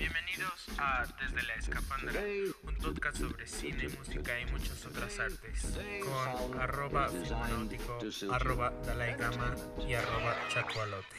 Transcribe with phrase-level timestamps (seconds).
[0.00, 2.22] Bienvenidos a Desde la Escafandra,
[2.66, 7.98] un podcast sobre cine, música y muchas otras artes, con arroba filmonáutico,
[8.32, 9.54] arroba Dalai Gama
[9.86, 11.16] y arroba Chacualote.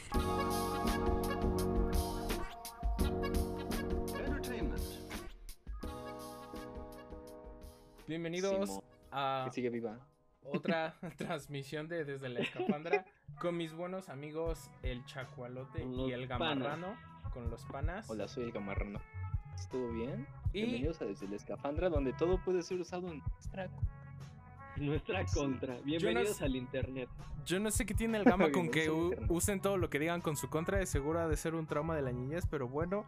[8.08, 8.84] Bienvenidos Simo.
[9.12, 9.96] a Que sigue viva.
[10.42, 13.06] otra transmisión de Desde la Escafandra
[13.38, 16.96] con mis buenos amigos el Chacualote y el Gamarrano,
[17.32, 18.08] con los panas.
[18.10, 19.00] Hola, soy el camarrano.
[19.54, 20.26] ¿Estuvo bien?
[20.52, 23.68] Y- Bienvenidos a Desde la Escafandra, donde todo puede ser usado en nuestra...
[24.76, 25.38] Nuestra Sí.
[25.38, 25.76] contra.
[25.84, 27.08] Bienvenidos sé- al internet.
[27.44, 30.20] Yo no sé qué tiene el Gama con que al usen todo lo que digan
[30.22, 33.04] con su contra, de seguro ha de ser un trauma de la niñez, pero bueno,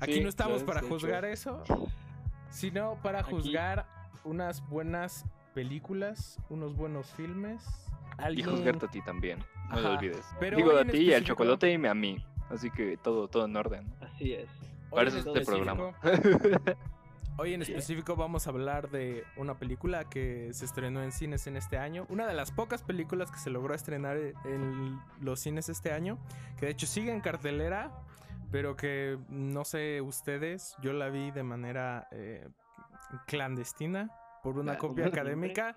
[0.00, 0.88] aquí Sí, no estamos lo es, para hecho.
[0.88, 1.62] juzgar eso,
[2.50, 3.86] sino para Aquí- juzgar
[4.24, 5.24] unas buenas
[5.54, 7.64] películas, unos buenos filmes.
[8.34, 9.38] Y juzgarte a ti también,
[9.70, 9.98] no lo Ajá.
[9.98, 10.24] olvides.
[10.40, 12.24] Pero Digo a ti, al específico- chocolate y a mí.
[12.50, 13.92] Así que todo, todo en orden.
[14.00, 14.48] Así es.
[14.90, 16.76] Hoy Para en eso es este específico- programa.
[17.40, 21.56] Hoy en específico vamos a hablar de una película que se estrenó en cines en
[21.56, 22.04] este año.
[22.08, 26.18] Una de las pocas películas que se logró estrenar en los cines este año.
[26.58, 27.92] Que de hecho sigue en cartelera.
[28.50, 32.48] Pero que no sé ustedes, yo la vi de manera eh,
[33.26, 34.10] clandestina
[34.42, 35.76] por una copia académica.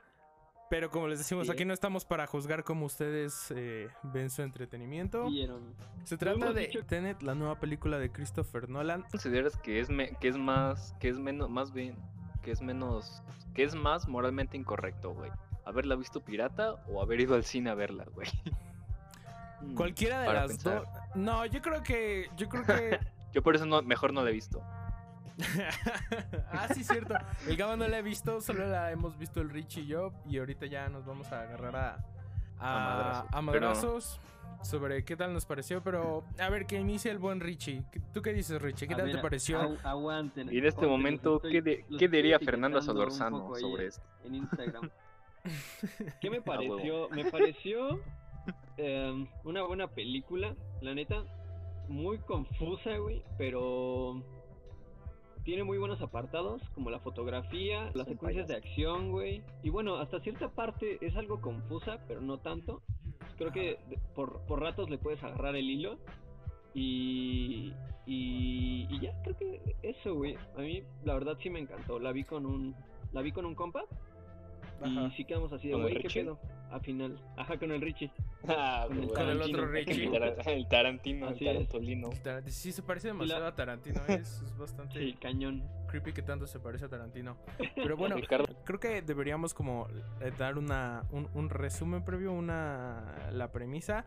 [0.71, 1.51] Pero como les decimos, Sí.
[1.51, 5.25] aquí no estamos para juzgar cómo ustedes eh, ven su entretenimiento.
[5.29, 5.61] Vieron.
[6.05, 9.03] Se trata de dicho- Tenet, la nueva película de Christopher Nolan.
[9.11, 11.97] ¿Consideras que es, me- que es más, que es menos, más bien,
[12.41, 13.21] que es menos,
[13.53, 15.29] que es más moralmente incorrecto, güey?
[15.65, 18.29] ¿Haberla visto pirata o haber ido al cine a verla, güey?
[19.75, 20.87] Cualquiera de para las dos.
[21.15, 22.29] No, yo creo que.
[22.37, 22.97] Yo creo que.
[23.33, 24.61] Yo por eso no, mejor no la he visto.
[26.51, 27.15] ah, sí, cierto.
[27.47, 30.11] El Gama no la he visto, solo la hemos visto el Rich y yo.
[30.27, 32.05] Y ahorita ya nos vamos a agarrar a.
[32.63, 33.33] A, A madrazos.
[33.33, 34.19] a madrazos
[34.61, 35.81] sobre qué tal nos pareció.
[35.81, 37.83] Pero, a ver, que inicie el buen Richie.
[38.13, 38.87] ¿Tú qué dices, Richie?
[38.87, 39.59] ¿Qué A tal ver, te pareció?
[39.61, 40.53] agu- aguanten.
[40.53, 44.03] Y en este momento, ¿qué, de- qué diría un Solorzano sobre esto?
[44.25, 44.89] En Instagram.
[46.21, 46.45] ¿Qué me huevo.
[46.45, 47.09] pareció?
[47.09, 47.99] Me pareció
[48.77, 51.23] em, una buena película, la neta.
[51.87, 54.23] Muy confusa, güey, pero
[55.43, 59.41] tiene muy buenos apartados, como la fotografía, las secuencias de acción, güey.
[59.63, 62.81] Y bueno, hasta cierta parte es algo confusa, pero no tanto.
[63.37, 63.79] Creo que
[64.13, 65.97] por, por ratos le puedes agarrar el hilo.
[66.73, 67.73] Y,
[68.05, 70.35] y, y ya, creo que eso, güey.
[70.57, 71.99] A mí, la verdad, sí me encantó.
[71.99, 72.75] La vi con un,
[73.11, 73.83] la vi con un compa.
[74.81, 75.07] Ajá.
[75.07, 76.39] Y sí quedamos así de, ¿Con el güey, ¿qué pedo?
[76.69, 77.19] Al final.
[77.35, 78.11] Ajá, con el Richie.
[78.47, 79.07] Ah, Con el.
[79.09, 80.05] Con otro Richie.
[80.05, 81.45] El, Tara- el Tarantino, el Así.
[81.45, 82.09] Tarantolino.
[82.23, 84.01] Tarant- Sí, se parece demasiado la- a Tarantino.
[84.07, 85.63] Es, es bastante Sí, cañón.
[85.89, 87.37] creepy que tanto se parece a Tarantino.
[87.75, 88.15] Pero bueno,
[88.65, 89.87] creo que deberíamos como
[90.21, 94.05] eh, dar una, un, un resumen previo, una la premisa.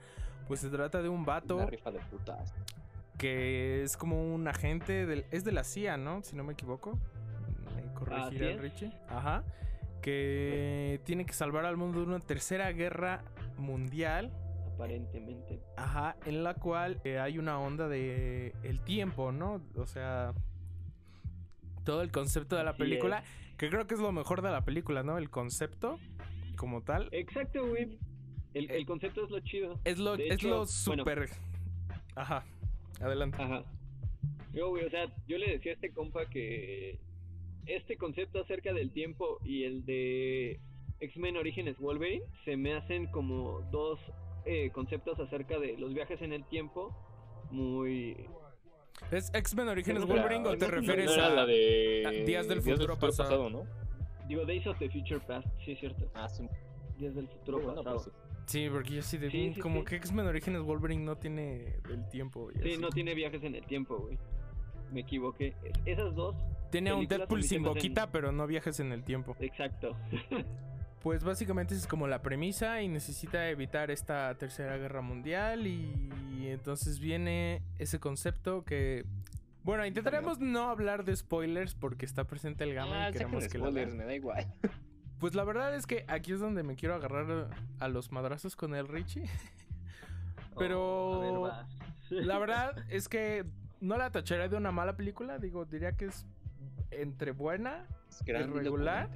[0.49, 2.53] Pues se trata de un vato Una rifa de putas.
[3.17, 6.23] que es como un agente del, es de la CIA, ¿no?
[6.23, 6.99] Si no me equivoco.
[7.77, 8.61] Me corregirá es.
[8.61, 8.91] Richie.
[9.09, 9.43] Ajá.
[10.03, 13.23] Que tiene que salvar al mundo de una tercera guerra
[13.59, 14.33] mundial.
[14.75, 15.61] Aparentemente.
[15.77, 19.63] Ajá, en la cual eh, hay una onda de el tiempo, ¿no?
[19.77, 20.33] O sea,
[21.85, 23.23] todo el concepto de la Así película,
[23.57, 25.17] que creo que es lo mejor de la película, ¿no?
[25.19, 25.99] El concepto
[26.57, 27.09] como tal.
[27.13, 27.99] Exacto, güey.
[28.55, 29.79] El, Eh, el concepto es lo chido.
[29.85, 30.55] Es lo, de es hecho, lo
[30.87, 31.03] bueno.
[31.05, 31.29] súper...
[32.17, 32.45] Ajá,
[33.01, 33.41] adelante.
[33.41, 33.65] Ajá.
[34.53, 36.99] Yo, güey, o sea, yo le decía a este compa que
[37.67, 40.61] este concepto acerca del tiempo y el de
[41.05, 43.99] X-Men Orígenes Wolverine se me hacen como dos
[44.45, 46.95] eh, conceptos acerca de los viajes en el tiempo
[47.51, 48.17] muy...
[49.11, 51.29] ¿Es X-Men Orígenes Wolverine o te refieres a...
[51.31, 53.51] la de a Días del Futuro Pasado.
[53.51, 53.65] ¿no?
[54.29, 56.11] Digo, Days of the Future Past, sí es cierto.
[56.15, 56.49] Ah, sí.
[56.99, 57.97] Días del futuro Bueno, pasado.
[58.05, 58.17] pues,
[58.47, 59.31] Sí, porque yo sí de...
[59.31, 59.87] Sí, sí, como sí.
[59.87, 62.51] que X-Men Orígenes Wolverine no tiene el tiempo.
[62.55, 62.81] y Sí, así.
[62.81, 64.19] no tiene viajes en el tiempo, güey.
[64.93, 65.55] Me equivoqué.
[65.65, 66.37] Es- Esas dos,
[66.71, 69.35] Tiene a un Deadpool sin boquita, pero no viajes en el tiempo.
[69.41, 69.97] exacto.
[71.05, 76.99] Pues básicamente es como la premisa y necesita evitar esta tercera guerra mundial y entonces
[76.99, 79.05] viene ese concepto que...
[79.65, 83.59] Bueno, intentaremos no hablar de spoilers porque está presente el gamma Ah, y queremos que
[83.59, 84.47] spoilers, me da igual.
[85.21, 87.49] Pues la verdad es que aquí es donde me quiero agarrar
[87.79, 89.25] a los madrazos con el Richie.
[90.59, 91.53] Pero- Oh, ver.
[92.27, 93.45] La verdad es que
[93.81, 96.27] no la tacharía de una mala película, digo, diría que es
[96.91, 99.09] entre buena Es y ¿Irregular?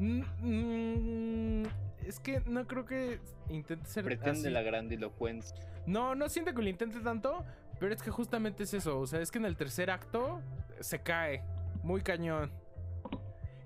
[0.00, 1.66] Mm, mm,
[2.06, 3.20] es que no creo que
[3.50, 4.50] intente ser Pretende así.
[4.50, 5.54] la grandilocuencia.
[5.86, 7.44] No, no siento que lo intente tanto,
[7.78, 8.98] pero es que justamente es eso.
[8.98, 10.40] O sea, es que en el tercer acto
[10.80, 11.44] se cae
[11.82, 12.50] muy cañón.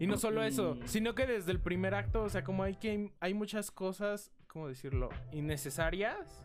[0.01, 3.13] Y no solo eso, sino que desde el primer acto, o sea, como hay que
[3.21, 5.09] hay muchas cosas, ¿cómo decirlo?
[5.31, 6.45] Innecesarias.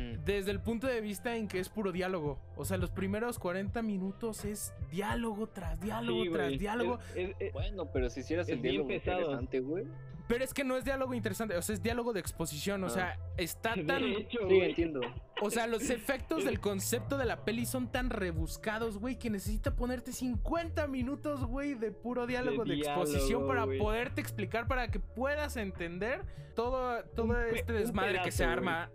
[0.00, 0.24] Mm.
[0.24, 2.38] desde el punto de vista en que es puro diálogo.
[2.56, 6.98] O sea, los primeros 40 minutos es diálogo tras diálogo Sí, tras diálogo.
[7.14, 9.18] Es- es- es- Bueno, pero si hicieras el bien diálogo pesado.
[9.20, 9.84] interesante, güey.
[10.28, 12.84] Pero es que no es diálogo interesante, o sea, es diálogo de exposición.
[12.84, 12.90] O Ah.
[12.90, 14.04] sea, está tan.
[14.04, 15.00] hecho, Sí, entiendo.
[15.42, 19.74] O sea, los efectos del concepto de la peli son tan rebuscados, güey, que necesita
[19.74, 25.00] ponerte 50 minutos, güey, de puro diálogo de, diálogo, exposición para poderte explicar, para que
[25.00, 26.24] puedas entender
[26.54, 28.88] todo, todo Un este desmadre que se arma,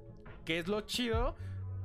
[0.45, 1.36] que es lo chido,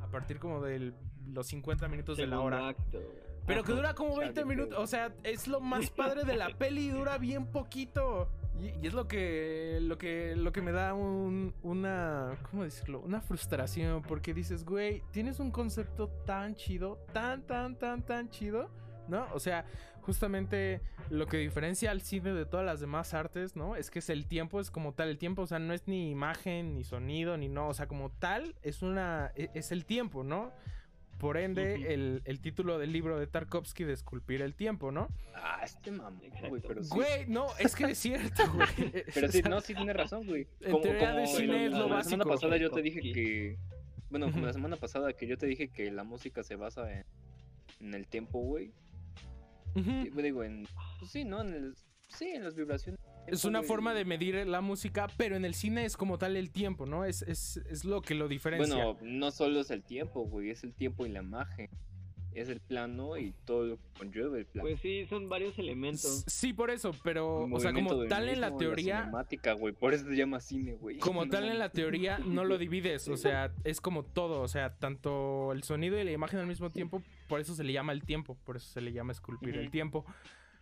[0.02, 0.92] a partir como de
[1.26, 2.68] los 50 minutos de la hora.
[2.68, 3.00] acto.
[3.46, 4.78] Pero que dura como 20 Chale, minutos.
[4.78, 8.28] O sea, es lo más padre de la peli y dura bien poquito.
[8.60, 13.00] Y, y es lo que, lo que, lo que me da un, una, ¿cómo decirlo?
[13.00, 14.02] Una frustración.
[14.02, 18.70] Porque dices, güey, tienes un concepto tan chido, tan, tan, tan, tan chido,
[19.08, 19.26] ¿no?
[19.32, 19.64] O sea,
[20.00, 20.80] justamente
[21.10, 23.76] lo que diferencia al cine de todas las demás artes, ¿no?
[23.76, 26.10] Es que es el tiempo, es como tal el tiempo, o sea, no es ni
[26.10, 30.22] imagen, ni sonido, ni no, o sea, como tal, es una, e- es el tiempo,
[30.24, 30.52] ¿no?
[31.18, 35.08] Por ende, el, el título del libro de Tarkovsky de Esculpir el tiempo, ¿no?
[35.34, 36.88] Ah, este mamón, güey, pero sí.
[36.94, 38.66] Güey, no, es que es cierto, güey.
[39.14, 40.46] Pero sí, no, sí tiene razón, güey.
[40.60, 42.28] en teoría de cine es la, lo la semana básico.
[42.30, 43.58] pasada yo te dije que...
[44.08, 47.04] Bueno, como la semana pasada que yo te dije que la música se basa en,
[47.80, 48.72] en el tiempo, güey.
[49.74, 50.66] Digo, en...
[50.98, 51.40] Pues sí, ¿no?
[51.42, 51.74] En el,
[52.08, 53.00] sí, en las vibraciones.
[53.26, 56.50] Es una forma de medir la música, pero en el cine es como tal el
[56.50, 57.04] tiempo, ¿no?
[57.04, 58.84] Es, es, es lo que lo diferencia.
[58.84, 61.68] Bueno, no solo es el tiempo, güey, es el tiempo y la imagen.
[62.32, 64.68] Es el plano y todo lo que conlleva el plano.
[64.68, 66.24] Pues sí, son varios elementos.
[66.26, 69.10] Sí, por eso, pero, El o sea, como tal en la teoría,
[69.58, 70.98] güey, por eso se llama cine, güey.
[70.98, 74.48] como No tal en la teoría no lo divides, o sea, es como todo, o
[74.48, 77.92] sea, tanto el sonido y la imagen al mismo tiempo, por eso se le llama
[77.92, 80.04] el tiempo, por eso se le llama esculpir el tiempo.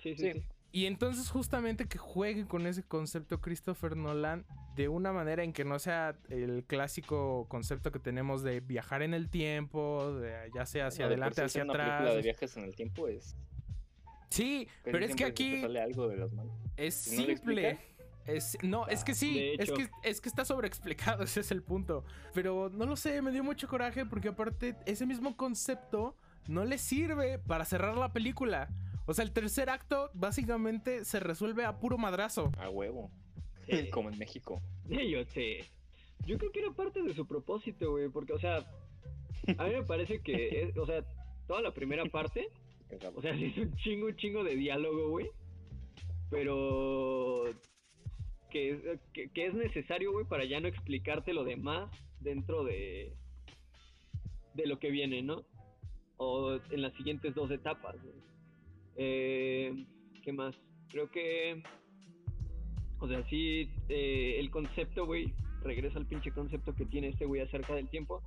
[0.02, 0.32] Sí, sí, Sí.
[0.40, 0.46] sí.
[0.70, 4.44] Y entonces justamente que juegue con ese concepto Christopher Nolan
[4.76, 9.14] de una manera en que no sea el clásico concepto que tenemos de viajar en
[9.14, 12.24] el tiempo, de ya sea hacia No, adelante, sí hacia una película de atrás.
[12.24, 13.36] viajes en el tiempo es.
[14.30, 16.54] Sí, pero es que aquí sale algo de las manos.
[16.76, 17.70] es si no simple.
[17.70, 17.98] explicas.
[18.26, 21.62] Es, no, es que sí, de es que, es que está sobreexplicado, ese es el
[21.62, 22.04] punto.
[22.34, 26.14] Pero no lo sé, me dio mucho coraje porque aparte ese mismo concepto
[26.46, 28.68] no le sirve para cerrar la película.
[29.08, 32.52] O sea, el tercer acto básicamente se resuelve a puro madrazo.
[32.58, 33.10] A huevo.
[33.66, 33.88] Sí.
[33.90, 34.60] Como en México.
[34.88, 35.64] Sí, yo sé.
[36.26, 38.58] Yo creo que era parte de su propósito, güey, porque, o sea,
[39.56, 41.02] a mí me parece que, es- o sea,
[41.46, 42.49] toda la primera parte,
[43.14, 45.31] o sea, es un chingo, un chingo de diálogo, güey,
[46.31, 47.44] pero
[48.50, 51.90] que, es- que, que es necesario, güey, para ya no explicarte lo demás
[52.20, 53.14] dentro de,
[54.54, 55.44] de lo que viene, ¿no?
[56.16, 58.16] O en las siguientes dos etapas, güey.
[58.98, 59.86] Eh,
[60.22, 60.54] ¿Qué más?
[60.90, 61.62] Creo que...
[63.00, 67.40] O sea, sí, eh, el concepto, güey, regresa al pinche concepto que tiene este güey
[67.40, 68.22] acerca del tiempo.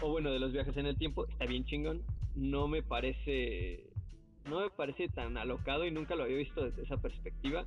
[0.00, 2.02] O bueno, de los viajes en el tiempo, está bien chingón.
[2.36, 3.90] No me parece.
[4.48, 7.66] No me parece tan alocado y nunca lo había visto desde esa perspectiva.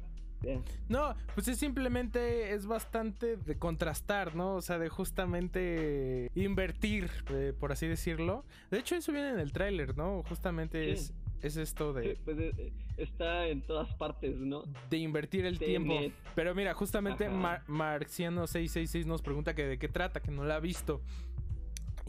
[0.90, 4.56] No, pues es simplemente es bastante de contrastar, ¿no?
[4.56, 8.46] O sea, de justamente invertir, eh, por así decirlo.
[8.70, 10.24] De hecho, eso viene en el tráiler, ¿no?
[10.24, 10.92] Justamente Sí.
[10.92, 14.64] es, es esto de, Pues eh, está en todas partes, ¿no?
[14.90, 15.86] de invertir el Tenet.
[15.86, 16.16] tiempo.
[16.36, 17.30] Pero mira, justamente.
[17.30, 21.02] Mar- Marxiano666 nos pregunta que de qué trata, que no la ha visto.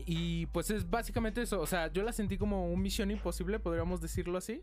[0.05, 1.61] Y pues es básicamente eso.
[1.61, 4.61] O sea, yo la sentí como un misión imposible, podríamos decirlo así.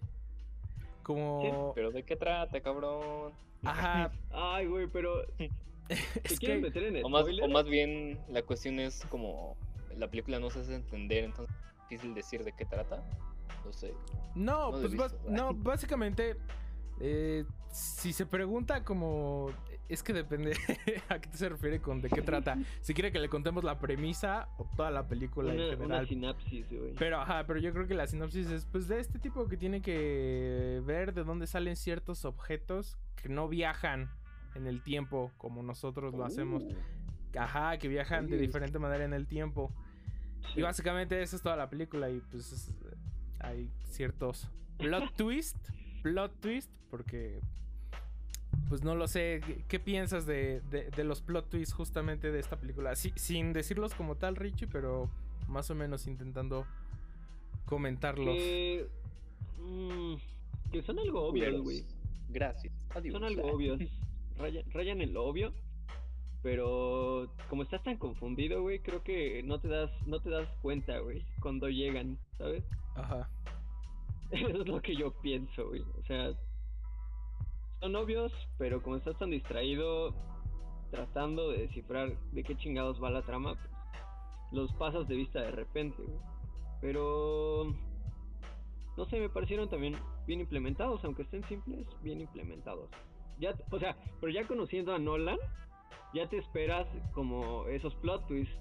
[1.01, 1.73] Como.
[1.75, 3.31] Pero ¿de qué trata, cabrón?
[3.63, 4.11] Ajá.
[4.31, 5.25] Ay, güey, pero.
[5.89, 6.67] Es ¿Te quieren que.
[6.67, 9.57] meter en O más, o más bien la cuestión es como
[9.97, 13.03] la película no se hace entender, entonces es difícil decir de qué trata.
[13.65, 13.93] No sé.
[14.35, 15.19] No, pues visto.
[15.29, 16.35] no, básicamente,
[16.99, 19.51] eh, si se pregunta como,
[19.89, 20.53] es que depende
[21.09, 22.57] a qué se refiere con de qué trata.
[22.81, 26.07] Si quiere que le contemos la premisa o toda la película una, en una general.
[26.07, 26.93] sinapsis, güey.
[26.97, 29.81] Pero ajá, pero yo creo que la sinopsis es pues de este tipo que tiene
[29.81, 34.09] que ver de dónde salen ciertos objetos que no viajan
[34.55, 36.63] en el tiempo como nosotros lo hacemos.
[36.63, 36.75] Uh,
[37.37, 39.71] Ajá, que viajan de diferente manera en el tiempo.
[40.53, 40.59] Sí.
[40.59, 42.71] Y básicamente esa es toda la película y pues es-
[43.43, 45.57] hay ciertos plot twist,
[46.01, 47.39] plot twist, porque
[48.69, 52.39] pues no lo sé, ¿qué, qué piensas de, de- de los plot twists justamente de
[52.39, 52.95] esta película?
[52.95, 55.09] Sí, sin decirlos como tal, Richie, pero
[55.47, 56.65] más o menos intentando
[57.65, 58.35] comentarlos.
[58.35, 58.87] Que,
[59.59, 60.13] mm,
[60.71, 61.83] que son algo obvios, güey.
[62.29, 62.73] Gracias.
[62.95, 63.13] Adiós.
[63.13, 63.79] Son algo obvios.
[64.37, 65.53] Rayan, rayan en lo obvio.
[66.41, 70.99] Pero como estás tan confundido, güey, creo que no te das, no te das cuenta,
[70.99, 72.63] güey, cuando llegan, ¿sabes?
[72.95, 73.29] Ajá.
[74.31, 75.81] Eso es lo que yo pienso, güey.
[75.81, 76.31] O sea,
[77.79, 80.13] son obvios, pero como estás tan distraído
[80.91, 83.69] tratando de descifrar de qué chingados va la trama, pues,
[84.51, 86.19] los pasas de vista de repente, güey.
[86.81, 87.73] Pero
[88.97, 89.95] no sé, me parecieron también
[90.27, 92.89] bien implementados, aunque estén simples, bien implementados.
[93.39, 95.39] Ya, o sea, pero ya conociendo a Nolan,
[96.13, 98.55] ya te esperas como esos plot twists.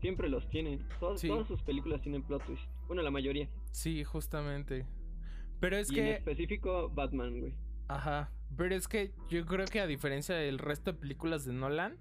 [0.00, 0.86] Siempre los tienen.
[1.00, 1.28] Todas, Sí.
[1.28, 2.68] todas sus películas tienen plot twists.
[2.92, 3.48] Bueno, la mayoría.
[3.70, 4.84] Sí, justamente.
[5.60, 7.54] Pero es y en que, específico Batman, güey.
[7.88, 11.96] ajá, pero es que yo creo que a diferencia del resto de películas de Nolan,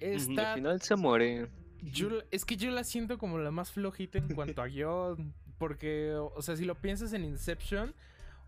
[0.00, 1.50] esta Al final se muere.
[1.82, 5.34] Yo, es que yo la siento como la más flojita en cuanto a guion.
[5.56, 7.94] Porque, o sea, si lo piensas en Inception,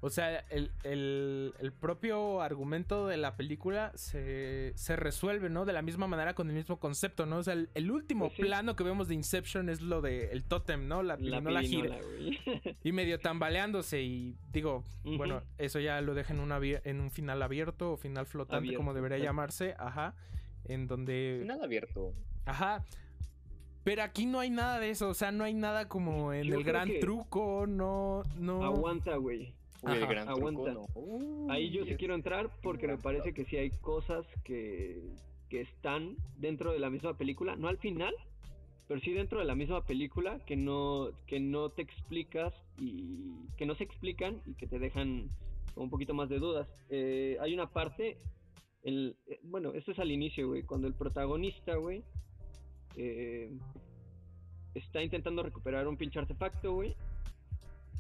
[0.05, 5.65] o sea, el, el- el propio argumento de la película se, se resuelve, ¿no?
[5.65, 7.37] De la misma manera con el mismo concepto, ¿no?
[7.39, 8.43] O sea, el, el último Pues sí.
[8.43, 11.03] plano que vemos de Inception es lo de el tótem, ¿no?
[11.03, 11.99] La, La pirinola gira.
[11.99, 12.75] pirinola, güey.
[12.85, 17.41] Y medio tambaleándose y digo, bueno, eso ya lo deja en, una en un final
[17.41, 20.15] abierto o final flotante, como debería llamarse, ajá.
[20.65, 21.39] En donde...
[21.43, 22.13] Final abierto.
[22.45, 22.85] Ajá.
[23.85, 26.57] Pero aquí no hay nada de eso, o sea, no hay nada como en Yo
[26.59, 28.65] el gran que- truco, no, no.
[28.65, 29.55] Aguanta, güey.
[29.83, 30.73] Uy, el Ajá, gran truco, aguanta.
[30.73, 30.87] no.
[30.95, 35.03] Uy, Ahí yo sí quiero entrar porque me parece que sí hay cosas que,
[35.49, 38.15] que están dentro de la misma película, no al final,
[38.89, 43.67] pero sí dentro de la misma película que no, que no te explicas y que
[43.67, 45.29] no se explican y que te dejan
[45.75, 46.69] con un poquito más de dudas.
[46.91, 48.19] Eh, hay una parte,
[48.85, 52.05] el, eh, bueno, esto es al inicio, güey, cuando el protagonista, güey,
[52.97, 53.51] eh,
[54.75, 56.95] está intentando recuperar un pinche artefacto, güey,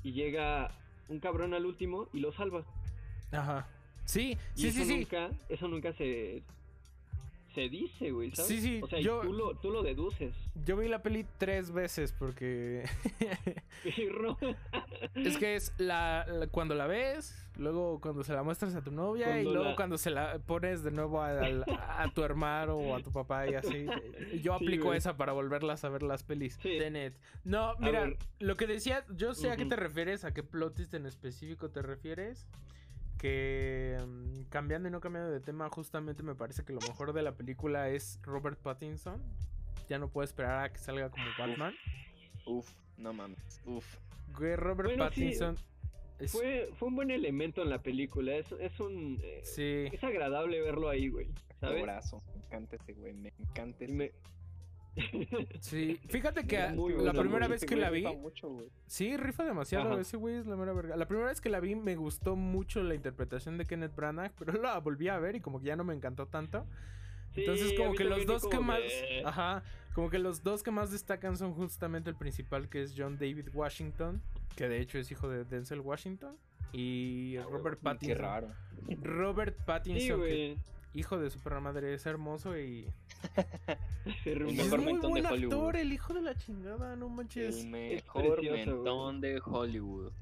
[0.02, 0.70] y llega
[1.12, 2.64] un cabrón al último y lo salva.
[3.30, 3.68] Ajá.
[4.04, 4.96] Sí, Y sí, eso sí, sí.
[4.98, 6.42] nunca, eso nunca se
[7.54, 8.48] se dice, güey, ¿sabes?
[8.48, 10.34] Sí, sí, O sea, y yo- tú lo, tú lo deduces.
[10.64, 12.84] Yo vi la peli tres veces porque
[15.14, 18.90] es que es la, la- cuando la ves, luego cuando se la muestras a tu
[18.90, 23.02] novia y luego la- cuando se la pones de nuevo a, tu hermano o a
[23.02, 23.86] tu papá y así.
[24.42, 26.58] Yo aplico esa para volverlas a ver las pelis.
[26.62, 26.78] Sí.
[26.78, 27.14] Tenet.
[27.44, 30.94] No, mira, lo que decía, yo sé a qué te refieres, a qué plot twist
[30.94, 32.46] en específico te refieres.
[33.22, 37.22] Que mm, cambiando y no cambiando de tema, justamente me parece que lo mejor de
[37.22, 39.22] la película es Robert Pattinson.
[39.88, 41.72] Ya no puedo esperar a que salga como Batman.
[42.46, 43.62] Uf, no mames.
[43.64, 43.86] Uf.
[44.36, 45.56] Güey, Robert Bueno, sí, Pattinson
[46.18, 48.34] es- Fue, fue un buen elemento en la película.
[48.34, 49.20] Es, es un.
[49.22, 49.84] eh, Sí.
[49.92, 51.28] Es agradable verlo ahí, güey.
[51.60, 51.80] ¿Sabes?
[51.80, 52.22] Abrazo.
[52.34, 53.12] Me encanta ese güey.
[53.12, 53.92] Me encanta Y ese.
[53.94, 54.12] me-
[55.60, 56.58] Sí, fíjate que
[57.02, 58.68] la primera vez que la vi, rifa mucho, güey.
[58.86, 60.00] sí, rifa demasiado, Ajá.
[60.00, 60.96] ese güey es la mera verga.
[60.96, 64.52] La primera vez que la vi me gustó mucho la interpretación de Kenneth Branagh, pero
[64.60, 66.66] la volví a ver y como que ya no me encantó tanto.
[67.34, 69.62] Entonces Sí, como que los dos que más, de- ajá,
[69.94, 73.48] como que los dos que más destacan son justamente el principal que es John David
[73.54, 74.20] Washington,
[74.54, 76.36] que de hecho es hijo de Denzel Washington
[76.74, 78.18] y Robert Qué Pattinson.
[78.18, 78.48] raro.
[79.00, 80.56] Robert Sí, Pattinson, que.
[80.94, 82.86] Hijo de su perra madre, es hermoso y
[84.24, 84.52] El rumba.
[84.52, 85.52] es mejor muy mentón de buen Hollywood.
[85.54, 87.64] actor, el hijo de la chingada, no manches.
[87.64, 90.12] El mejor mentón de Hollywood.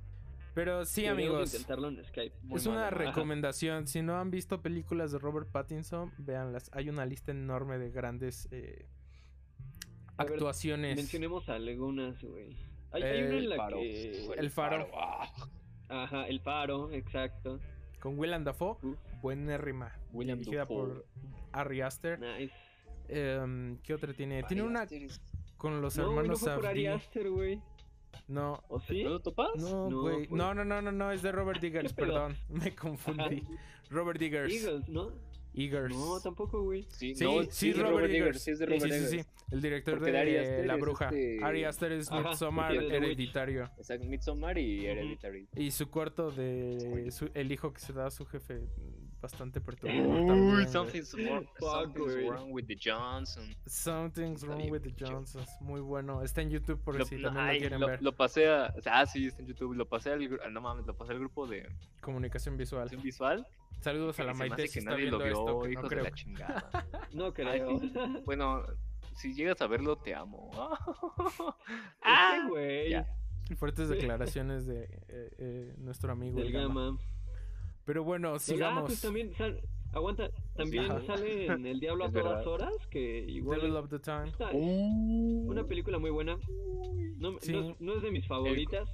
[0.55, 1.53] Pero sí, amigos.
[1.55, 2.37] intentarlo en Skype.
[2.43, 2.97] Muy Es una malo.
[2.99, 3.87] recomendación.
[3.87, 6.71] Si no han visto películas de Robert Pattinson, véanlas.
[6.75, 8.87] Hay una lista enorme de grandes eh,
[10.19, 10.97] ver, actuaciones.
[10.97, 12.57] Mencionemos algunas, güey.
[12.91, 13.77] Hay, hay una El en la Faro.
[13.79, 14.27] que.
[14.37, 14.89] El Faro.
[15.89, 17.59] Ajá, el faro, exacto.
[18.01, 19.93] Con Willem Dafoe, Uf, buenérrima.
[20.13, 20.77] William dirigida Dafoe.
[20.77, 21.07] por
[21.53, 22.19] Ari Aster.
[22.21, 22.55] nice.
[23.09, 24.43] Em, ¿Qué otra tiene?
[24.45, 24.87] Tiene una
[25.57, 26.89] con los No, no hermanos fue por Ari Safdie.
[26.89, 27.61] Aster, güey.
[28.29, 29.03] No, ¿O sí?
[29.05, 29.51] ¿No lo topas?
[29.57, 30.29] no, No, güey.
[30.31, 32.37] No, no, no, no, no, es de Robert Diggers, perdón.
[32.49, 33.43] Me confundí.
[33.91, 34.53] Robert Diggers.
[34.53, 35.13] Eagles, ¿no?
[35.53, 35.93] Eagers.
[35.95, 36.87] No, tampoco, güey.
[36.91, 38.41] Sí, Sí, no, sí, es de Robert, Eggers.
[38.41, 39.27] Sí, es de Sí, Robert sí, sí, Eggers.
[39.27, 39.45] sí.
[39.51, 41.07] El director Porque de La Bruja.
[41.07, 42.79] este- Ari Aster es Ajá, Midsommar sí.
[42.79, 43.65] Hereditario.
[43.77, 45.49] Exacto, Midsommar y Hereditary.
[45.57, 48.61] Y su corto de su- el hijo que se da a su jefe,
[49.21, 50.07] bastante perturbador.
[50.07, 50.67] Uy, también, güey.
[50.69, 52.29] something's, wrong, something's güey.
[52.29, 53.55] wrong with the Johnson.
[53.67, 54.95] Something's wrong with the.
[54.99, 55.49] Johnsons.
[55.61, 56.23] Muy bueno.
[56.23, 58.03] Está en YouTube por Lo, si también ay, lo quieren lo- ver.
[58.03, 58.73] lo pasé a.
[58.77, 59.75] o sea, Ah, sí, está en YouTube.
[59.75, 60.21] Lo pasé al.
[60.21, 61.69] gru- No mames, lo pasé al grupo de
[62.01, 62.89] Comunicación visual.
[63.03, 63.47] visual.
[63.81, 66.05] Saludos a la Maite si que está nadie viendo lo vio, esto, que no creo.
[66.05, 66.71] de la chingada.
[67.15, 67.81] No creo.
[68.27, 68.63] bueno,
[69.17, 70.51] si llegas a verlo, te amo.
[72.05, 72.91] Este güey.
[72.91, 73.07] ya.
[73.57, 76.85] Fuertes declaraciones de eh, eh, nuestro amigo Del el Gama.
[76.85, 76.99] Gama.
[77.91, 78.85] Pero bueno, Ah, sigamos.
[78.87, 79.61] pues también sal-
[79.93, 82.47] aguanta, también sale en El Diablo a Es todas verdad.
[82.47, 84.29] horas, que igual Devil es of the Time.
[84.29, 85.51] está- Uh.
[85.51, 86.39] una película muy buena.
[87.17, 87.51] No, Sí.
[87.51, 88.89] no, no es de mis favoritas.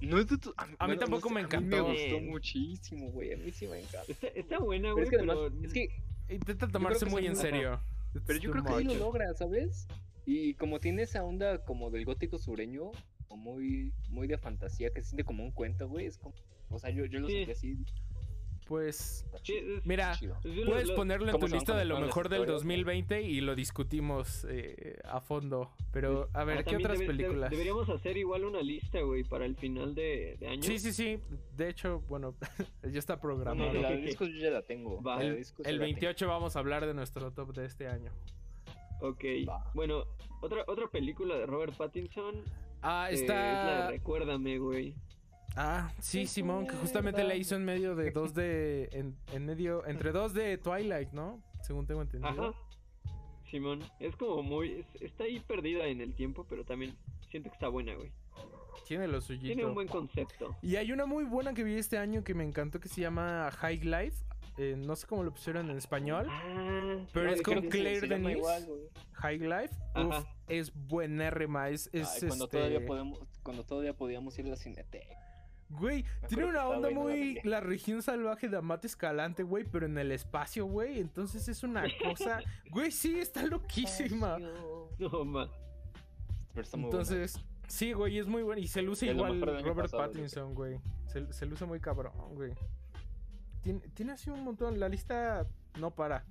[0.00, 1.76] No es de tu- A mí tampoco me A mí encantó.
[1.88, 3.34] me gustó muchísimo, güey.
[3.34, 4.10] A mí sí me encanta.
[4.10, 5.88] Está, está buena, Pero güey, es que pero, además, es que
[6.30, 7.80] Intenta tomarse que muy en serio.
[8.26, 8.98] Pero yo creo que sí lo much.
[8.98, 9.86] logra, ¿sabes?
[10.24, 12.92] Y como tiene esa onda como del gótico sureño,
[13.28, 16.34] o muy, muy de fantasía, que se siente como un cuento, güey, es como...
[16.70, 17.34] O sea, yo, yo lo Sí.
[17.44, 17.76] sentí así.
[18.68, 20.12] Pues Sí, es- Mira,
[20.66, 24.46] puedes lo- ponerlo en tu lista de lo mejor del historias, 2020 y lo discutimos
[24.48, 25.70] eh, a fondo.
[25.90, 27.50] Pero a ver, Ah, ¿qué otras películas?
[27.50, 30.62] deberíamos hacer igual una lista, güey, para el final de, de año.
[30.62, 31.18] Sí, sí, sí.
[31.56, 32.34] De hecho, bueno,
[32.82, 33.72] ya está No, programado.
[33.72, 35.00] la de discos yo ya la tengo.
[35.02, 35.16] Va.
[35.16, 35.94] la de El, discos ya el la tengo.
[35.94, 38.12] 28 vamos a hablar de nuestro top de este año.
[39.00, 39.24] Ok.
[39.48, 39.64] Va.
[39.74, 40.04] Bueno,
[40.42, 42.42] otra otra película de Robert Pattinson
[42.82, 43.82] Ah, eh, es la está.
[43.86, 44.94] de Recuérdame, güey.
[45.56, 48.88] Ah, sí, Simón, que justamente la hizo en medio de dos de.
[48.92, 49.84] En, en medio.
[49.86, 51.42] Entre dos de Twilight, ¿no?
[51.62, 52.30] Según tengo entendido.
[52.48, 52.58] Ajá.
[53.50, 56.94] Simón, es como muy es- está ahí perdida en el tiempo, pero también
[57.30, 58.12] siento que está buena, güey.
[58.86, 59.46] Tiene lo suyito.
[59.46, 60.56] Tiene un buen concepto.
[60.62, 63.50] Y hay una muy buena que vi este año que me encantó que se llama
[63.50, 64.24] High Life.
[64.58, 66.26] Eh, no sé cómo lo pusieron en español.
[66.28, 68.36] Ah, Pero es con Claire se Denis.
[68.36, 68.66] igual.
[69.14, 69.74] High Life.
[69.96, 71.68] Uf, es buenérrima.
[71.70, 72.56] Es, es Ay, cuando, este...
[72.58, 75.16] todavía podemos, cuando todavía podíamos ir a la cineteca.
[75.70, 80.12] Güey, tiene una onda muy la región salvaje de Amate Escalante, güey, pero en el
[80.12, 80.98] espacio, güey.
[80.98, 82.40] Entonces es una cosa.
[82.70, 84.38] Güey, sí, está loquísima.
[84.98, 85.50] No, ma.
[86.54, 87.02] Pero está muy buena.
[87.02, 88.60] Entonces, sí, güey, es muy bueno.
[88.60, 90.80] Y se luce Es igual Robert pasado, Pattinson, güey.
[91.06, 92.52] Se, se luce muy cabrón, güey.
[93.62, 94.80] Tiene, tiene así un montón.
[94.80, 95.46] La lista
[95.78, 96.24] no para.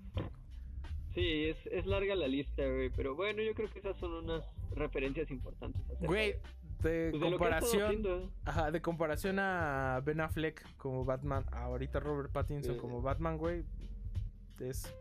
[1.14, 4.44] Sí, es, es larga la lista, güey, pero bueno, yo creo que esas son unas
[4.76, 5.82] referencias importantes.
[6.00, 6.36] Güey,
[6.84, 8.32] de- pues, comparación.
[8.46, 12.78] Ajá, de comparación a Ben Affleck como Batman, ahorita Robert Pattinson Eh.
[12.78, 13.64] como Batman, güey.
[14.60, 14.94] Es.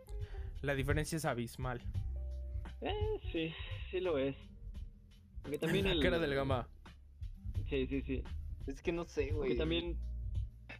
[0.61, 1.81] La diferencia es abismal.
[2.81, 3.53] Eh, sí,
[3.91, 4.35] sí lo es.
[5.43, 6.01] Porque también La el...
[6.01, 6.67] cara del gama.
[7.69, 8.23] Sí, sí, sí.
[8.65, 9.57] Es que no sé, Porque güey.
[9.57, 9.97] también...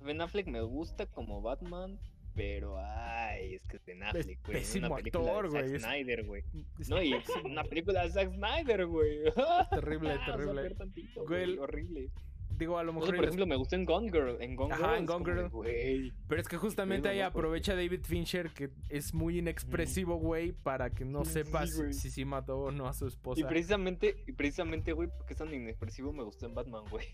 [0.04, 1.98] Ben Affleck me gusta como Batman,
[2.38, 4.58] pero ay, es que es Ben Affleck, güey.
[4.60, 6.44] pésimo Una película actor, de Zack güey, es- Snyder, güey.
[6.80, 9.20] Es No, y es una película de Zack Snyder, güey.
[9.72, 10.70] terrible, Vas a terrible.
[10.76, 12.12] tantito, Güey, güey, horrible.
[12.58, 13.16] Digo, a lo No, mejor.
[13.18, 14.38] por ejemplo, me gusta en Gone Girl.
[14.42, 14.98] En Gone Ajá, Girl.
[14.98, 15.50] en es Gone Girl.
[15.50, 16.14] Güey.
[16.28, 21.06] Pero es que justamente ahí aprovecha David Fincher, que es muy inexpresivo, güey, para que
[21.06, 23.48] no Sí, sepas si sí mató o no a su Y esposa.
[23.48, 27.06] precisamente, y precisamente, güey, porque es tan inexpresivo, me gustó en Batman, güey.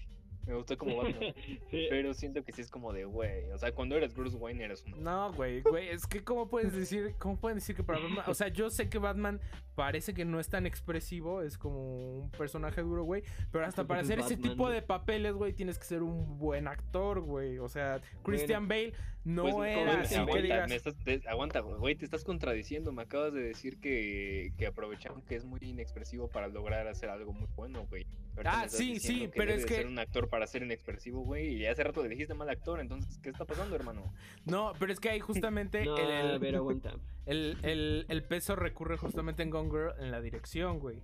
[0.46, 1.34] Me gustó como Batman.
[1.72, 3.50] sí, pero siento que sí es como de, güey.
[3.52, 5.04] O sea, cuando eres Bruce Wayne eres un.
[5.04, 8.34] No, güey, güey, es que cómo puedes decir, cómo pueden decir que para Batman, o
[8.34, 9.40] sea, yo sé que Batman
[9.76, 14.02] parece que no es tan expresivo, es como un personaje duro, güey, pero hasta para
[14.02, 18.02] hacer ese tipo de papeles, güey, tienes que ser un buen actor, güey, o sea,
[18.24, 18.94] Christian Bale
[19.26, 22.24] no Pues, era güey, así que aguanta, digas, me estás- te- aguanta, güey, te estás
[22.26, 22.92] contradiciendo.
[22.92, 27.32] Me acabas de decir que, que aprovecharon que es muy inexpresivo para lograr hacer algo
[27.32, 28.06] muy bueno, güey.
[28.36, 31.56] Ahorita Ah, sí, sí, pero es que- ser un actor para ser inexpresivo, güey.
[31.56, 34.14] Y hace rato le dijiste mal actor, entonces, ¿qué está pasando, hermano?
[34.46, 36.94] no, pero es que ahí justamente No, el, el- a ver, aguanta.
[37.26, 41.02] el- el- el peso recurre justamente en Gone Girl en la dirección, güey.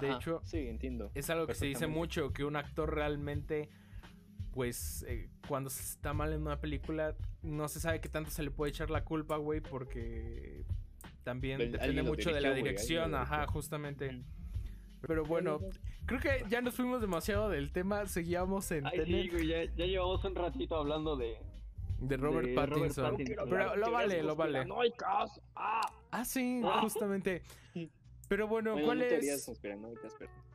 [0.00, 1.10] De Ajá, hecho, sí, entiendo.
[1.14, 3.68] es algo que se dice mucho, que un actor realmente,
[4.52, 8.42] pues, eh, cuando se está mal en una película, no se sabe qué tanto se
[8.42, 10.64] le puede echar la culpa, güey, porque
[11.24, 14.22] también depende mucho de la dirección, ajá, justamente.
[15.06, 15.58] Pero bueno,
[16.06, 19.86] creo que ya nos fuimos demasiado del tema, seguíamos en Ay, sí, güey, ya, ya
[19.86, 21.36] llevamos un ratito hablando de...
[21.98, 23.16] de Robert de Robert Pattinson.
[23.48, 24.64] Pero lo vale, lo vale.
[25.56, 25.80] Ah.
[26.10, 26.80] Ah, sí, Ah.
[26.82, 27.42] justamente.
[28.28, 29.50] Pero bueno, Bueno, ¿cuál es,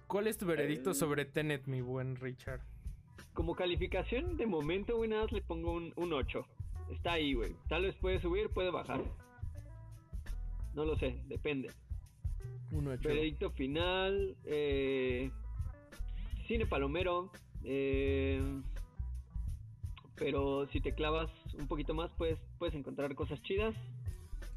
[0.08, 0.96] ¿cuál es tu veredicto Eh.
[0.96, 2.62] sobre Tenet, mi buen Richard?
[3.38, 6.44] Como calificación de momento, güey, nada más le pongo un, un 8.
[6.90, 7.56] Está ahí, güey.
[7.70, 9.00] Tal vez puede subir, puede bajar.
[10.74, 11.70] No lo sé, depende.
[12.72, 13.08] Un ocho.
[13.08, 14.36] Veredicto final.
[14.44, 15.30] Eh,
[16.48, 17.30] cine palomero.
[17.64, 18.42] eh,
[20.16, 23.76] pero si te clavas un poquito más, puedes, puedes encontrar cosas chidas.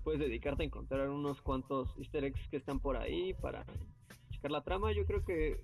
[0.04, 3.66] Puedes dedicarte a encontrar unos cuantos easter eggs que están por ahí para
[4.30, 4.90] checar la trama.
[4.92, 5.60] Yo creo que.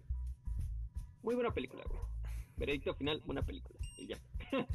[1.23, 2.16] Muy buena película, güey.
[2.57, 3.79] Veredicto final, buena película.
[3.99, 4.19] Y ya.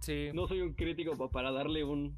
[0.00, 0.30] Sí.
[0.34, 2.16] No soy un crítico pa- para darle un.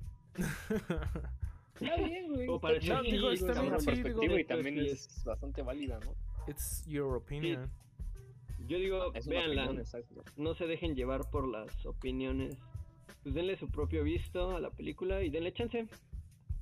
[1.80, 2.48] Está bien, güey.
[2.48, 5.24] O para chido, digo, está es bien, una sí, perspectiva digo, y también sí, es
[5.24, 6.14] bastante válida, ¿no?
[6.48, 7.70] It's your opinion.
[8.66, 9.66] Yo digo, Es véanla.
[9.66, 9.84] opinión,
[10.38, 12.56] no se dejen llevar por las opiniones.
[13.22, 15.86] Pues denle su propio visto a la película y denle chance.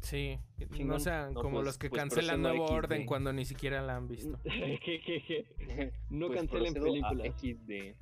[0.02, 0.38] Sí.
[0.58, 1.00] No Chingón.
[1.00, 2.72] sean No, como pues- los que pues cancelan Nuevo XD.
[2.74, 4.38] Orden cuando ni siquiera la han visto.
[6.10, 7.34] No Pues cancelen películas.
[7.40, 7.94] XD.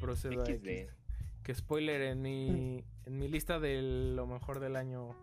[0.00, 0.88] Procedo a XD.
[1.42, 3.80] Que spoiler en mi, en mi lista de
[4.14, 5.16] lo mejor del año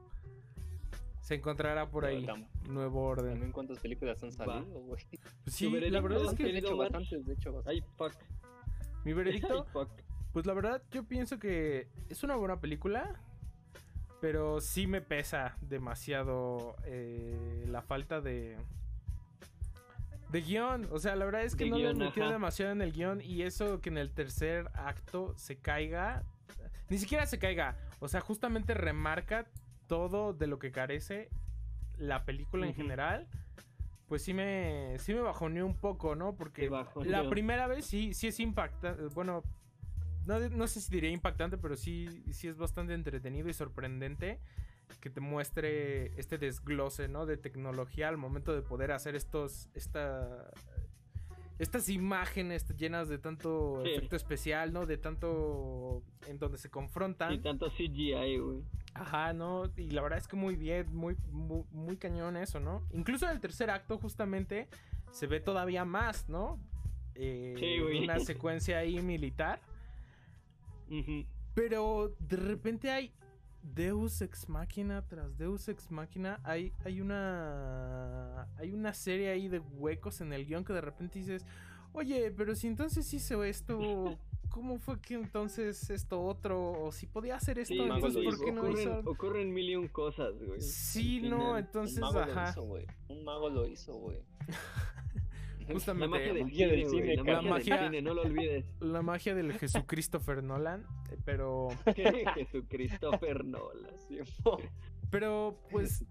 [1.22, 3.32] se encontrará por ahí tam- Nuevo Orden.
[3.34, 5.06] También cuántas películas han salido, güey.
[5.44, 7.62] Pues sí, la verdad es que querido hecho, bastantes, de hecho.
[7.68, 8.14] Ay, fuck.
[9.06, 9.90] mi veredicto, Ay, fuck.
[10.34, 13.22] pues la verdad yo pienso que es una buena película,
[14.20, 18.58] pero sí me pesa demasiado eh, la falta de
[20.30, 20.88] de guion.
[20.92, 22.32] O sea, la verdad es que De no le ajá.
[22.32, 26.24] demasiado en el guion y eso que en el tercer acto se caiga
[26.90, 27.78] Ni siquiera se caiga.
[28.00, 29.48] O sea, justamente remarca
[29.88, 31.30] todo de lo que carece
[31.98, 33.28] la película en general.
[34.08, 36.36] Pues sí me, sí me bajoneó un poco, ¿no?
[36.36, 36.70] Porque
[37.04, 39.04] la primera vez sí, sí es impactante.
[39.14, 39.44] Bueno,
[40.28, 44.40] no, no sé si diría impactante, pero sí, sí es bastante entretenido y sorprendente
[45.02, 47.26] que te muestre este desglose, ¿no?
[47.26, 50.50] De tecnología al momento de poder hacer estos, esta,
[51.60, 53.92] estas imágenes llenas de tanto Sí.
[53.92, 54.86] efecto especial, ¿no?
[54.86, 57.34] De tanto en donde se confrontan.
[57.34, 58.62] Y tanto CGI, güey.
[58.94, 59.66] Ajá, ¿no?
[59.76, 62.82] Y la verdad es que muy bien, muy, muy, muy cañón eso, ¿no?
[62.92, 64.68] Incluso en el tercer acto, justamente,
[65.12, 66.60] se ve todavía más, ¿no?
[67.16, 68.04] Eh, Sí, güey.
[68.04, 69.60] Una secuencia ahí militar.
[70.90, 71.26] Ujú.
[71.54, 73.12] Pero de repente hay
[73.64, 76.40] Deus Ex Máquina tras Deus Ex Máquina.
[76.44, 78.48] Hay, hay una.
[78.58, 81.46] Hay una serie ahí de huecos en el guion que de repente dices.
[81.94, 84.18] Oye, pero si entonces hizo esto.
[84.50, 86.72] ¿Cómo fue que entonces esto otro?
[86.72, 88.46] O si podía hacer esto, Sí, entonces lo ¿por hizo.
[88.46, 89.00] qué no ocurren, hizo?
[89.12, 90.62] ocurren mil y un cosas, güey.
[90.62, 91.60] Sí, al no, final.
[91.60, 92.50] entonces, un mago lo ajá.
[92.52, 92.88] hizo, güey.
[93.10, 94.24] Un mago lo hizo, güey.
[95.68, 96.08] La Justamente.
[96.08, 98.66] magia del magia del cine, cine, la la magia, del cine, no lo olvides.
[98.80, 100.86] La magia del Jesucristopher Nolan.
[101.12, 101.68] eh, Pero.
[102.36, 103.94] Jesucristopher Nolan.
[105.12, 106.06] Pero, pues.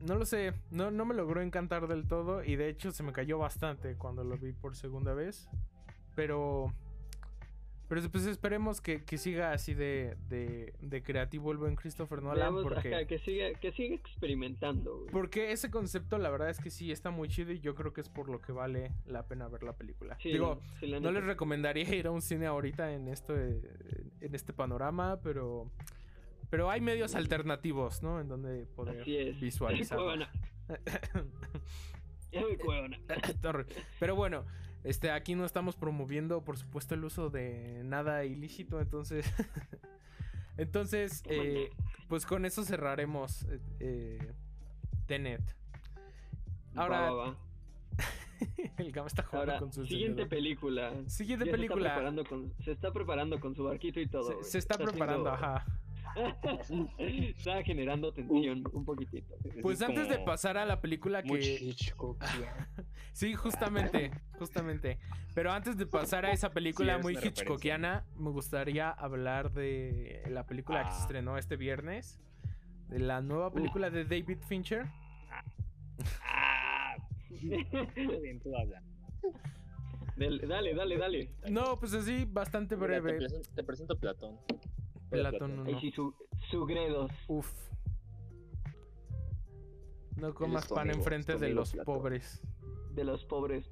[0.00, 3.12] No lo sé, no, no me logró encantar del todo y de hecho se me
[3.12, 5.48] cayó bastante cuando lo vi por segunda vez.
[6.14, 6.74] Pero...
[7.94, 12.40] Pero pues esperemos que, que siga así de, de, de creativo el buen Christopher Nolan
[12.40, 12.92] Veamos, porque...
[12.92, 15.12] ajá, que siga, que siga experimentando, güey.
[15.12, 18.00] Porque ese concepto la verdad es que sí está muy chido y yo creo que
[18.00, 20.18] es por lo que vale la pena ver la película.
[20.20, 24.34] Sí, Digo, sí, la no les recomendaría ir a un cine ahorita en esto en
[24.34, 25.70] este panorama, pero
[26.50, 28.20] pero hay medios alternativos, ¿no?
[28.20, 29.04] En donde poder
[29.40, 29.98] visualizar.
[32.64, 32.98] Cuevana.
[33.40, 33.66] Torre.
[34.00, 34.44] Pero bueno,
[34.84, 39.26] este, aquí no estamos promoviendo, por supuesto, el uso de nada ilícito, entonces.
[40.56, 41.70] entonces, eh,
[42.08, 43.46] pues con eso cerraremos
[43.80, 44.32] eh,
[45.06, 45.42] Tenet.
[46.74, 47.36] Ahora, Va, va, va.
[48.78, 50.92] el Gama está jugando Ahora, con su siguiente película.
[51.06, 52.24] Siguiente Ya se está, película.
[52.28, 54.42] con, se está preparando con su barquito y todo.
[54.42, 55.66] Se, está preparando, haciendo- ajá.
[56.98, 59.34] está generando tensión un poquitito.
[59.62, 61.74] Pues Es antes de pasar a la película muy que.
[63.12, 64.98] Sí, justamente, justamente.
[65.34, 67.42] Pero antes de pasar a esa película Sí, muy referencia.
[67.44, 71.00] hitchcockiana, me gustaría hablar de la película que se Ah.
[71.02, 72.20] estrenó este viernes.
[72.88, 74.86] De la nueva película de David Fincher.
[76.22, 76.96] Ah,
[78.22, 78.50] bien, tú
[80.46, 81.30] dale, dale, dale.
[81.50, 83.18] No, pues así, bastante Mira, Te breve.
[83.18, 84.36] presento, te presento a Platón.
[85.10, 85.80] Platón, no, Ahí no.
[85.80, 86.14] sí, su,
[86.50, 87.10] su gredos.
[87.28, 87.50] Uf.
[90.16, 91.94] No comas pan amigo, enfrente es de los Platón.
[91.96, 92.42] pobres.
[92.92, 93.70] De los pobres.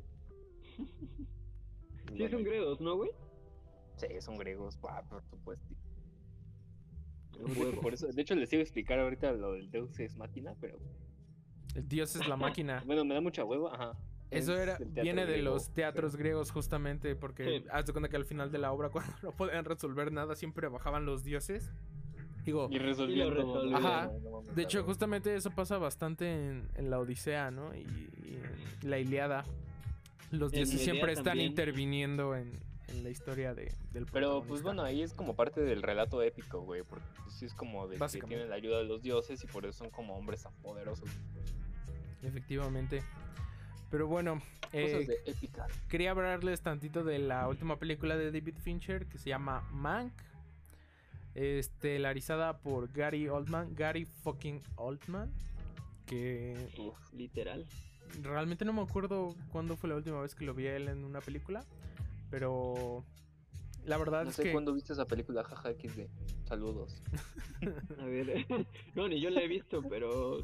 [2.14, 3.10] Sí, son gredos, ¿no, güey?
[3.96, 5.74] Sí, son griegos, guau, por supuesto.
[7.40, 7.80] Un huevo.
[7.80, 10.78] Por eso, de hecho, les iba a explicar ahorita lo del Deus Ex Machina, pero
[11.74, 12.82] El dios es la máquina.
[12.86, 13.98] bueno, me da mucha hueva, ajá.
[14.32, 17.64] Eso Es era, viene de griego, los teatros griegos justamente porque Sí.
[17.70, 20.68] haz de cuenta que al final de la obra cuando no podían resolver nada siempre
[20.68, 21.70] bajaban los dioses.
[22.44, 23.76] Digo, Y resolvían todo.
[23.76, 24.10] Ajá.
[24.56, 27.72] De hecho justamente eso pasa bastante en, en la Odisea, ¿no?
[27.74, 28.40] Y, y
[28.82, 29.44] en la Iliada.
[30.32, 31.50] Los dioses siempre están también.
[31.50, 32.52] interviniendo en,
[32.88, 36.62] en la historia de, del Pero pues bueno, ahí es como parte del relato épico,
[36.62, 38.34] güey, porque pues, sí es como de que Básicamente.
[38.36, 41.08] tienen la ayuda de los dioses y por eso son como hombres tan poderosos.
[42.22, 43.02] Efectivamente.
[43.92, 44.40] Pero bueno,
[44.72, 45.66] eh, Cosas de épica.
[45.90, 50.14] quería hablarles tantito de la última película de David Fincher que se llama Mank.
[51.35, 53.74] Estelarizada por Gary Oldman.
[53.74, 55.31] Gary fucking Oldman.
[56.07, 57.12] Que Uf.
[57.12, 57.66] Literal.
[58.22, 61.05] realmente no me acuerdo cuándo fue la última vez que lo vi a él en
[61.05, 61.62] una película.
[62.31, 63.05] Pero
[63.85, 66.07] la verdad No es sé que cuándo viste esa película, jaja XD.
[66.46, 67.02] Saludos.
[68.00, 68.46] A ver.
[68.94, 70.38] no, ni yo la he visto, pero.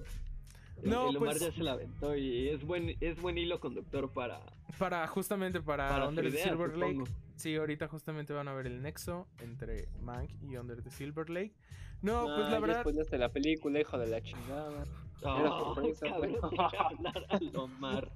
[0.83, 4.11] No, el Omar pues- ya se la aventó y es buen, es buen hilo conductor
[4.13, 4.41] para,
[4.79, 6.93] para justamente para, para Under the idea, Silver Lake.
[6.93, 7.11] supongo.
[7.37, 11.55] Sí, ahorita justamente van a ver el nexo entre Mank y Under the Silver Lake.
[12.03, 12.81] No, pues Ah, la ya verdad.
[12.83, 14.85] spoileaste la película, hijo de la chingada.
[15.25, 15.75] Oh,
[17.41, 18.13] hablar Omar.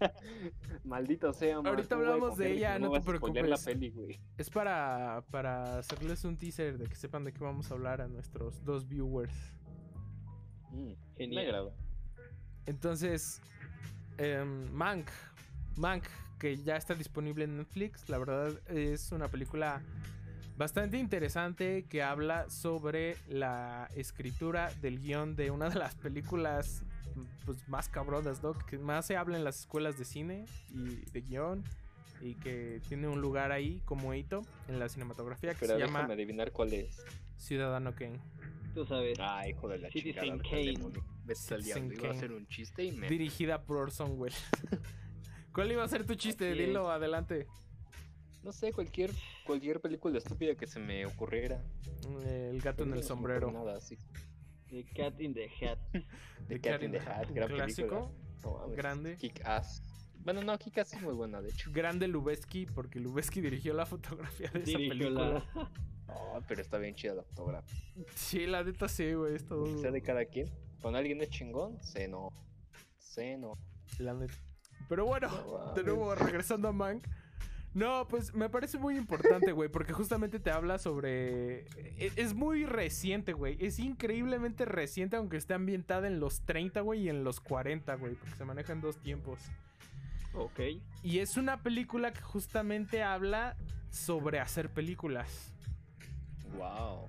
[0.84, 1.66] Maldito sea, man.
[1.68, 3.48] Ahorita ¿cómo voy a hablamos de ella, no me te preocupes.
[3.48, 4.20] la peli, güey?
[4.36, 8.08] Es para, para hacerles un teaser de que sepan de qué vamos a hablar a
[8.08, 9.34] nuestros dos viewers.
[10.72, 11.44] Mm, me Genial.
[11.46, 11.70] agrada.
[12.66, 13.40] Entonces,
[14.18, 15.08] em, Mank.
[15.76, 16.04] Mank,
[16.38, 18.08] que ya está disponible en Netflix.
[18.08, 19.82] La verdad es una película
[20.56, 26.82] bastante interesante que habla sobre la escritura del guion de una de las películas
[27.44, 28.52] pues, más cabronas, ¿no?
[28.54, 31.64] Que más se habla en las escuelas de cine y de guion
[32.20, 36.04] y que tiene un lugar ahí como hito en la cinematografía que Pero se llama
[36.04, 37.04] adivinar cuál es.
[37.36, 38.18] Ciudadano Kane.
[38.74, 39.18] Tú sabes.
[39.20, 40.74] Ah, hijo de la Citizen Kane.
[41.26, 41.94] Vete al Citizen diablo.
[41.94, 42.16] Iba a Kane.
[42.18, 43.08] hacer un chiste y me.
[43.08, 44.42] Dirigida por Orson Welles.
[45.52, 46.50] ¿Cuál iba a ser tu chiste?
[46.50, 46.66] Así es.
[46.68, 47.46] Dilo adelante.
[48.42, 49.10] No sé, cualquier,
[49.44, 51.60] cualquier película estúpida que se me ocurriera.
[52.24, 53.50] El gato en el sombrero.
[53.50, 53.98] Nada así.
[54.68, 55.78] The Cat in the Hat.
[56.48, 58.42] The Cat in the Hat, gran clásico, película.
[58.44, 59.16] No mames, grande.
[59.16, 59.82] Kick Ass.
[60.26, 61.70] Bueno, no, Kick Ass es muy buena, de hecho.
[61.72, 65.44] grande Lubeski, porque Lubeski dirigió la fotografía de esa película.
[65.54, 65.70] la.
[66.08, 67.80] No, pero está bien chida la fotografía.
[68.14, 69.64] Sí, la neta sí, güey, es todo.
[69.64, 70.50] Que sea de cada quien.
[70.82, 72.28] Cuando alguien es chingón, se no.
[72.98, 73.52] Se no.
[73.98, 74.34] La neta.
[74.88, 77.06] Pero bueno, No de nuevo, regresando a Mank.
[77.74, 81.66] No, pues me parece muy importante, güey, porque justamente te habla sobre...
[81.76, 83.56] e- Es muy reciente, güey.
[83.64, 88.14] Es increíblemente reciente, aunque esté ambientada en los 30, güey, y en los 40, güey,
[88.14, 89.40] porque se manejan dos tiempos.
[90.36, 90.60] Ok.
[91.02, 93.56] Y es una película que justamente habla
[93.90, 95.52] sobre hacer películas.
[96.56, 97.08] Wow.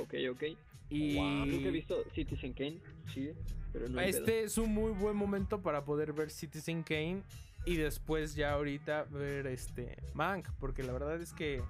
[0.00, 0.42] Ok, ok.
[0.90, 2.78] Y Guau, Nunca he visto Citizen Kane.
[3.12, 3.30] Sí,
[3.72, 4.00] pero no.
[4.00, 7.22] este es un muy buen momento para poder ver Citizen Kane
[7.64, 11.62] y después ya ahorita ver este Mank, porque la verdad es que,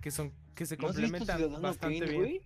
[0.00, 2.40] que son que se ¿No has visto complementan Ciudadano bastante Kane, bien.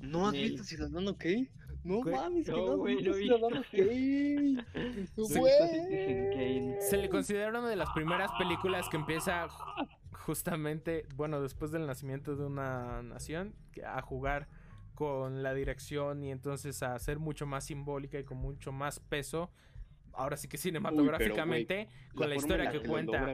[0.00, 0.50] ¿No has Nel.
[0.50, 1.50] visto Ciudadano Kane?
[1.86, 3.48] No Güey, mames, que no, güey, visto no
[6.32, 6.76] Kane.
[6.80, 11.86] Se le considera una de las primeras películas que empieza ju- justamente, bueno, después del
[11.86, 14.48] nacimiento de una nación, que- a jugar
[14.94, 19.50] con la dirección y entonces a ser mucho más simbólica y con mucho más peso.
[20.12, 23.30] Ahora sí que cinematográficamente, con la, historia que cuenta.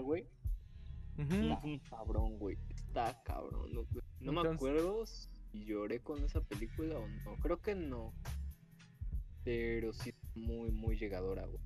[1.18, 1.80] Está Ujú.
[1.88, 2.58] cabrón, güey.
[2.70, 3.72] Está cabrón.
[3.72, 3.86] No,
[4.20, 7.36] no me acuerdo si lloré con esa película o no.
[7.36, 8.12] Creo que no.
[9.44, 11.60] Pero sí muy, muy llegadora, güey.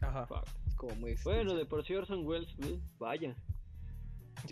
[0.00, 0.26] Ajá.
[0.26, 0.46] Fuck.
[0.66, 3.34] Es como muy Bueno, de por sí Orson Welles, eh, vaya.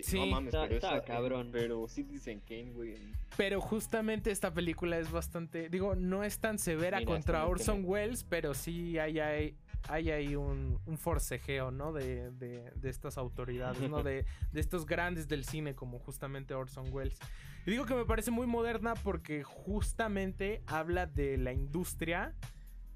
[0.03, 1.51] Sí, no mames, Está- pero está esa- cabrón.
[1.53, 2.95] Pero Citizen Kane, güey.
[3.37, 7.83] Pero justamente esta película es bastante, digo, no es tan severa Mira, contra Orson.
[7.85, 9.57] Welles, pero sí hay, hay,
[9.89, 11.93] hay ahí un, un forcejeo, ¿no?
[11.93, 14.03] De, de, de estas autoridades, ¿no?
[14.03, 17.19] De, de estos grandes del cine como justamente Orson Welles.
[17.67, 22.35] Y digo que me parece muy moderna porque justamente habla de la industria,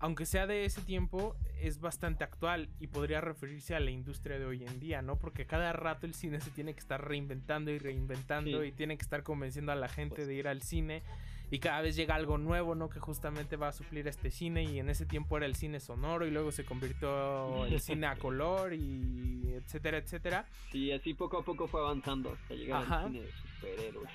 [0.01, 4.45] aunque sea de ese tiempo, es bastante actual y podría referirse a la industria de
[4.45, 5.19] hoy en día, ¿no?
[5.19, 8.69] Porque cada rato el cine se tiene que estar reinventando y reinventando Sí.
[8.69, 11.03] y tiene que estar convenciendo a la gente Pues- de ir al cine
[11.49, 12.89] y cada vez llega algo nuevo, ¿no?
[12.89, 15.79] Que justamente va a suplir a este cine y en ese tiempo era el cine
[15.79, 20.45] sonoro y luego se convirtió el cine a color y etcétera, etcétera.
[20.73, 23.05] Y así poco a poco fue avanzando hasta llegar Ajá.
[23.05, 24.11] al cine de superhéroes.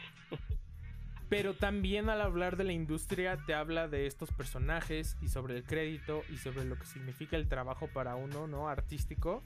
[1.30, 5.64] Pero también al hablar de la industria te habla de estos personajes y sobre el
[5.64, 8.68] crédito y sobre lo que significa el trabajo para uno, ¿no?
[8.68, 9.42] Artístico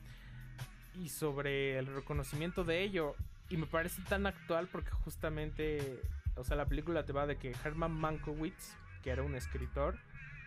[1.00, 3.16] y sobre el reconocimiento de ello.
[3.50, 6.02] Y me parece tan actual porque justamente,
[6.36, 10.00] o sea, la película te va de que Herman Mankiewicz, que era un escritor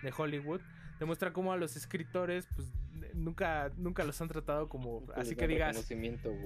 [0.02, 0.60] de Hollywood,
[0.98, 2.66] demuestra cómo a los escritores, pues
[3.14, 5.88] nunca, nunca los han tratado como, así que digas.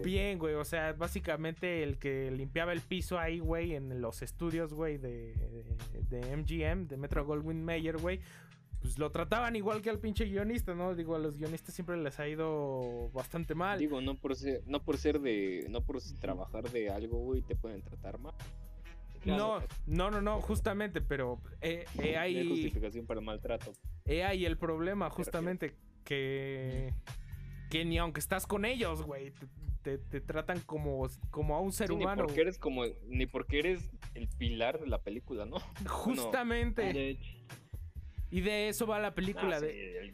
[0.02, 4.72] Bien, güey, o sea, básicamente el que limpiaba el piso ahí, güey, en los estudios,
[4.74, 5.34] güey, de,
[6.08, 8.20] de MGM, de Metro Goldwyn Mayer, güey,
[8.80, 10.94] pues lo trataban igual que al pinche guionista, ¿no?
[10.96, 13.78] Digo, a los guionistas siempre les ha ido bastante mal.
[13.78, 17.54] Digo, no por ser, no por ser de, no por trabajar de algo, güey, te
[17.54, 18.34] pueden tratar mal.
[19.24, 23.72] no, no, no, no, justamente, pero eh, eh, No hay hay, justificación para el maltrato.
[24.04, 26.92] eh, hay el problema, justamente, que,
[27.70, 29.32] que ni aunque estás con ellos, güey,
[29.82, 32.24] te, te- tratan como, como a un ser Sí, ni humano.
[32.24, 35.58] porque eres como, ni porque eres el pilar de la película, ¿no?
[35.88, 37.18] Justamente.
[38.30, 40.12] Y de eso va la película Ah, de, el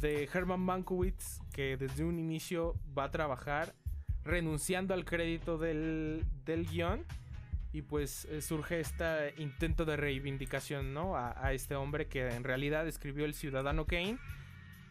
[0.00, 3.74] de Herman Mankiewicz, que desde un inicio va a trabajar
[4.22, 7.04] renunciando al crédito del, del guion.
[7.72, 11.16] Y pues eh, surge este intento de reivindicación, ¿no?
[11.16, 14.18] A, a este hombre que en realidad escribió El Ciudadano Kane.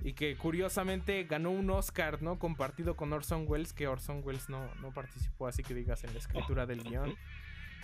[0.01, 2.39] Y que curiosamente ganó un Oscar, ¿no?
[2.39, 6.19] Compartido con Orson Welles, que Orson Welles no, no participó, así que digas, en la
[6.19, 7.15] escritura del guion.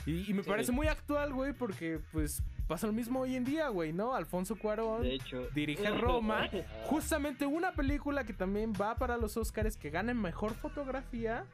[0.05, 0.49] Y, y me Sí.
[0.49, 4.13] parece muy actual, güey, porque pues pasa lo mismo hoy en día, güey, ¿no?
[4.15, 5.47] Alfonso Cuarón de hecho.
[5.53, 6.47] dirige Roma.
[6.85, 11.45] Justamente una película que también va para los Oscars, que gana en mejor fotografía,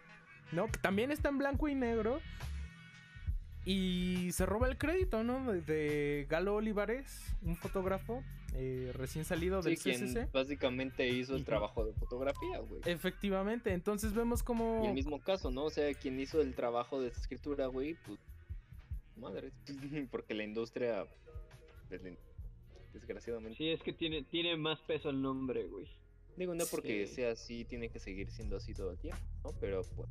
[0.51, 0.67] ¿no?
[0.67, 2.19] Que también está en blanco y negro.
[3.65, 5.51] Y se roba el crédito, ¿no?
[5.51, 8.23] De, de Galo Olivares, un fotógrafo
[8.55, 10.13] eh, recién salido del Sí, CCC.
[10.13, 12.81] quien básicamente hizo el trabajo de fotografía, güey.
[12.85, 14.83] Efectivamente, entonces vemos como...
[14.83, 15.65] Y el mismo caso, ¿no?
[15.65, 18.19] O sea, quien hizo el trabajo de escritura, güey, pues.
[19.15, 19.51] Madre.
[20.11, 21.05] Porque la industria.
[21.87, 22.01] pues,
[22.93, 23.57] Desgraciadamente.
[23.57, 25.87] Sí, es que tiene, tiene más peso el nombre, güey.
[26.35, 27.15] Digo, no porque Sí.
[27.15, 29.51] sea así, tiene que seguir siendo así todo el tiempo, ¿no?
[29.59, 30.09] Pero pues,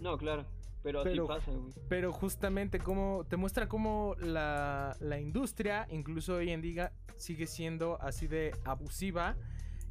[0.00, 0.44] No, claro.
[0.82, 1.72] Pero, Pero- así pasa, güey.
[1.88, 8.00] Pero justamente como te muestra cómo la, la industria, incluso hoy en día, sigue siendo
[8.00, 9.34] así de abusiva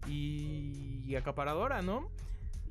[0.08, 2.10] y acaparadora, ¿no?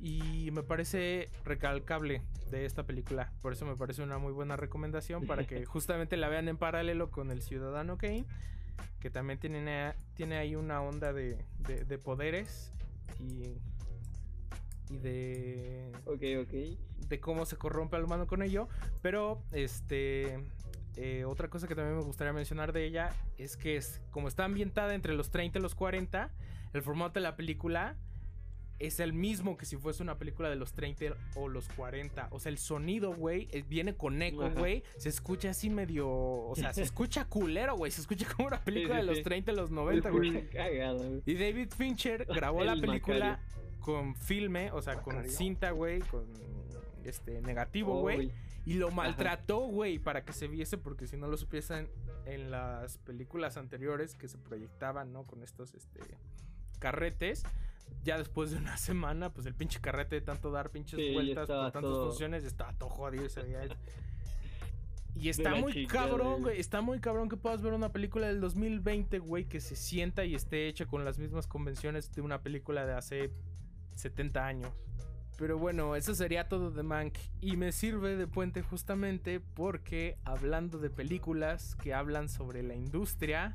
[0.01, 3.31] Y me parece recalcable de esta película.
[3.41, 7.09] Por eso me parece una muy buena recomendación para que justamente la vean en paralelo
[7.09, 8.25] con El Ciudadano Kane,
[8.99, 12.71] que también tiene, tiene ahí una onda de, de- de poderes
[13.19, 13.57] y,
[14.89, 17.07] y de Ok, ok.
[17.09, 18.67] de cómo se corrompe al humano con ello.
[19.01, 20.39] Pero, este.
[20.95, 24.45] eh, otra cosa que también me gustaría mencionar de ella es que es, como está
[24.45, 26.31] ambientada entre los 30 y los 40,
[26.73, 27.95] el formato de la película
[28.79, 32.27] es el mismo que si fuese una película de los 30 o los 40.
[32.29, 34.83] O sea, el sonido, güey, eh, viene con eco, güey.
[34.97, 36.07] Se escucha así medio.
[36.07, 37.91] O sea, se escucha culero, güey.
[37.91, 39.23] Se escucha como una película sí, de los sí.
[39.23, 40.47] 30 y los 90, güey.
[41.25, 43.39] Y David Fincher grabó la El película
[43.79, 46.25] con filme, o sea, con cinta, güey, con
[47.03, 48.31] este negativo, güey.
[48.65, 51.89] Y lo maltrató, güey, para que se viese, porque si no lo supiesen
[52.25, 55.23] en las películas anteriores que se proyectaban, ¿no?
[55.23, 56.01] Con estos, este,
[56.79, 57.43] carretes.
[58.03, 61.47] Ya después de una semana, pues el pinche carrete de tanto dar pinches Sí, vueltas
[61.47, 63.69] por tantas todo- funciones, estaba todo jodido y se veía-
[65.15, 66.59] Y está muy cabrón, güey.
[66.59, 70.35] Está muy cabrón que puedas ver una película del 2020, güey, que se sienta y
[70.35, 73.31] esté hecha con las mismas convenciones de una película de hace
[73.97, 74.71] 70 años.
[75.37, 77.15] Pero bueno, eso sería todo de Mank.
[77.41, 83.53] Y me sirve de puente justamente porque hablando de películas que hablan sobre la industria,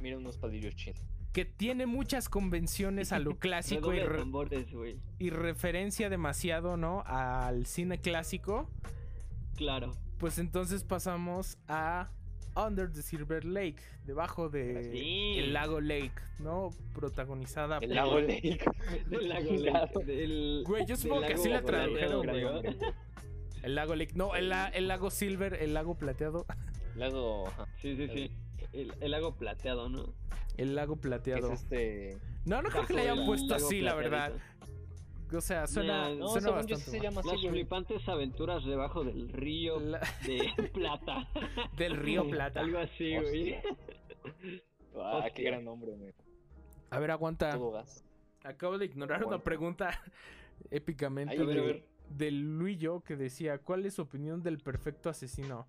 [0.00, 1.00] mira unos palillos chinos.
[1.32, 4.66] que tiene muchas convenciones a lo clásico y, re- tambores,
[5.20, 7.04] y referencia demasiado, ¿no?
[7.06, 8.68] Al cine clásico.
[9.56, 9.92] Claro.
[10.18, 12.10] Pues entonces pasamos a
[12.66, 15.38] Under the Silver Lake, debajo de Sí.
[15.38, 16.70] el lago Lake, ¿no?
[16.94, 18.58] Protagonizada El por- lago Lake.
[19.06, 19.52] Del lago.
[19.52, 22.28] Lake, del- Güey, yo supongo que así la tradujeron,
[23.62, 26.46] el lago Lake, no, el, la- el lago Silver, el lago plateado,
[26.96, 27.48] Lago,
[27.80, 28.30] Sí, sí, sí.
[28.72, 30.12] El, el lago plateado, ¿no?
[30.56, 31.52] el lago plateado.
[31.52, 32.18] es este...
[32.44, 34.32] No, no creo que le hayan el puesto así, la verdad.
[35.32, 37.50] O sea, suena, No, suena yo bastante se llama así, Las güey.
[37.50, 41.28] flipantes aventuras debajo del río La- de plata.
[41.76, 42.60] del río Plata.
[42.60, 43.56] Algo así, güey.
[45.00, 45.50] Ah, qué Hostia.
[45.50, 46.12] gran nombre, güey.
[46.90, 47.56] A ver, aguanta.
[48.42, 49.90] Acabo de ignorar una pregunta
[50.70, 51.88] épicamente de, a ver.
[52.10, 55.68] de Luillo que decía, ¿cuál es su opinión del perfecto asesino?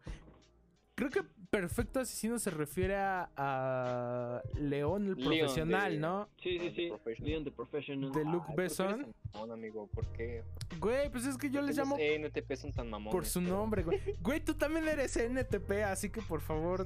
[0.96, 1.22] Creo que
[1.54, 6.30] perfecto asesino se refiere a, a León el Leon profesional, de- ¿no?
[6.42, 6.92] Sí, sí, sí.
[7.24, 8.12] Leon the Professional.
[8.12, 9.16] De Luke Ay, ¿por qué eres Besson.
[9.34, 9.88] mamón, amigo?
[9.88, 10.44] ¿Por qué?
[10.80, 13.12] Güey, pues es que yo les llamo Los NTP son tan mamones.
[13.14, 14.00] por su pero- nombre, güey.
[14.22, 16.86] Güey, tú también eres NTP, así que por favor.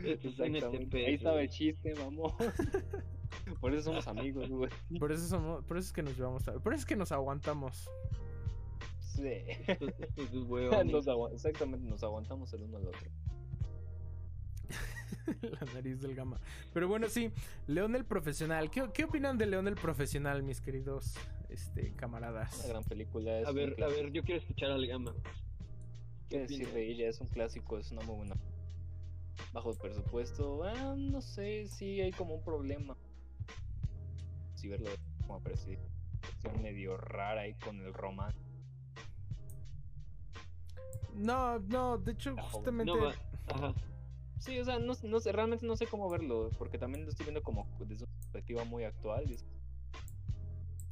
[0.00, 2.32] NTP, Ahí estaba el chiste, mamón.
[3.60, 4.70] Por eso somos amigos, güey.
[4.98, 7.10] Por eso somos, por eso es que nos llevamos, a- por eso es que nos
[7.12, 7.90] aguantamos.
[9.14, 9.42] Sí.
[9.66, 10.92] Estos, estos huevones.
[10.92, 13.10] Nos agua- Exactamente, nos aguantamos el uno al otro.
[15.42, 16.40] La nariz del gama.
[16.72, 17.30] Pero bueno, sí,
[17.66, 18.70] León el profesional.
[18.70, 21.14] ¿Qué, qué opinan de León el profesional, mis queridos
[21.48, 22.58] este, camaradas?
[22.58, 23.38] Una gran película.
[23.40, 25.14] Es A ver, a ver, yo quiero escuchar al Gama.
[26.28, 27.08] ¿Qué ¿qué decir de ella?
[27.08, 28.36] Es un clásico, es una muy buena.
[29.52, 32.96] Bajo el presupuesto, ah, no sé, sí hay como un problema.
[34.54, 34.90] Si verlo
[35.26, 35.78] como pareció
[36.62, 38.38] medio rara ahí con el romance.
[41.14, 42.92] No, no, de hecho, Ah, justamente.
[42.92, 43.08] No.
[43.48, 43.74] Ajá.
[44.38, 47.24] Sí, o sea, no, no sé, realmente no sé cómo verlo, porque también lo estoy
[47.26, 49.44] viendo como desde una perspectiva muy actual y es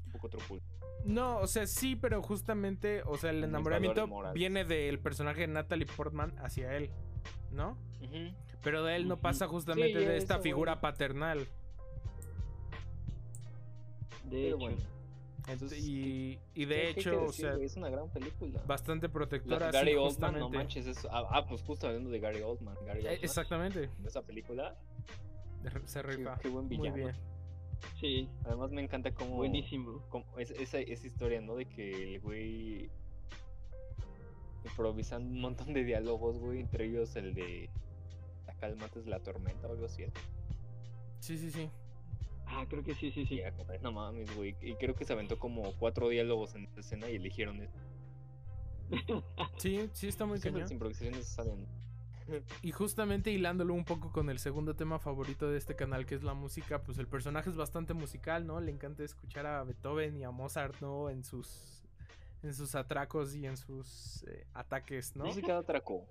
[0.07, 0.67] un poco truculento.
[1.05, 5.87] No, o sea, sí, pero justamente, o sea, el enamoramiento viene del personaje de Natalie
[5.87, 6.91] Portman hacia él,
[7.51, 7.77] ¿no?
[8.63, 10.81] Pero de él no pasa justamente Sí, de esta figura bueno.
[10.83, 11.39] paternal.
[14.25, 14.59] De Pero hecho.
[14.59, 14.77] bueno,
[15.49, 17.67] Entonces, y, y ¿qué- de qué hecho, o decir, sea, güey?
[17.67, 18.63] es una gran película.
[18.67, 22.21] bastante La- protectora, Gary sí, Oldman, no manches, es, ah, ah, pues justo hablando de
[22.21, 24.77] Gary Oldman, Gary Eh, Oldman, exactamente, en esa película,
[25.85, 26.39] se qué, rifa.
[26.39, 26.95] qué buen Muy villano.
[26.97, 27.13] bien.
[27.99, 30.05] Sí, Además me encanta cómo, buenísimo.
[30.09, 31.57] cómo es- esa, esa historia, ¿no?
[31.57, 32.89] De que el güey
[34.65, 37.69] improvisando un montón de diálogos, güey, entre ellos el de
[38.47, 40.05] la calma antes de la tormenta o algo así.
[41.19, 41.69] Sí, sí, sí.
[42.47, 43.41] Ah, creo que sí, sí, sí.
[43.83, 44.57] No mames, güey.
[44.61, 47.79] Y creo que se aventó como cuatro diálogos en esa escena y eligieron eso.
[49.57, 50.61] Sí, sí, está muy cañón.
[50.61, 51.67] las improvisaciones salen.
[52.63, 56.23] Y justamente hilándolo un poco con el segundo tema favorito de este canal, que es
[56.23, 58.61] la música, pues el personaje es bastante musical, ¿no?
[58.61, 61.11] Le encanta escuchar a Beethoven y a Mozart, ¿no?
[61.11, 61.83] En sus,
[62.43, 65.25] en sus atracos y en sus eh, ataques, ¿no?
[65.25, 66.07] Música de atraco.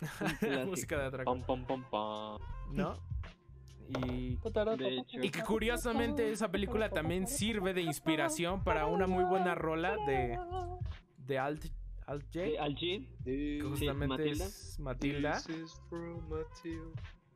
[0.66, 2.38] música de atraco, Pam, pam, pam, pam.
[2.72, 2.98] ¿no?
[3.88, 4.36] Y,
[4.76, 5.18] De hecho.
[5.22, 10.38] y que curiosamente esa película también sirve de inspiración para una muy buena rola de,
[11.26, 11.66] de Alt,
[12.06, 12.44] Alt J.
[12.44, 14.44] Sí, Al G, que justamente Matilda.
[14.44, 15.40] es Matilda.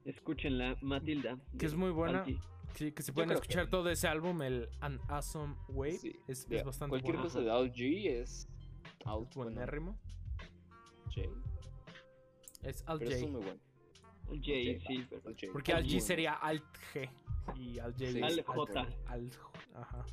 [0.05, 1.38] Escúchenla, Matilda.
[1.59, 2.22] Que es muy buena.
[2.24, 2.38] Al.
[2.74, 5.98] Sí, que se pueden creo que- escuchar todo ese álbum, el An Awesome Wave.
[5.98, 7.28] Sí, es, de- es bastante Cualquier bueno.
[7.28, 8.48] cosa de Al G es
[9.05, 9.98] Alt buenérrimo.
[11.14, 11.28] J.
[12.62, 13.24] Es Alt Pero J.
[13.24, 13.61] es muy bueno.
[14.33, 15.07] Al J, J, sí.
[15.11, 15.53] J.
[15.53, 16.07] Porque Alt G bueno.
[16.07, 16.64] sería Alt
[16.95, 17.09] G.
[17.57, 18.18] Y Alt J Sí.
[18.18, 18.87] es Alt J.
[19.09, 19.35] Alt,
[19.74, 20.05] ajá.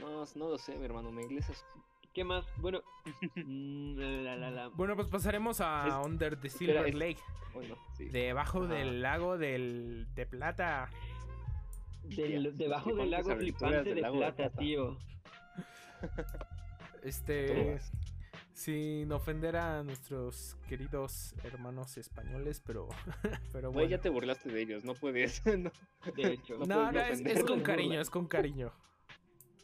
[0.00, 1.10] No, no lo sé, mi hermano.
[1.10, 1.64] Mi inglés es.
[2.14, 2.46] ¿Qué más?
[2.58, 2.80] Bueno,
[3.36, 4.68] mm, la, la, la.
[4.68, 7.20] Bueno, pues pasaremos a Es- Under the espera, Silver es- Lake.
[7.54, 8.04] Bueno, sí.
[8.10, 8.74] Debajo Ajá.
[8.74, 10.90] del lago del, de plata.
[12.04, 14.58] Del- debajo del lago flipante de lago de plata, plata.
[14.58, 14.96] tío.
[17.02, 17.78] Este.
[18.58, 22.88] Sin ofender a nuestros queridos hermanos españoles, pero.
[23.52, 23.90] pero Güey, bueno.
[23.90, 24.84] ya te burlaste de ellos.
[24.84, 25.40] No puedes.
[25.46, 25.70] no.
[26.16, 26.58] De hecho.
[26.58, 28.72] No No, no, es, con cariño, es con cariño.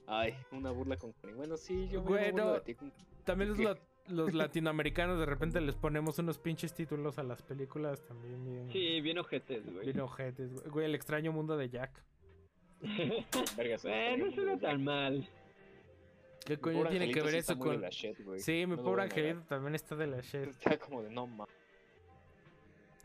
[0.06, 1.38] Ay, una burla con cariño.
[1.38, 2.52] Bueno, sí, yo me Güey, burlo no.
[2.52, 2.76] de ti
[3.24, 8.44] También los, los latinoamericanos de repente les ponemos unos pinches títulos a las películas también
[8.44, 8.70] bien.
[8.70, 9.86] Sí, bien ojetes, güey.
[9.86, 10.68] Bien ojetes, güey.
[10.68, 12.00] Güey, el extraño mundo de Jack.
[13.56, 15.28] Vergas, Eh, no suena tan mal.
[16.44, 17.80] ¿Qué coño tiene que ver eso con.?
[17.80, 18.40] la shit, güey.
[18.40, 20.48] Sí, mi No pobre angelito también está de la shit.
[20.48, 21.54] Está como de no mames.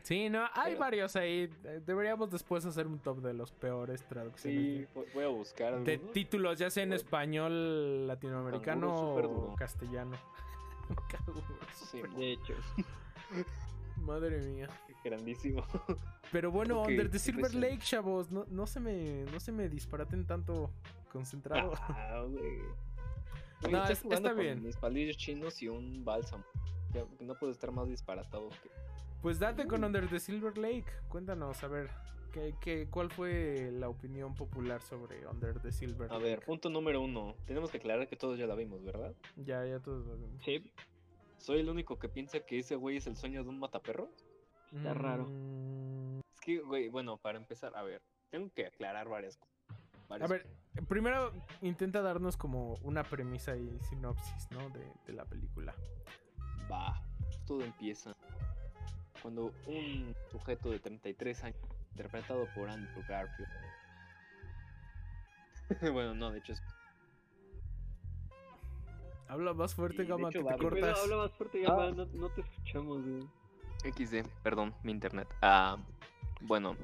[0.02, 1.48] Sí, no, hay Pero- varios ahí.
[1.64, 5.78] Eh, Deberíamos después hacer un top de los peores traducciones Sí, de- voy- a buscar.
[5.84, 10.16] de, títulos, ya sea en español latinoamericano o castellano.
[11.90, 12.54] Sí, De hecho.
[13.98, 14.68] Madre mía.
[15.04, 15.64] grandísimo.
[16.32, 17.54] Pero bueno, Ok, Under the ¿qué Silver?
[17.54, 20.70] Lake, chavos, no, no se me no se me disparaten tanto
[21.12, 21.72] concentrado.
[21.82, 22.24] Ah,
[23.68, 24.62] No, es- está con bien.
[24.62, 26.44] Mis palillos chinos y un bálsamo.
[26.92, 28.70] Ya, no puedo estar más disparatado que.
[29.22, 30.86] Pues date con Under the Silver Lake.
[31.08, 31.90] Cuéntanos, a ver,
[32.32, 36.24] ¿qué, qué, cuál fue la opinión popular sobre Under the Silver A Lake?
[36.24, 37.34] ver, punto número uno.
[37.46, 39.14] Tenemos que aclarar que todos ya la vimos, ¿verdad?
[39.36, 40.42] Ya, ya todos lo vimos.
[40.42, 40.72] Sí,
[41.38, 44.10] ¿Soy el único que piensa que ese güey es el sueño de un mataperros?
[44.74, 45.26] Está raro.
[45.28, 49.56] Mm, Es que, güey, bueno, para empezar, a ver, tengo que aclarar varias cosas.
[50.22, 50.46] A ver,
[50.88, 54.68] primero intenta darnos como una premisa y sinopsis, ¿no?
[54.70, 55.74] De, de la película.
[56.70, 57.02] Va,
[57.46, 58.14] todo empieza
[59.22, 61.58] cuando un sujeto de 33 años,
[61.90, 63.50] interpretado por Andrew Garfield.
[65.92, 66.62] bueno, no, de hecho es.
[69.28, 71.04] Habla más fuerte, Sí, Gama, hecho, que va, te pero pero cortas.
[71.04, 71.70] habla más fuerte, Ah.
[71.70, 73.28] Gama, no, no te escuchamos, güey.
[73.92, 75.28] XD, perdón, mi internet.
[75.40, 75.76] Ah,
[76.42, 76.76] bueno,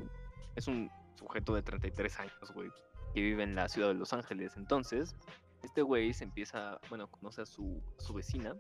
[0.54, 2.70] es un sujeto de 33 años, güey,
[3.16, 4.58] que vive en la ciudad de Los Ángeles.
[4.58, 5.16] Entonces,
[5.62, 8.54] este güey se empieza, bueno, conoce a su, a su vecina.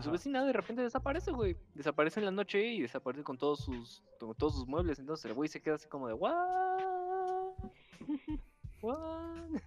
[0.00, 1.56] Su vecina de repente desaparece, güey.
[1.74, 5.00] Desaparece en la noche y desaparece con todos sus, con todos sus muebles.
[5.00, 7.52] Entonces el güey se queda así como de, ¿what?
[8.80, 9.60] ¿What?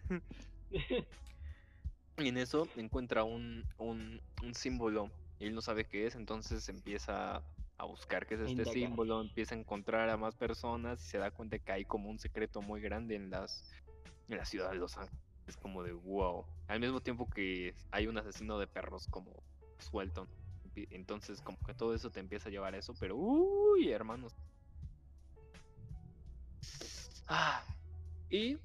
[2.19, 6.69] Y en eso encuentra un, un, un símbolo y él no sabe qué es, entonces
[6.69, 7.43] empieza
[7.77, 11.31] a buscar qué es este símbolo, empieza a encontrar a más personas y se da
[11.31, 13.69] cuenta que hay como un secreto muy grande en las
[14.29, 15.21] en la ciudad de Los Ángeles.
[15.47, 16.45] Es como de wow.
[16.67, 19.43] Al mismo tiempo que hay un asesino de perros como
[19.77, 20.27] suelto.
[20.75, 24.33] Entonces como que todo eso te empieza a llevar a eso, pero uy, hermanos.
[27.27, 27.63] Ah,
[28.29, 28.57] y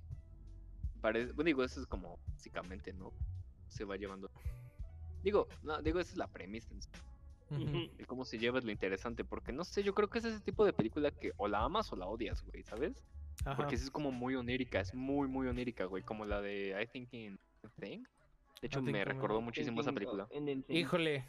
[1.01, 3.13] parece, bueno, digo, eso es como básicamente, ¿no?
[3.69, 4.31] Se va llevando.
[5.23, 6.75] Digo, no, digo, esa es la premisa
[7.51, 10.41] el cómo se lleva es lo interesante, porque no sé, yo creo que es ese
[10.41, 13.03] tipo de película que o la amas o la odias, güey, ¿sabes?
[13.45, 13.57] Ajá.
[13.57, 16.87] Porque sí es como muy onírica, es muy, muy onírica, güey, como la de I
[16.87, 18.05] Think in a Thing.
[18.61, 20.29] De hecho, me recordó muchísimo esa película.
[20.69, 21.25] Híjole,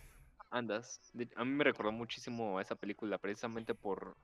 [0.49, 0.99] Andas.
[1.35, 4.17] a mí me recordó muchísimo esa película, precisamente por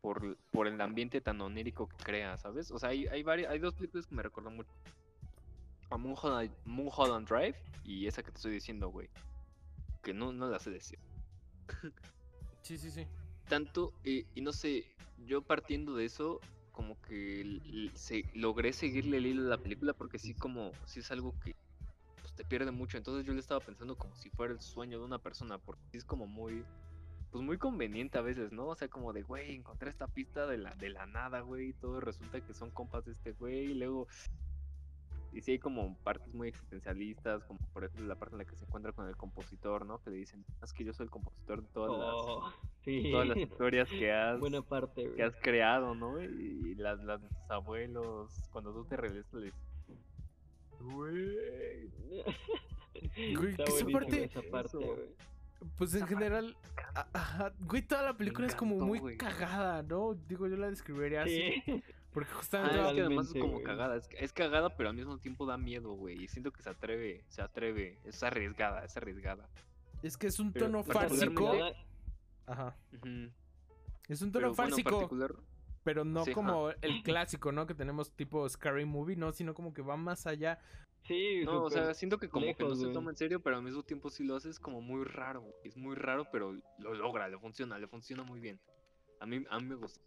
[0.00, 2.70] por, por el ambiente tan onírico que crea, ¿sabes?
[2.70, 4.70] O sea, hay, hay, varias, hay dos películas que me recordó mucho.
[5.90, 9.08] A Mulholland, Mulholland Drive y esa que te estoy diciendo, güey.
[10.02, 10.98] Que no, no la sé decir.
[12.62, 13.06] sí, sí, sí.
[13.48, 14.84] Tanto, eh, y no sé,
[15.26, 16.40] yo partiendo de eso,
[16.78, 21.10] como que se, logré seguirle el hilo a la película porque sí como, sí es
[21.10, 21.56] algo que
[22.20, 22.96] pues, te pierde mucho.
[22.96, 26.04] Entonces yo le estaba pensando como si fuera el sueño de una persona, porque es
[26.04, 26.64] como muy,
[27.32, 28.68] pues muy conveniente a veces, ¿no?
[28.68, 31.72] O sea, como de, güey, encontré esta pista de la, de la nada, güey, y
[31.72, 34.06] todo resulta que son compas de este güey, y luego...
[35.32, 38.56] Y sí hay como partes muy existencialistas, como por ejemplo la parte en la que
[38.56, 40.02] se encuentra con el compositor, ¿no?
[40.02, 42.52] Que le dicen, es que yo soy el compositor de todas las Oh,
[42.84, 43.10] sí.
[43.12, 46.20] todas las historias que has, Buena parte, que has creado, ¿no?
[46.22, 49.54] Y las, las de tus abuelos, cuando tú te regresas, les...
[50.80, 51.90] Güey.
[53.36, 55.14] Güey, que esa parte- esa parte, güey.
[55.76, 56.56] Pues en general,
[57.12, 59.16] ajá, güey, toda la película es como muy güey.
[59.16, 60.14] cagada, ¿no?
[60.14, 61.62] Digo, yo la describiría así.
[61.64, 61.82] Sí.
[62.12, 63.96] Porque Ah, justamente es va- que además es como cagada.
[63.96, 66.22] Es, es cagada, pero al mismo tiempo da miedo, güey.
[66.24, 67.98] Y siento que se atreve, se atreve.
[68.04, 69.48] Es arriesgada, es arriesgada.
[70.02, 71.52] es que es un pero tono fársico.
[72.46, 72.76] Ajá.
[74.08, 75.34] Es un tono Pero bueno, fársico, particular,
[75.84, 77.66] pero no Sí, como el clásico, ¿no?
[77.66, 80.58] Que tenemos tipo Scary Movie, no, sino como que va más allá.
[81.04, 83.62] Sí, No, o sea, siento que como que no se toma en serio, pero al
[83.62, 85.42] mismo tiempo sí lo haces como muy raro.
[85.42, 85.54] güey.
[85.64, 88.58] Es muy raro, pero lo logra, le funciona, le funciona muy bien.
[89.20, 90.00] A mí, a mí me gusta.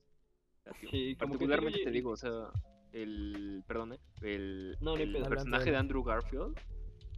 [0.80, 2.52] Sí, como que Particularmente te digo, o sea,
[2.94, 4.00] el, perdón, ¿eh?
[4.22, 5.78] el, No, el personaje de.
[5.78, 6.58] Andrew Garfield,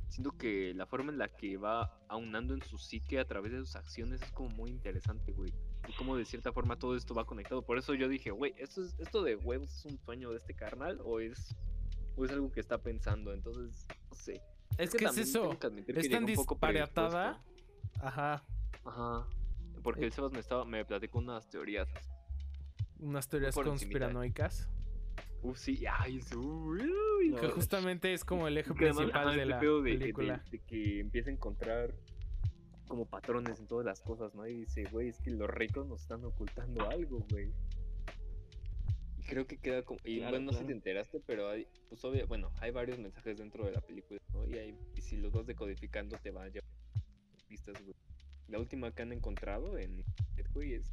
[0.10, 3.60] siento que la forma en la que va aunando en su psique a través de
[3.60, 5.52] sus acciones es como muy interesante, güey.
[5.88, 7.62] Y como de cierta forma todo esto va conectado.
[7.64, 10.54] Por eso yo dije, güey, ¿esto, es, ¿esto de huevos es un sueño de este
[10.54, 11.56] carnal o es,
[12.16, 13.34] o es algo que está pensando?
[13.34, 14.42] Entonces, no sé.
[14.78, 15.50] Es que es eso.
[15.60, 15.68] que
[16.00, 17.42] Es tan disparatada.
[17.44, 18.08] predispuesto.
[18.08, 18.44] Ajá.
[18.86, 19.28] Ajá.
[19.84, 20.06] Porque Eh.
[20.06, 21.90] el Sebas me estaba, me platicó unas teorías.
[23.04, 24.70] Unas teorías conspiranoicas.
[25.42, 29.60] Uf, sí, ay, uy, Que justamente es como el eje además, principal de este la
[29.60, 30.44] de, de- película.
[30.50, 31.94] de que empieza a encontrar
[32.88, 34.48] como patrones en todas las cosas, ¿no?
[34.48, 37.52] Y dice, güey, es que los ricos nos están ocultando algo, güey.
[39.18, 40.00] Y creo que queda como...
[40.06, 43.00] Y Claro, bueno, no sé si te enteraste, pero hay, pues obvio, bueno, hay varios
[43.00, 44.48] mensajes dentro de la película, ¿no?
[44.48, 46.70] Y, hay, y si los vas decodificando te van a llevar
[47.50, 47.96] pistas, güey.
[48.48, 50.04] La última que han encontrado en
[50.54, 50.92] güey, es...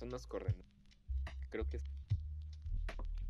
[0.00, 0.54] Son las corren.
[1.50, 1.84] Creo que es...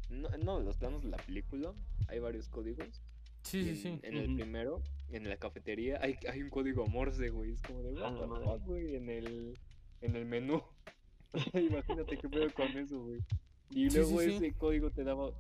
[0.08, 1.72] No, no, los planos de la película,
[2.06, 3.02] hay varios códigos.
[3.42, 4.00] Sí, sí, en, sí.
[4.04, 7.52] en el primero, en la cafetería, hay, hay un código Morse, güey.
[7.54, 8.44] Es como de, what the madre.
[8.44, 9.58] fuck, güey, en el,
[10.00, 10.62] en el menú.
[11.54, 13.18] Imagínate qué pedo con eso, güey.
[13.70, 14.34] Y Sí, luego sí, sí.
[14.36, 15.30] ese código te daba,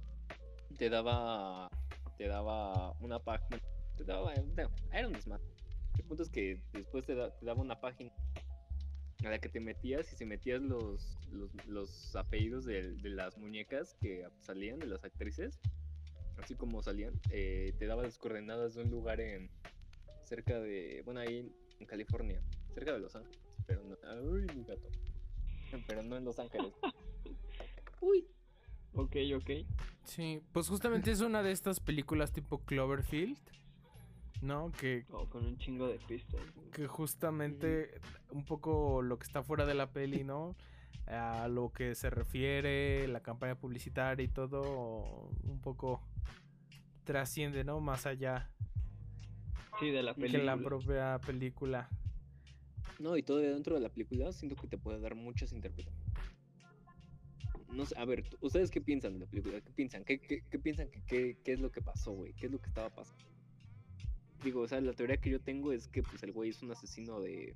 [0.78, 1.70] te daba,
[2.18, 3.60] te daba una página,
[3.96, 5.44] te daba, no, era un desmadre.
[5.96, 8.10] El punto es que después te, da- te daba una página
[9.24, 13.36] a la que te metías y si metías los, los, los apellidos de, de las
[13.36, 15.60] muñecas que salían, de las actrices,
[16.38, 19.50] así como salían, eh, te daba las coordenadas de un lugar en
[20.24, 22.40] cerca de, bueno, ahí en California,
[22.74, 24.88] cerca de Los Ángeles, pero no, uy, mi gato,
[25.86, 26.72] pero no en Los Ángeles.
[28.00, 28.26] Uy.
[28.94, 29.50] Ok, ok.
[30.04, 33.38] Sí, pues justamente es una de estas películas tipo Cloverfield,
[34.40, 34.72] ¿no?
[34.72, 36.40] Que, Oh, con un chingo de pistas.
[36.72, 40.56] que justamente un poco lo que está fuera de la peli, ¿no?
[41.06, 46.00] A lo que se refiere, la campaña publicitaria y todo, un poco
[47.04, 47.80] trasciende, ¿no?
[47.80, 48.50] Más allá
[49.80, 50.56] Sí, de la que película.
[50.56, 51.88] la propia película.
[52.98, 56.12] No, y todo dentro de la película siento que te puede dar muchas interpretaciones.
[57.72, 59.60] No sé, a ver, ¿tú- ¿ustedes qué piensan de la película?
[59.60, 60.04] ¿Qué piensan?
[60.04, 62.34] ¿Qué, qué, qué piensan que qué, qué es lo que pasó, güey?
[62.34, 63.24] ¿Qué es lo que estaba pasando?
[64.42, 66.70] Digo, o sea, la teoría que yo tengo es que pues el güey es un
[66.70, 67.54] asesino de...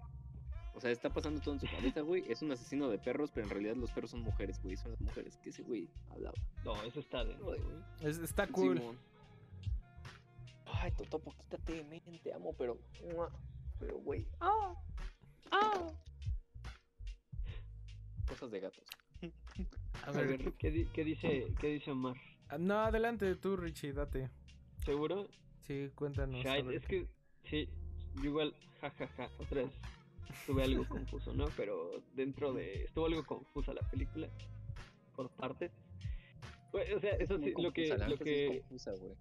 [0.75, 2.25] O sea, está pasando todo en su cabeza, güey.
[2.29, 4.77] Es un asesino de perros, pero en realidad los perros son mujeres, güey.
[4.77, 6.35] Son las mujeres que ese güey hablaba.
[6.65, 7.35] No, eso está de.
[7.37, 7.61] Güey.
[7.61, 7.77] güey.
[8.03, 8.79] Es- está cool.
[8.79, 8.99] Simón.
[10.67, 12.77] Ay, Totopo, quítate, men, te amo, pero...
[13.79, 14.27] Pero, güey...
[14.41, 14.75] ¡Ah!
[15.53, 15.93] ¡Ah!
[18.29, 18.85] Cosas de gatos.
[20.07, 22.17] A ver, ver, ¿qué, di- qué dice, ¿qué dice Omar?
[22.49, 24.29] ah, no, adelante tú, Richie, date.
[24.85, 25.29] ¿Seguro?
[25.67, 26.43] Sí, cuéntanos.
[26.45, 27.07] Shite, es que,
[27.45, 27.69] sí,
[28.17, 29.73] yo igual, jajaja, otra vez
[30.31, 31.47] estuve algo confuso, ¿no?
[31.57, 34.29] Pero dentro de, estuvo algo confusa la película,
[35.17, 35.73] por partes.
[36.73, 39.15] O sea, eso sí, lo que, lo que, confusa, güey.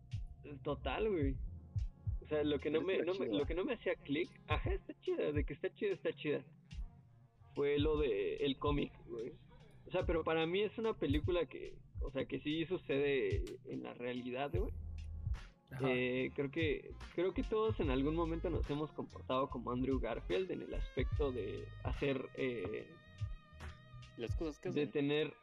[0.64, 1.36] total, güey.
[2.24, 4.72] O sea, lo que no me, no me- lo que no me hacía clic, ajá,
[4.74, 6.44] está chida, de que está chida, está chida.
[7.54, 9.34] Fue lo de el cómic, güey.
[9.86, 13.84] O sea, pero para mí es una película que, o sea, que sí sucede en
[13.84, 14.74] la realidad, güey.
[15.82, 20.52] Eh, creo que creo que todos en algún momento nos hemos comportado como Andrew Garfield
[20.52, 22.88] en el aspecto de hacer eh,
[24.18, 25.34] Las cosas que de tener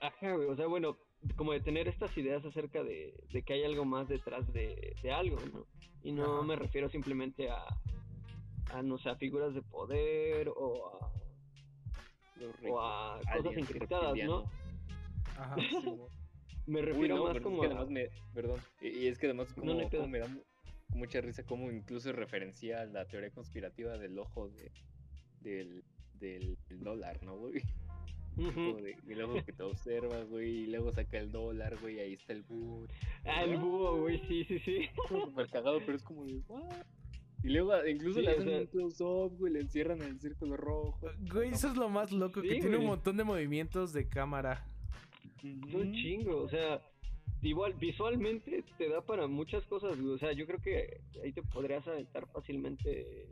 [0.00, 0.96] ajá güey, o sea bueno
[1.36, 5.12] como de tener estas ideas acerca de, de que hay algo más detrás de, de
[5.12, 5.66] algo no
[6.02, 6.42] y no Ajá.
[6.42, 7.64] me refiero simplemente a
[8.72, 11.12] a no sé a figuras de poder o a,
[12.36, 14.44] los o a cosas encriptadas no.
[15.38, 15.56] Ajá.
[15.68, 16.08] Simón.
[16.66, 18.08] me Uy, refiero no, más como es que a- además me...
[18.34, 18.60] Perdón.
[18.80, 20.42] Y, y es que además como, no me da mu-
[20.94, 24.70] mucha risa como incluso referencia a la teoría conspirativa del ojo de,
[25.40, 27.62] del, del, dólar, ¿no, güey?
[28.36, 28.52] Ujú.
[28.52, 32.12] Como de, el ojo que te observa, güey, y luego saca el dólar, güey, ahí
[32.14, 32.86] está el búho.
[33.24, 36.84] ah el búho güey sí sí sí Súper cagado, pero es como de, "What?".
[37.42, 40.08] Y luego ah, incluso Sí, le o hacen sea- un close-up, güey, le encierran en
[40.08, 40.98] el círculo rojo.
[41.32, 44.66] Güey, eso es lo más loco, que tiene un montón de movimientos de cámara.
[45.68, 46.80] Es un chingo, o sea,
[47.42, 51.42] igual visualmente te da para muchas cosas, güey, o sea, yo creo que ahí te
[51.42, 53.26] podrías aventar fácilmente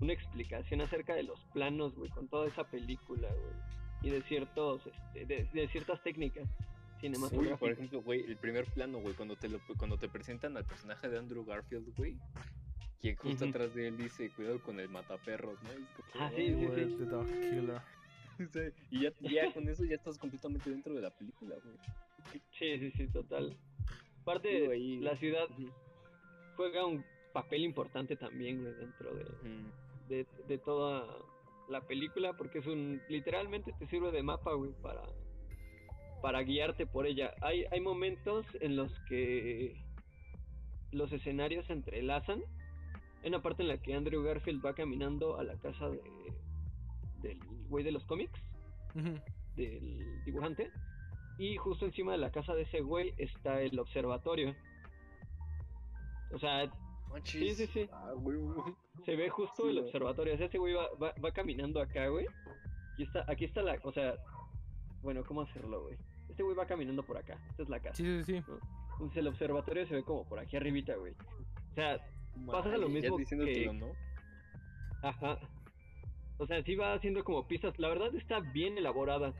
[0.00, 3.54] una explicación acerca de los planos, güey, con toda esa película, güey.
[4.02, 7.58] Y de ciertos, este, de, de ciertas técnicas Uy, cinematográficas.
[7.58, 11.08] por ejemplo, güey, el primer plano, güey, cuando te lo, cuando te presentan al personaje
[11.08, 12.16] de Andrew Garfield, güey,
[13.00, 15.70] quien justo atrás de él dice, cuidado con el mataperros, ¿no?
[15.70, 15.78] Es
[16.12, 16.96] como, Ah, sí, sí, Güey, sí.
[16.98, 17.80] The Dog Killer.
[18.48, 21.76] o sea, y ya, ya con eso ya estás completamente dentro de la película, güey.
[22.58, 23.56] Sí, sí, sí, total.
[24.22, 25.46] Aparte, ahí- la ciudad
[26.56, 29.14] juega un papel importante también, güey, dentro
[30.08, 31.06] de, de toda
[31.68, 35.02] la película, porque es un, literalmente te sirve de mapa, güey, para,
[36.22, 37.34] para guiarte por ella.
[37.40, 39.74] Hay, hay momentos en los que
[40.92, 42.42] los escenarios se entrelazan.
[43.22, 46.00] Hay una parte en la que Andrew Garfield va caminando a la casa de,
[47.24, 48.40] del güey de los cómics,
[49.56, 50.70] del dibujante,
[51.38, 54.54] y justo encima de la casa de ese güey está el observatorio.
[56.32, 56.70] O sea,
[57.10, 57.56] Manches.
[57.56, 57.88] sí, sí.
[57.92, 58.74] Ah, güey, güey.
[59.04, 60.34] se ve justo Sí, el observatorio.
[60.34, 62.26] O sea, ese güey va, va, va caminando acá, güey.
[62.94, 64.14] Aquí está, aquí está la, o sea,
[65.02, 65.96] bueno, ¿cómo hacerlo, güey?
[66.28, 67.38] Este güey va caminando por acá.
[67.50, 67.94] Esta es la casa.
[67.94, 68.52] Sí, sí, sí.
[68.92, 71.12] Entonces el observatorio se ve como por aquí arribita, güey.
[71.12, 71.98] O sea,
[72.46, 73.92] Pasa lo Madre, ya mismo que- ¿no?
[75.02, 75.38] ajá.
[76.38, 77.78] O sea, sí va haciendo como pistas.
[77.78, 79.32] La verdad está bien elaborada.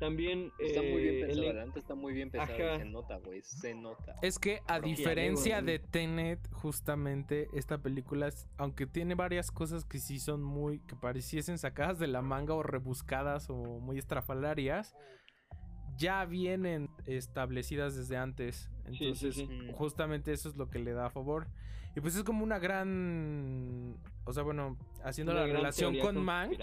[0.00, 3.42] También Está muy bien eh, el- pensada, neta está muy bien pensada, se nota, güey,
[3.42, 4.14] se nota.
[4.22, 9.98] Es que a diferencia de Tenet, justamente esta película, es- aunque tiene varias cosas que
[9.98, 14.94] sí son muy, que pareciesen sacadas de la manga o rebuscadas o muy estrafalarias,
[15.96, 18.70] ya vienen establecidas desde antes.
[18.90, 19.46] Sí, sí, Entonces, sí.
[19.46, 19.72] Mm.
[19.72, 21.48] justamente eso es lo que le da a favor.
[21.98, 26.56] Y pues es como una gran, o sea, bueno, haciendo una la relación con Mank,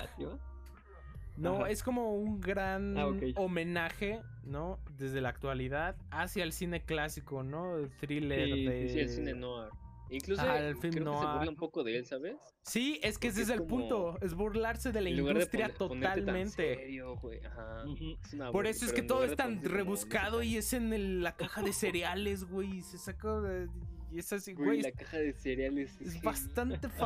[1.35, 1.69] no, Ajá.
[1.71, 4.79] es como un gran Ah, homenaje, ¿no?
[4.97, 7.75] Desde la actualidad hacia el cine clásico, ¿no?
[7.75, 8.87] El thriller Sí, de...
[8.87, 9.67] Sí, el cine noir.
[10.09, 11.35] Incluso Ajá, el film creo que se noir.
[11.37, 12.37] burla un poco de él, ¿sabes?
[12.61, 16.75] Sí, es que ese es es el punto, es burlarse de la de industria totalmente.
[16.75, 18.15] serio, güey, ajá, Ujú.
[18.23, 21.35] es una Por eso es que todo es tan rebuscado y es en el- la
[21.35, 23.67] caja de cereales, güey, y se saca de-
[24.15, 26.87] y es así, Güey, güey, la caja de cereales es genial, bastante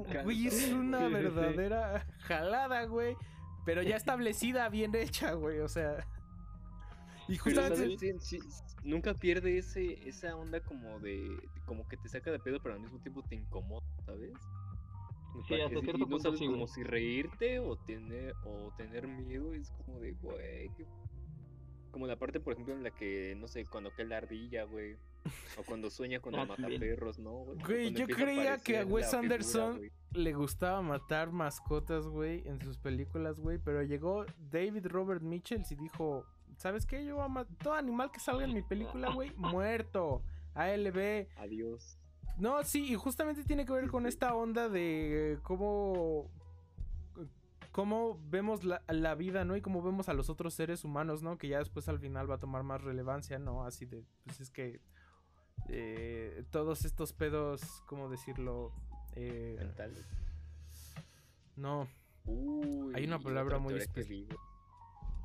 [0.00, 0.22] encanta.
[0.22, 3.16] güey, es una verdadera jalada, güey,
[3.64, 6.06] pero ya establecida, bien hecha, güey, o sea.
[7.28, 7.76] Y justamente
[8.08, 8.22] ¿sabes?
[8.22, 8.48] Sí, sí,
[8.84, 11.26] nunca pierde ese, esa onda como de,
[11.64, 14.30] como que te saca de pedo, pero al mismo tiempo te incomoda, ¿sabes?
[15.48, 18.72] Sí, hasta es- cierto y no punto sabes sí, como si reírte o tener, o
[18.76, 20.86] tener miedo, es como de, güey, qué-
[21.96, 24.98] como la parte, por ejemplo, en la que, no sé, cuando cae la ardilla, güey,
[25.56, 27.46] o cuando sueña con el mataperros, ¿no?
[27.66, 29.80] Güey, yo creía que a Wes figura, Anderson
[30.12, 35.74] le gustaba matar mascotas, güey, en sus películas, güey, pero llegó David Robert Mitchell y
[35.74, 36.26] dijo,
[36.58, 37.02] ¿sabes qué?
[37.02, 40.22] Yo voy a matar todo animal que salga en mi película, güey, muerto.
[40.52, 41.28] ALB.
[41.38, 41.98] Adiós.
[42.36, 46.30] No, sí, y justamente tiene que ver con esta onda de cómo
[47.76, 49.54] cómo vemos la, la vida, ¿no?
[49.54, 51.36] Y cómo vemos a los otros seres humanos, ¿no?
[51.36, 53.64] Que ya después al final va a tomar más relevancia, ¿no?
[53.66, 54.80] Así de, pues es que
[55.68, 58.72] eh, todos estos pedos, ¿cómo decirlo?
[59.14, 60.06] Eh, Mentales.
[61.54, 61.86] no,
[62.24, 64.38] Uy, Hay una palabra muy teoría que espe- vi, güey.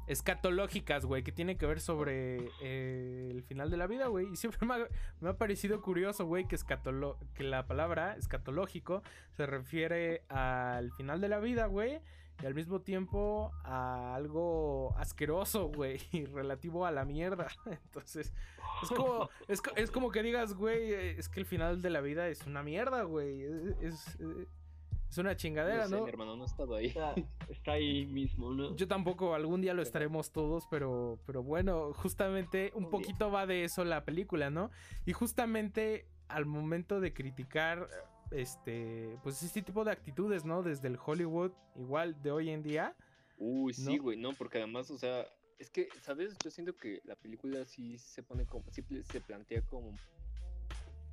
[0.07, 4.27] escatológicas, güey, que tiene que ver sobre eh, el final de la vida, güey.
[4.31, 4.87] Y siempre me ha,
[5.21, 6.57] me ha parecido curioso, güey, que,
[7.33, 12.01] que la palabra escatológico se refiere al final de la vida, güey.
[12.41, 17.47] Y al mismo tiempo a algo asqueroso, güey, y relativo a la mierda.
[17.65, 18.33] Entonces,
[18.81, 22.01] es como, es, es como que digas, güey, eh, es que el final de la
[22.01, 23.43] vida es una mierda, güey.
[23.43, 24.17] Es, es,
[25.11, 26.03] es una chingadera, No sé, ¿no?
[26.03, 26.87] mi hermano no ha estado ahí.
[26.87, 27.15] Está,
[27.49, 28.73] está ahí mismo, ¿no?
[28.77, 33.65] Yo tampoco, algún día lo estaremos todos, pero, pero bueno, justamente un poquito va de
[33.65, 34.71] eso la película, ¿no?
[35.05, 37.89] Y justamente al momento de criticar,
[38.31, 40.63] este, pues este tipo de actitudes, ¿no?
[40.63, 42.95] Desde el Hollywood, igual de hoy en día.
[43.37, 45.25] Uy, sí, güey, no, porque además, o sea,
[45.59, 46.35] es que, ¿sabes?
[46.43, 49.95] Yo siento que la película sí se pone como, sí se plantea como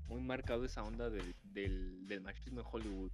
[0.08, 3.10] muy marcado esa onda del, del, del machismo en Hollywood.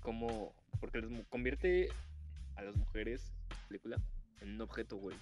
[0.00, 1.88] Como, porque les convierte
[2.56, 3.96] a las mujeres, la película,
[4.40, 5.16] en un objeto, güey.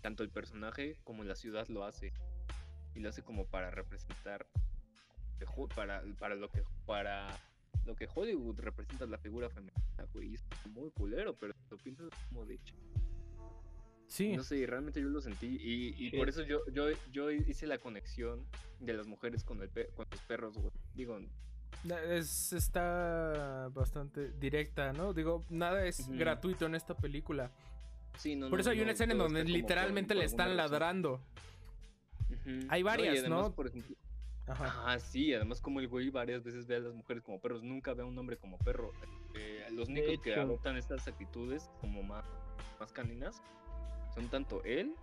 [0.00, 2.12] Tanto el personaje como la ciudad lo hace.
[2.94, 4.46] Y lo hace como para representar,
[5.38, 7.28] que para, para lo que, para
[7.84, 10.34] lo que Hollywood representa la figura femenina, güey.
[10.34, 12.74] Es muy culero, pero lo piensas como de ch-
[14.08, 15.46] Sí, No sé, realmente yo lo sentí.
[15.60, 16.16] Y, y Sí.
[16.16, 18.46] por eso yo, yo, yo hice la conexión
[18.78, 20.70] de las mujeres con, el pe- con los perros, güey.
[20.94, 21.18] Digo,
[22.08, 25.12] es, está bastante directa, ¿no?
[25.12, 27.50] Digo, nada es gratuito en esta película.
[28.16, 28.48] sí, no.
[28.48, 31.20] Por no, eso hay no, una escena en donde literalmente le están ladrando.
[32.68, 33.54] Hay varias, además, ¿no?
[33.54, 33.96] Por ejemplo,
[34.46, 34.92] Ajá.
[34.92, 37.94] Ah, sí, además como el güey varias veces ve a las mujeres como perros, nunca
[37.94, 38.92] ve a un hombre como perro.
[39.34, 42.24] eh, los únicos que adoptan estas actitudes como más,
[42.78, 43.42] más caninas
[44.14, 44.94] son tanto él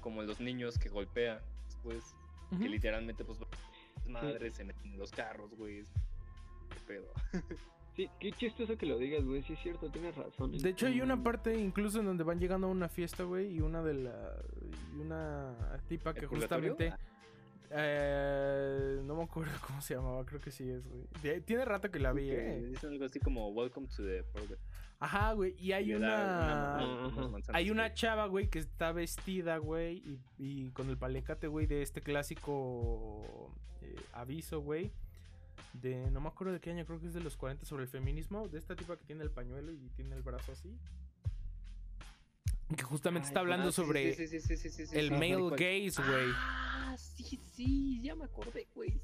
[0.00, 2.14] como los niños que golpea después,
[2.60, 3.38] que literalmente pues
[4.06, 5.84] madres en, en los carros, güey.
[6.70, 7.12] Qué pedo.
[7.96, 9.42] Sí, qué chistoso que lo digas, güey.
[9.42, 10.56] Sí, es cierto, tienes razón.
[10.56, 13.60] De hecho, hay una parte incluso en donde van llegando a una fiesta, güey, y
[13.60, 14.36] una de la.
[14.96, 16.76] y una tipa que ¿El purgatorio?
[17.70, 21.04] Eh, no me acuerdo cómo se llamaba, creo que sí es, güey.
[21.22, 22.66] De- Tiene rato que la vi, eh.
[22.70, 24.60] Dicen algo así como Welcome to the Purgatory",
[25.00, 26.78] Ajá, güey, y hay y una.
[27.52, 31.82] Hay una chava, güey, que está vestida, güey, y, y con el palecate, güey, de
[31.82, 33.52] este clásico
[33.82, 34.90] eh, aviso, güey.
[35.74, 37.88] De, no me acuerdo de qué año, creo que es de los 40 sobre el
[37.88, 38.48] feminismo.
[38.48, 40.76] De esta tipa que tiene el pañuelo y tiene el brazo así.
[42.76, 45.06] Que justamente Ay, está hablando Ah, sí, sobre sí, sí, sí, sí, sí, sí, el
[45.08, 46.30] sí, male gaze, güey.
[46.34, 49.00] Ah, sí, sí, ya me acordé, güey.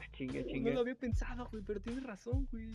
[0.00, 0.70] Ah, chinga, No, chinga.
[0.72, 2.68] lo había pensado, güey, pero tienes razón, güey.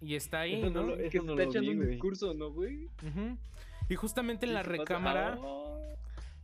[0.00, 0.96] Y está ahí, Eso no ¿no?
[0.96, 2.86] lo- que no está echando vi, un discurso, ¿no, güey?
[2.86, 3.38] Ujú.
[3.88, 5.78] Y justamente en la recámara, Ah,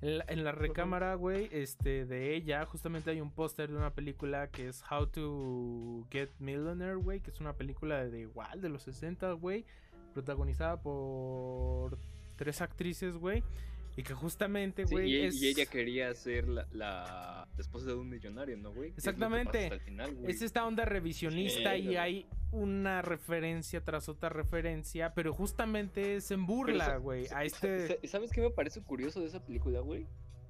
[0.00, 3.92] en la, en la recámara, güey, este, de ella, justamente hay un póster de una
[3.92, 8.68] película que es How to Get Millionaire, güey, que es una película de igual, de
[8.68, 9.64] los 60, güey,
[10.14, 11.98] protagonizada por
[12.38, 13.42] tres actrices, güey,
[13.96, 15.34] y que justamente, sí, güey, y, es...
[15.42, 18.90] y ella quería ser la, la esposa de un millonario, ¿no, güey?
[18.90, 19.64] Es Exactamente.
[19.64, 20.30] hasta el final, güey.
[20.30, 26.30] Es esta onda revisionista Sí, y hay una referencia tras otra referencia, pero justamente es
[26.30, 27.88] en burla, güey, a este...
[27.88, 30.06] sa- ¿Sabes qué me parece curioso de esa película, güey?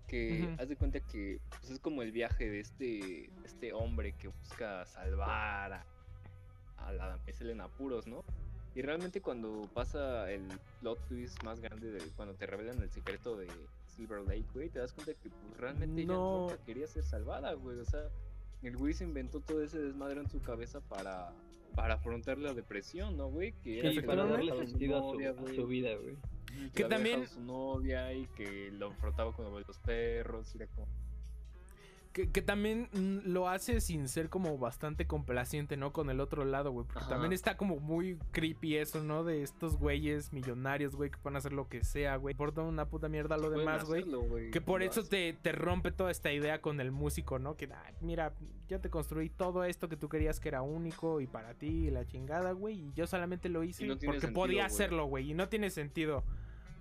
[0.07, 0.63] Que Ujú.
[0.63, 4.85] haz de cuenta que pues, es como el viaje de este, este hombre que busca
[4.87, 5.87] salvar a,
[6.79, 8.25] a la damisela en apuros, ¿no?
[8.79, 10.47] Y realmente cuando pasa el
[10.79, 13.49] plot twist más grande de cuando te revelan el secreto de
[13.89, 16.13] Silver Lake, güey, te das cuenta que pues, realmente No.
[16.45, 17.77] ella nunca quería ser salvada, güey.
[17.81, 18.03] O sea,
[18.63, 21.33] el güey se inventó todo ese desmadre en su cabeza para,
[21.75, 23.51] para afrontar la depresión, ¿no, güey?
[23.65, 26.17] Que que para había darle dejado su sentido a su, novia, a su vida, güey.
[26.73, 30.55] Que también- su novia y que lo frotaba con los perros.
[30.55, 30.87] Y era como,
[32.13, 35.93] Que, que también mm, lo hace sin ser como bastante complaciente, ¿no?
[35.93, 36.85] Con el otro lado, güey.
[36.87, 37.11] Porque Ajá.
[37.11, 39.25] también está como muy creepy eso, ¿no?
[39.25, 42.33] De estos güeyes millonarios, güey, que pueden hacer lo que sea, güey.
[42.33, 44.05] Importa una puta mierda lo demás, güey.
[44.51, 47.57] Que por eso te, te rompe toda esta idea con el músico, ¿no?
[47.57, 48.33] Que, "Ay, mira,
[48.69, 51.91] ya te construí todo esto que tú querías que era único y para ti y
[51.91, 52.81] la chingada, güey.
[52.89, 55.31] Y yo solamente lo hice no porque sentido, podía hacerlo, güey.
[55.31, 56.25] Y no tiene sentido,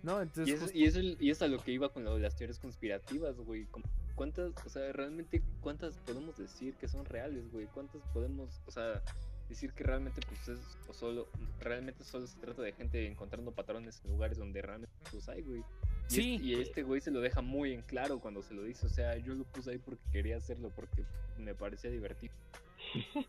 [0.03, 0.19] ¿no?
[0.19, 2.15] Y Entonces, es, justo- y, es el- y es a lo que iba con lo
[2.15, 3.65] de las teorías conspirativas, güey.
[3.65, 3.85] Como,
[4.17, 7.67] ¿Cuántas, o sea, realmente cuántas podemos decir que son reales, güey?
[7.67, 9.01] ¿Cuántas podemos, o sea,
[9.47, 10.59] decir que realmente pues es
[10.89, 11.29] o solo,
[11.61, 15.61] realmente solo se trata de gente encontrando patrones en lugares donde realmente los hay, güey?
[16.09, 16.35] Y, Sí.
[16.35, 18.89] es- y este güey se lo deja muy en claro cuando se lo dice, o
[18.89, 21.05] sea, yo lo puse ahí porque quería hacerlo, porque
[21.37, 22.33] me parecía divertido.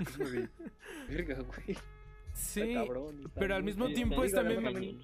[0.00, 0.16] Es
[1.08, 1.76] verga, güey.
[2.32, 2.60] sí.
[2.62, 3.94] Está cabrón, está pero al mismo cabrón".
[3.94, 4.98] tiempo es también-.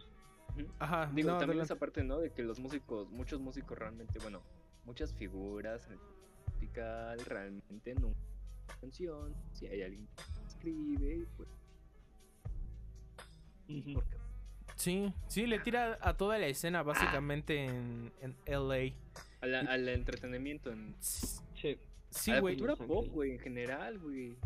[0.79, 1.63] Ajá, Digo, no, también adelante.
[1.65, 2.19] esa parte, ¿no?
[2.19, 4.41] De que los músicos, muchos músicos realmente, bueno,
[4.87, 5.99] muchas figuras en el
[6.55, 8.15] musical realmente no
[8.81, 11.49] canción, si hay alguien que escribe, y pues,
[14.77, 18.93] Sí, sí, le tira a toda la escena básicamente en, en LA.
[19.41, 21.79] al, al entretenimiento, en, Sí.
[22.11, 22.55] Sí, a la güey.
[22.57, 24.37] cultura pop, güey, en general, güey.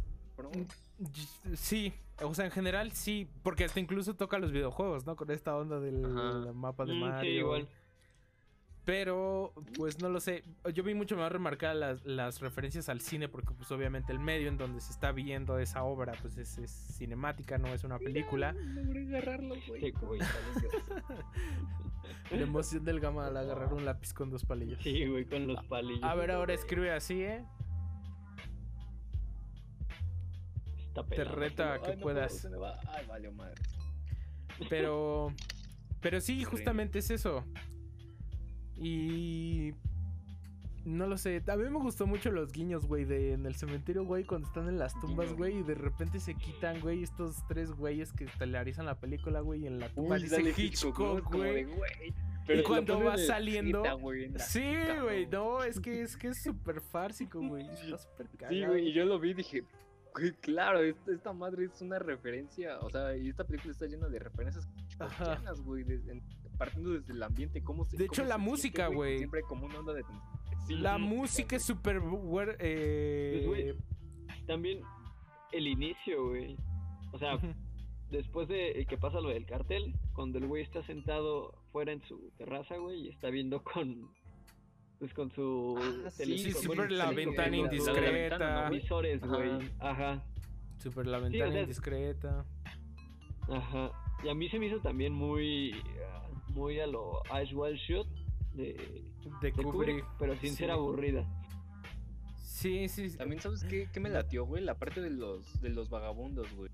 [0.55, 5.17] Y- Sí, o sea, en general sí, porque hasta incluso toca los videojuegos, ¿no?
[5.17, 6.53] Con esta onda del Ajá.
[6.53, 7.33] mapa de Mm, sí, Mario.
[7.41, 7.69] igual.
[8.91, 10.43] Pero, pues no lo sé.
[10.75, 14.49] Yo vi mucho más remarcadas las, las referencias al cine, porque pues obviamente el medio
[14.49, 18.53] en donde se está viendo esa obra, pues es, es cinemática, no es una película.
[18.53, 19.93] logré agarrarlo, güey.
[22.33, 24.83] La emoción del gama al agarrar un lápiz con dos palillos.
[24.83, 26.03] Sí, güey, con los palillos.
[26.03, 27.45] A ver, ahora escribe así, ¿eh?
[30.89, 32.41] Está Te reta Ay, que no puedas.
[32.41, 32.67] puedo.
[32.89, 33.63] Ay, vale, madre.
[34.69, 35.33] Pero.
[36.01, 37.45] Pero sí, justamente es eso.
[38.81, 39.75] Y.
[40.87, 41.43] No lo sé.
[41.47, 44.67] A mí me gustó mucho los guiños, güey, de en el cementerio, güey, cuando están
[44.67, 48.87] en las tumbas, güey, y de repente se quitan, güey, estos tres güeyes que estelarizan
[48.87, 50.17] la película, güey, y en la tumba
[51.65, 52.15] güey.
[52.61, 53.93] Y cuando va saliendo- cita,
[54.39, 54.65] Sí,
[55.03, 57.67] güey, no, es que es que es súper fársico, güey.
[58.49, 59.65] Sí, güey, y yo lo vi y dije,
[60.15, 64.09] güey, claro, esta, esta madre es una referencia, o sea, y esta película está llena
[64.09, 64.67] de referencias
[65.61, 66.23] güey, en-
[66.61, 69.19] partiendo desde el ambiente, cómo se De hecho, la siente, música, güey.
[69.19, 70.03] Siempre como una onda de...
[70.67, 72.01] sí, La sí, música es súper.
[72.59, 73.75] eh, Pues, güey,
[74.47, 74.81] También
[75.53, 76.57] el inicio, güey.
[77.13, 77.39] O sea,
[78.11, 82.31] después de que pasa lo del cartel, cuando el güey está sentado fuera en su
[82.37, 84.09] terraza, güey, y está viendo con
[84.99, 88.69] pues con su Ah, sí, sí, súper la ventana indiscreta.
[88.69, 89.51] visores, güey.
[89.79, 90.23] Ajá.
[90.77, 92.45] Súper la ventana indiscreta.
[93.49, 93.91] Ajá.
[94.23, 95.73] Y a mí se me hizo también muy.
[96.55, 98.07] Muy a lo Ice Wild Shot
[98.55, 99.05] de, De
[99.41, 100.05] de Kubrick, Kubrick.
[100.19, 100.57] pero sin Sí.
[100.57, 101.25] ser aburrida.
[102.43, 103.11] Sí, sí.
[103.11, 103.17] sí.
[103.17, 104.63] También, ¿sabes qué, qué me latió, güey?
[104.63, 106.71] La parte de los, de los vagabundos, güey.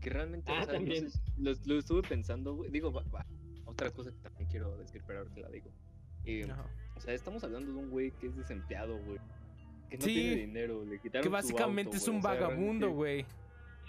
[0.00, 1.10] Que realmente, Ah, o sea, no también.
[1.10, 2.70] sé, lo, lo estuve pensando, güey.
[2.70, 3.24] Digo, va, va,
[3.64, 5.70] otra cosa que también quiero decir, pero ahora te la digo.
[6.26, 6.46] Eh,
[6.96, 9.18] o sea, estamos hablando de un güey que es desempleado, güey.
[9.90, 10.14] Que no Sí.
[10.14, 12.94] tiene dinero, le quitaron Que su básicamente auto, es güey, un o sea, vagabundo, realmente-
[12.96, 13.26] güey.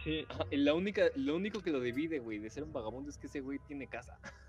[0.03, 0.25] Sí.
[0.29, 3.17] Ajá, y la única, lo único que lo divide, güey, de ser un vagabundo es
[3.17, 4.19] que ese güey tiene casa.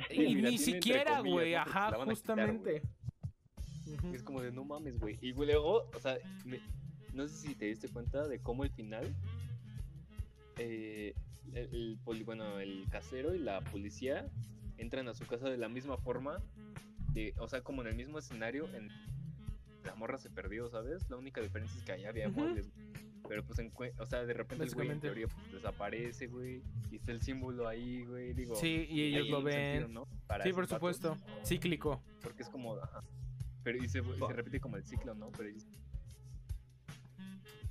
[0.10, 1.54] Y ni siquiera, güey.
[1.54, 2.82] Ajá, quitar, justamente.
[4.14, 5.18] Es como de no mames, güey.
[5.20, 6.60] Y luego, o sea, me-
[7.12, 9.14] no sé si te diste cuenta de cómo el final.
[10.58, 11.14] eh,
[11.54, 14.28] el, el poli- bueno, el casero y la policía
[14.78, 16.38] entran a su casa de la misma forma.
[17.12, 18.68] De, o sea, como en el mismo escenario.
[18.74, 18.88] En,
[19.84, 21.08] la morra se perdió, ¿sabes?
[21.08, 22.40] La única diferencia es que allá había Ujú.
[22.40, 22.68] muebles.
[23.30, 23.60] Pero pues,
[24.00, 26.64] o sea, de repente el güey en teoría pues, desaparece, güey.
[26.90, 28.32] Y está el símbolo ahí, güey.
[28.34, 29.94] Digo, Sí, y ellos lo sentido, ven.
[29.94, 30.08] ¿no?
[30.42, 31.16] Sí, por supuesto.
[31.46, 32.02] Cíclico.
[32.24, 33.04] Porque es como, ajá.
[33.62, 34.32] Pero y se, y se Va.
[34.32, 35.30] repite como el ciclo, ¿no?
[35.30, 35.64] Pero ellos-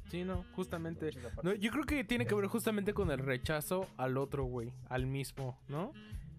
[0.09, 1.11] Sí, no, justamente.
[1.43, 4.71] No, yo creo que tiene que ver justamente con el rechazo al otro, güey.
[4.87, 5.91] Al mismo, ¿no?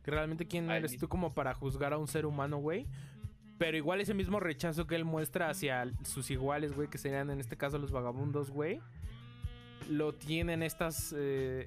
[0.02, 2.86] Que realmente quién eres tú como para juzgar a un ser humano, güey.
[3.58, 7.38] Pero igual ese mismo rechazo que él muestra hacia sus iguales, güey, que serían en
[7.38, 8.80] este caso los vagabundos, güey.
[9.88, 11.16] Lo tienen estas eh,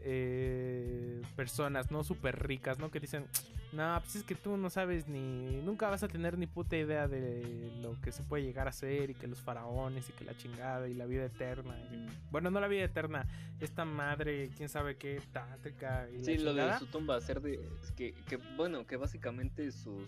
[0.03, 2.03] eh, personas, ¿no?
[2.03, 2.89] Súper ricas, ¿no?
[2.89, 3.25] Que dicen,
[3.73, 5.61] no, pues es que tú no sabes ni...
[5.61, 9.09] Nunca vas a tener ni puta idea de lo que se puede llegar a ser
[9.09, 11.75] y que los faraones y que la chingada y la vida eterna.
[11.91, 13.27] y- bueno, no la vida eterna,
[13.59, 17.55] esta madre, quién sabe qué, tántrica y la Sí, lo de su tumba, hacer de.
[17.81, 20.07] es que, que, bueno, que básicamente sus.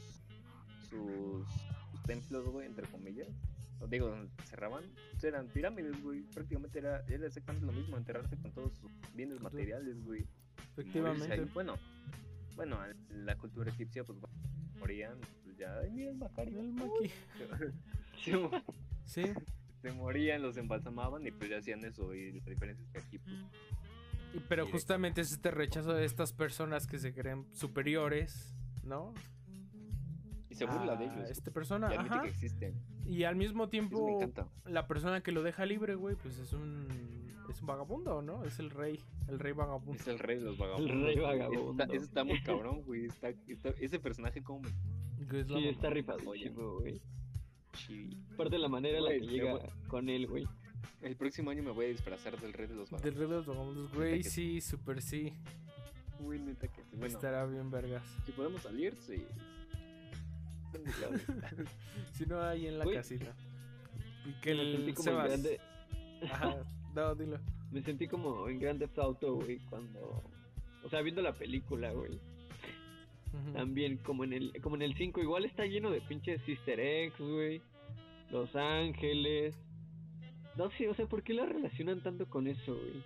[0.90, 1.48] sus.
[1.92, 3.28] sus templos, güey, entre comillas.
[3.90, 6.22] Digo, donde cerraban, pues eran pirámides, güey.
[6.24, 10.26] Prácticamente era, era exactamente lo mismo, enterrarse con todos sus bienes materiales, güey.
[10.72, 11.46] Efectivamente.
[11.54, 11.76] Bueno,
[12.56, 14.18] bueno, en la cultura egipcia, pues
[14.80, 15.78] morían, pues ya.
[15.80, 16.60] Ay, mira el Macario.
[16.60, 17.12] El maqui.
[19.06, 19.22] Sí,
[19.84, 22.16] se morían, los embalsamaban y pues ya hacían eso.
[22.16, 23.36] Y la diferencia es que aquí, pues.
[24.34, 29.14] y- pero justamente es este rechazo de estas personas que se creen superiores, ¿no?
[30.50, 31.30] Y se burla de a ellos.
[31.30, 32.24] Esta persona, y admite ajá.
[32.24, 32.74] que existen.
[33.06, 34.20] Y al mismo Eso tiempo,
[34.66, 36.88] la persona que lo deja libre, güey, pues es un
[37.50, 38.44] es un vagabundo, ¿no?
[38.44, 39.94] Es el rey, el rey vagabundo.
[40.02, 40.92] Es el rey de los vagabundos.
[41.04, 41.26] rey güey.
[41.40, 41.84] vagabundo.
[41.84, 43.06] Está, ese está muy cabrón, güey.
[43.06, 47.02] Está, está- ese personaje como me Que es la Sí, está rifadísimo, güey.
[47.74, 48.18] chivi.
[48.34, 50.48] Aparte la manera en la que llega voy- con él, güey.
[51.02, 53.20] El próximo año me voy a disfrazar del rey de los Del vagabundos.
[53.20, 55.34] rey de los vagabundos, güey, que- sí, super sí.
[56.20, 56.96] Muy neta que sí.
[56.98, 58.04] Bueno, Estará bien vergas.
[58.26, 59.24] si podemos salir, sí.
[62.14, 63.36] Si no, ahí en la Güey, casita.
[64.26, 65.60] Y que me sentí como en grande.
[66.32, 66.56] Ajá,
[66.94, 67.40] no, dilo.
[67.72, 70.24] Me sentí como en Grand Theft Auto, güey, cuando...
[70.84, 72.20] O sea, viendo la película, güey.
[73.54, 77.20] También como en el como en el 5 igual está lleno de pinches Sister X,
[77.20, 77.62] güey.
[78.32, 79.56] Los Ángeles.
[80.56, 83.04] No sé, o sea, ¿por qué la relacionan tanto con eso, güey?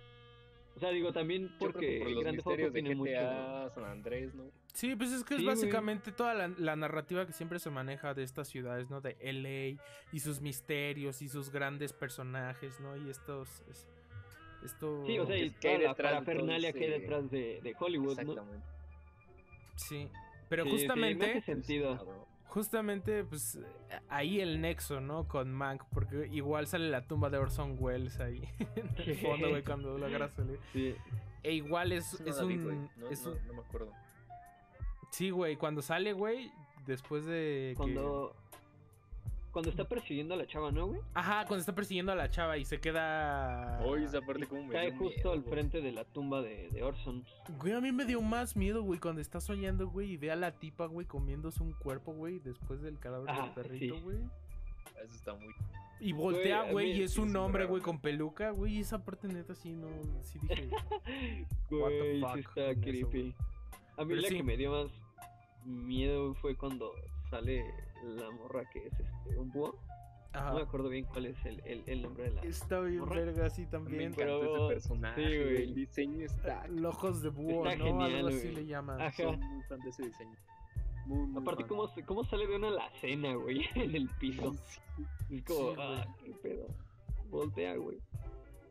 [0.76, 3.70] O sea, digo también porque que por los Grand Theft Auto misterios de tiene mucho
[3.74, 4.44] San Andrés, ¿no?
[4.72, 5.56] Sí, pues es que es Sí, güey.
[5.56, 9.00] básicamente toda la, la narrativa que siempre se maneja de estas ciudades, ¿no?
[9.00, 12.96] De LA y sus misterios y sus grandes personajes, ¿no?
[12.96, 13.62] Y estos...
[13.68, 13.88] es-
[14.64, 15.02] esto...
[15.06, 17.74] Sí, o sea, y toda la detrás de todo parafernalia que hay detrás de, de
[17.78, 18.32] Hollywood, ¿no?
[18.32, 18.66] Exactamente.
[19.76, 20.08] Sí.
[20.48, 21.24] Pero Sí, sí, me justamente...
[21.30, 22.28] hace sentido.
[22.50, 23.58] Justamente, pues
[24.08, 25.26] ahí el nexo, ¿no?
[25.28, 28.42] Con Mank, porque igual sale la tumba de Orson Welles ahí
[28.76, 30.58] en el fondo, güey, cuando logra salir.
[30.72, 30.94] Sí.
[31.42, 32.90] E igual es, no es vi, un...
[32.96, 33.92] No, es no- un- no me acuerdo.
[35.12, 36.50] Sí, güey, cuando sale, güey,
[36.86, 37.74] después de...
[37.76, 37.82] que-
[39.52, 41.00] Cuando está persiguiendo a la chava, ¿no, güey?
[41.14, 43.80] Ajá, cuando está persiguiendo a la chava y se queda...
[43.84, 45.50] Oye, esa parte como me Cae dio justo miedo, al güey.
[45.52, 47.24] frente de la tumba de, de Orson.
[47.58, 50.36] Güey, a mí me dio más miedo, güey, cuando está soñando, güey, y ve a
[50.36, 54.00] la tipa, güey, comiéndose un cuerpo, güey, después del cadáver Ah, del perrito, sí.
[54.02, 54.18] güey.
[55.04, 55.52] Eso está muy.
[55.98, 57.70] Y voltea, Güey, y es un hombre, raro.
[57.72, 59.88] güey, con peluca, güey, y esa parte neta sí, no,
[60.22, 60.70] sí dije...
[61.70, 63.34] Güey, fuck sí está eso, creepy.
[63.96, 64.36] a mí Pero la sí.
[64.36, 64.90] que me dio más
[65.64, 66.92] miedo fue cuando
[67.30, 67.64] sale
[68.02, 69.76] la morra que es este un búho.
[70.32, 70.50] Ajá.
[70.50, 72.40] No me acuerdo bien cuál es el, el, el nombre de la.
[72.42, 73.16] Está bien Morra.
[73.16, 74.00] verga, sí, Me también.
[74.02, 75.62] encantó pero- ese personaje, sí, güey.
[75.64, 76.68] El diseño está.
[76.68, 77.84] Los ojos de búho, Está ¿no?
[77.86, 78.54] genial, Algo así güey.
[78.54, 79.00] le llaman.
[79.00, 79.10] Ajá.
[79.16, 80.36] Soy muy fan de ese diseño.
[81.06, 81.64] Muy, muy Aparte.
[81.66, 83.62] ¿cómo, se- ¿cómo sale de una la cena, güey?
[83.74, 84.54] En el piso.
[85.30, 85.76] Es como, Sí, güey.
[85.78, 86.66] ah, qué pedo.
[87.28, 87.98] Voltea, güey.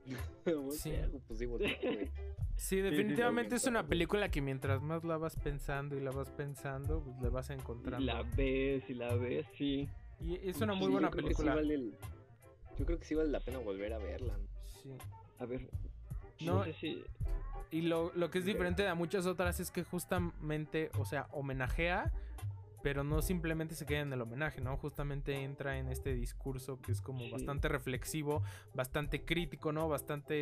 [0.45, 0.71] Voltea,
[1.09, 1.19] Sí.
[1.27, 2.09] Pues sí, voltea, güey.
[2.59, 7.01] Sí, definitivamente es una película que mientras más la vas pensando y la vas pensando,
[7.01, 8.05] pues le vas Y encontrando.
[8.05, 9.87] la ves y la ves, sí.
[10.19, 11.55] Y es una muy Sí, buena sí película.
[11.55, 11.97] vale el-
[12.77, 14.37] Yo creo que sí vale la pena volver a verla.
[14.83, 14.91] Sí.
[15.39, 15.69] A ver,
[16.41, 17.03] No, No sé si.
[17.71, 22.11] Y lo, lo que es diferente a muchas otras es que justamente, o sea, homenajea,
[22.81, 24.77] pero no simplemente se queda en el homenaje, ¿no?
[24.77, 27.31] Justamente entra en este discurso que es como Sí.
[27.31, 29.89] bastante reflexivo, bastante crítico, ¿no?
[29.89, 30.35] Bastante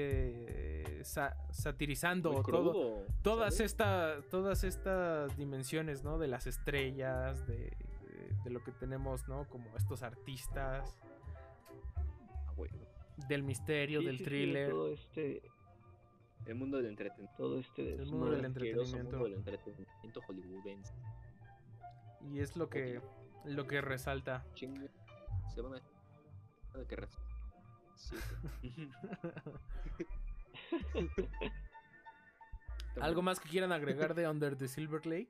[0.99, 6.17] eh, sa- satirizando Muy todo, crudo, todas, esta, todas estas dimensiones, ¿no?
[6.19, 9.47] De las estrellas, de, de- de lo que tenemos, ¿no?
[9.47, 10.97] Como estos artistas,
[11.95, 14.69] Ah, del misterio, sí, del sí, sí, thriller.
[14.69, 15.41] todo este.
[16.45, 17.35] El mundo del entretenimiento.
[17.37, 17.93] Todo este.
[17.95, 19.17] El mundo del entretenimiento.
[19.17, 20.93] mundo del entretenimiento hollywoodense.
[22.31, 23.01] Y es lo que,
[23.45, 24.45] lo que resalta.
[24.53, 24.89] Chingue.
[25.53, 26.77] Se van a.
[26.77, 27.17] ¿De qué res-
[27.95, 28.15] Sí.
[33.01, 35.29] ¿Algo más que quieran agregar de Under the Silver Lake?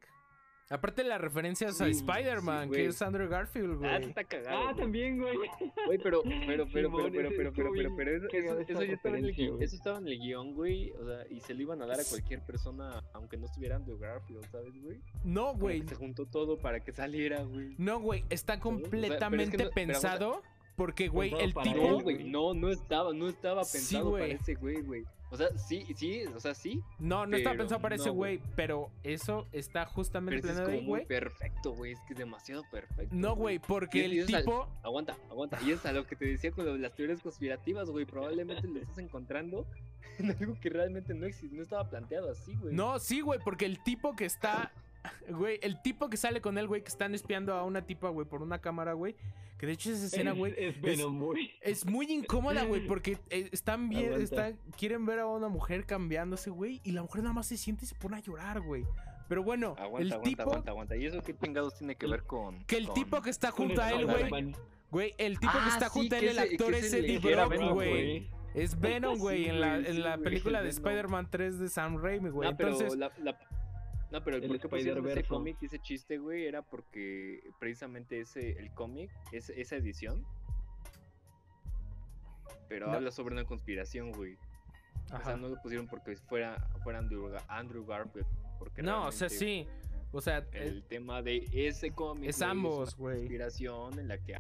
[0.70, 3.96] Aparte de las referencias a Sí, Spider-Man, sí, que es Andrew Garfield, Ah, güey.
[4.00, 4.68] eso está cagado.
[4.68, 5.38] Ah, también, güey.
[5.86, 9.18] Güey, pero, pero, pero, pero, pero, pero, pero, pero, pero, eso, eso, eso ya estaba
[9.18, 9.64] en el guion, güey.
[9.64, 12.04] eso estaba en el guion, güey, o sea, y se lo iban a dar a
[12.04, 14.98] cualquier persona, aunque no estuviera Andrew Garfield, ¿sabes, güey?
[15.24, 15.88] No, güey.
[15.88, 17.76] Se juntó todo para que saliera, güey.
[17.78, 18.26] No, güey.
[18.30, 20.44] Está pero es que completamente no- pensado
[20.76, 21.88] porque, güey, el para tipo...
[21.88, 24.32] No, güey, no, no estaba, no estaba Sí, pensado para güey.
[24.38, 25.04] ese güey, güey.
[25.30, 28.14] O sea, sí, sí, o sea, sí, No, no estaba pero pensado para ese no,
[28.14, 28.38] güey.
[28.38, 31.06] güey, pero eso está pero justamente es planeado como ahí, muy güey.
[31.06, 33.14] perfecto, güey, es que es demasiado perfecto.
[33.14, 34.70] No, güey, porque el es tipo...
[34.84, 35.60] Aguanta, aguanta.
[35.66, 38.06] Y es a lo que te decía con lo de las teorías conspirativas, güey.
[38.06, 39.68] Probablemente lo estás encontrando
[40.20, 42.74] en algo que realmente no existe, no estaba planteado así, güey.
[42.74, 44.72] No, sí, güey, porque el tipo que está...
[45.30, 48.28] Güey, el tipo que sale con él, güey, que están espiando a una tipa, güey,
[48.28, 49.16] por una cámara, güey.
[49.58, 51.52] Que de hecho esa escena, Es- güey, Es Venom, güey.
[51.62, 56.50] Es muy incómoda, güey, porque eh, están bien, están, quieren ver a una mujer cambiándose,
[56.52, 58.86] güey, y la mujer nada más se siente y se pone a llorar, güey.
[59.28, 60.96] Pero bueno, Aguanta, el aguanta, tipo, aguanta, aguanta.
[60.96, 62.64] ¿Y eso qué chingados tiene que ver con.
[62.66, 64.54] que el con- tipo que está junto a él, güey,
[64.90, 67.50] güey, el tipo que Ah, está sí, junto a él, el actor es Eddie Brock,
[67.50, 68.30] Venom, güey.
[68.54, 70.70] Es Venom, güey, Sí, en la, en sí, la película de.
[70.70, 72.56] Spider-Man 3 de Sam Raimi, güey.
[72.56, 73.38] Pero Entonces, la, la-
[74.12, 78.20] No, pero el, por qué pusieron ese cómic y ese chiste, güey, era porque precisamente
[78.22, 80.26] ese, el cómic, ese- esa edición.
[82.70, 82.94] Pero No.
[82.94, 84.36] habla sobre una conspiración, güey.
[85.12, 85.24] O ajá.
[85.24, 88.28] sea, no lo pusieron porque fuera, fuera Andrew, Ga- Andrew Garfield.
[88.60, 89.68] Porque no, o sea, sí.
[90.12, 92.30] O sea, El eh, tema de ese cómic.
[92.30, 93.16] es ambos, una güey.
[93.18, 94.38] conspiración en la que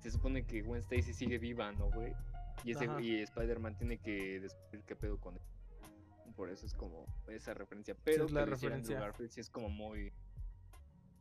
[0.00, 2.12] se supone que Gwen Stacy sigue viva, ¿no, güey?
[2.64, 3.00] Y, ese, Ajá.
[3.00, 5.40] y Spider-Man tiene que descubrir qué pedo con él.
[6.36, 7.96] Por eso es como esa referencia.
[8.04, 8.98] Pero es la Andrew referencia.
[9.00, 10.12] Garfield sí es como muy.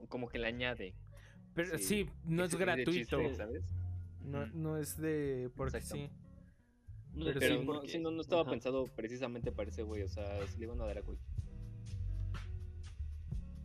[0.10, 0.96] Como que le añade.
[1.54, 2.92] pero sí, sí, no es gratuito.
[2.92, 3.64] chiste, ¿sabes?
[4.24, 4.50] No, Ujú.
[4.58, 5.96] no es de porque Exacto.
[5.96, 6.12] sí.
[7.14, 7.88] No Pero sí, no, por qué.
[7.90, 8.52] sí, no, no estaba Ajá.
[8.52, 10.04] pensado precisamente para ese güey.
[10.04, 11.30] O sea, se le iban a dar a cualquier.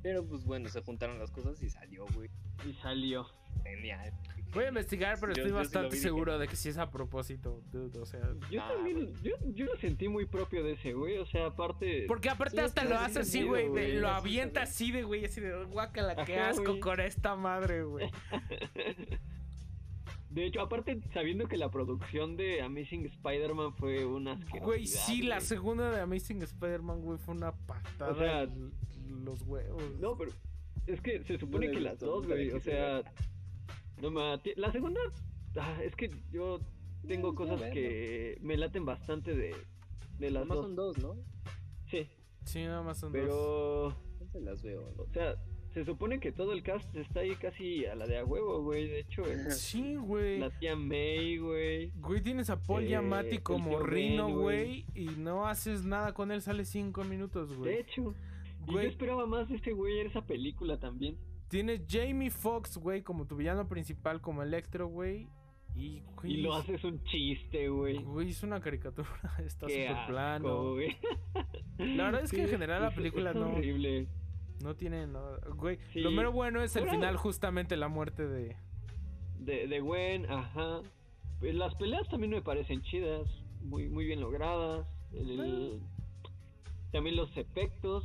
[0.03, 2.31] Pero pues bueno, se juntaron las cosas y salió, güey.
[2.69, 3.27] Y salió.
[3.65, 4.13] Genial.
[4.55, 7.63] Voy a investigar, pero Yo- estoy yo bastante seguro de que sí es a propósito,
[7.71, 8.23] dude, o sea.
[8.51, 11.19] Yo Ah, también, yo, yo lo sentí muy propio de ese, güey.
[11.19, 12.05] O sea, aparte.
[12.09, 13.97] Porque aparte hasta lo hace sí, así, sí, güey.
[13.99, 14.85] Lo avienta sí.
[14.85, 16.81] así de, güey, así de, guácala, qué Ajá, asco güey.
[16.81, 18.09] con esta madre, güey.
[20.31, 24.65] De hecho, aparte, sabiendo que la producción de Amazing Spider-Man fue una asquerosidad.
[24.67, 28.13] Güey, sí, la segunda de Amazing Spider-Man, güey, fue una patada.
[28.13, 28.47] O sea,
[29.25, 29.83] los huevos.
[29.99, 30.33] No, pero
[30.87, 32.51] es que se supone No que las dos, güey.
[32.51, 33.03] O sea,
[34.03, 35.01] no ma, La segunda,
[35.57, 36.61] ah, es que yo
[37.07, 37.75] tengo cosas bueno.
[37.75, 39.55] que me laten bastante de,
[40.19, 40.65] de las Además dos.
[40.67, 41.17] son dos, ¿no?
[41.91, 42.07] Sí,
[42.45, 43.21] Sí, nada más son dos.
[43.23, 43.97] pero.
[44.21, 44.93] No se las veo.
[44.99, 45.35] O sea,
[45.75, 48.89] se supone que todo el cast está ahí casi a la de a huevo, güey.
[48.89, 50.39] De hecho, el- Sí, güey.
[50.39, 51.91] la tía May, güey.
[51.97, 56.41] Güey, tienes a Paul Eh, como Rino, Ben, güey, y no haces nada con él,
[56.41, 57.79] sale cinco minutos, De güey.
[57.79, 58.15] hecho,
[58.69, 61.17] y yo esperaba más de ese güey en esa película también.
[61.49, 65.29] Tienes Jamie Foxx, güey, como tu villano principal, como Electro, güey.
[65.75, 68.03] Y, güey, Y lo es- haces un chiste, güey.
[68.03, 69.09] Güey, es una caricatura,
[69.45, 70.73] está súper plano.
[70.73, 70.97] güey.
[71.79, 74.09] La verdad es que en general la película es no- horrible.
[74.63, 75.39] No tiene nada.
[75.55, 76.01] Güey, Sí.
[76.01, 78.57] lo mero bueno es el final, justamente la muerte de.
[79.39, 80.81] De, de Gwen, ajá.
[81.41, 83.29] Pues las peleas también me parecen chidas,
[83.61, 84.87] muy, muy bien logradas.
[85.13, 85.83] El-
[86.91, 88.03] También los efectos.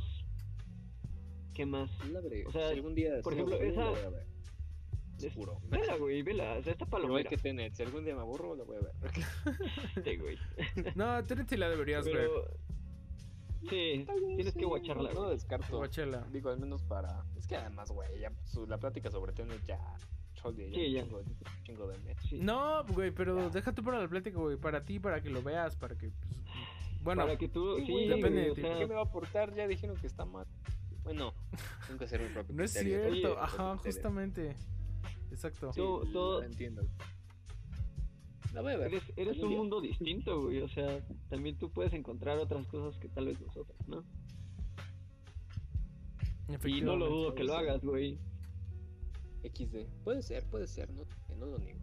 [1.54, 1.90] ¿Qué más?
[2.10, 2.44] La veré.
[2.46, 3.20] O sea, si algún día.
[3.22, 4.26] por ejemplo, esa- la voy a ver.
[5.18, 5.60] Seguro.
[5.68, 6.54] Vela, güey, vela.
[6.58, 7.30] O sea, esta Igual palomera.
[7.30, 7.74] que Tenet.
[7.74, 8.92] Si algún día me aburro, la voy a ver.
[9.96, 10.36] Este, güey.
[10.96, 12.14] No, Tenet sí la deberías ver.
[12.28, 12.44] Pero.
[13.70, 14.04] Sí,
[14.36, 15.76] tienes que guacharla, No, descarto.
[15.76, 16.26] Guáchela.
[16.32, 17.24] Digo, al menos para.
[17.36, 19.78] Es que además, güey, ya su- la plática sobre Tenet ya.
[20.34, 20.74] Chole, ya.
[20.74, 21.02] Sí, ya.
[21.04, 22.16] Chingo, un chingo de mes.
[22.28, 22.38] Sí.
[22.40, 23.48] No, güey, pero Ya.
[23.50, 24.56] deja tú para la plática, güey.
[24.56, 26.08] Para ti, para que lo veas, para que.
[26.08, 27.76] pues, bueno, Para que tú.
[27.78, 28.60] Sí, Sí, güey, depende güey, de o ti.
[28.62, 29.54] sea, ¿Qué me va a aportar?
[29.54, 30.46] Ya dijeron que está mal.
[31.04, 31.34] Bueno,
[31.86, 33.34] tengo que hacer mi propio no es criterio, cierto.
[33.34, 34.56] también, Ajá, justamente.
[35.30, 35.72] Exacto.
[35.72, 36.86] Sí, Todo- lo todo- entiendo.
[38.52, 38.88] La voy a ver.
[38.94, 39.58] Eres, eres un día.
[39.58, 40.60] mundo distinto, güey.
[40.60, 41.00] O sea,
[41.30, 44.04] también tú puedes encontrar otras cosas que tal vez nosotros, ¿no?
[46.64, 47.62] Y no lo dudo que lo ser.
[47.62, 48.18] hagas, güey.
[49.42, 49.86] XD.
[50.04, 51.04] Puede ser, puede ser, no,
[51.36, 51.80] no lo niego.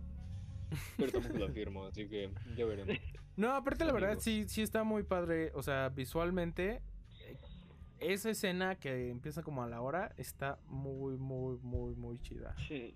[0.97, 2.95] Pero tampoco lo afirmo, así que ya veremos.
[3.35, 5.53] No, aparte la verdad sí, sí está muy padre.
[5.55, 6.81] O sea, visualmente,
[7.99, 12.55] esa escena que empieza como a la hora está muy, muy, muy, muy chida.
[12.67, 12.95] Sí.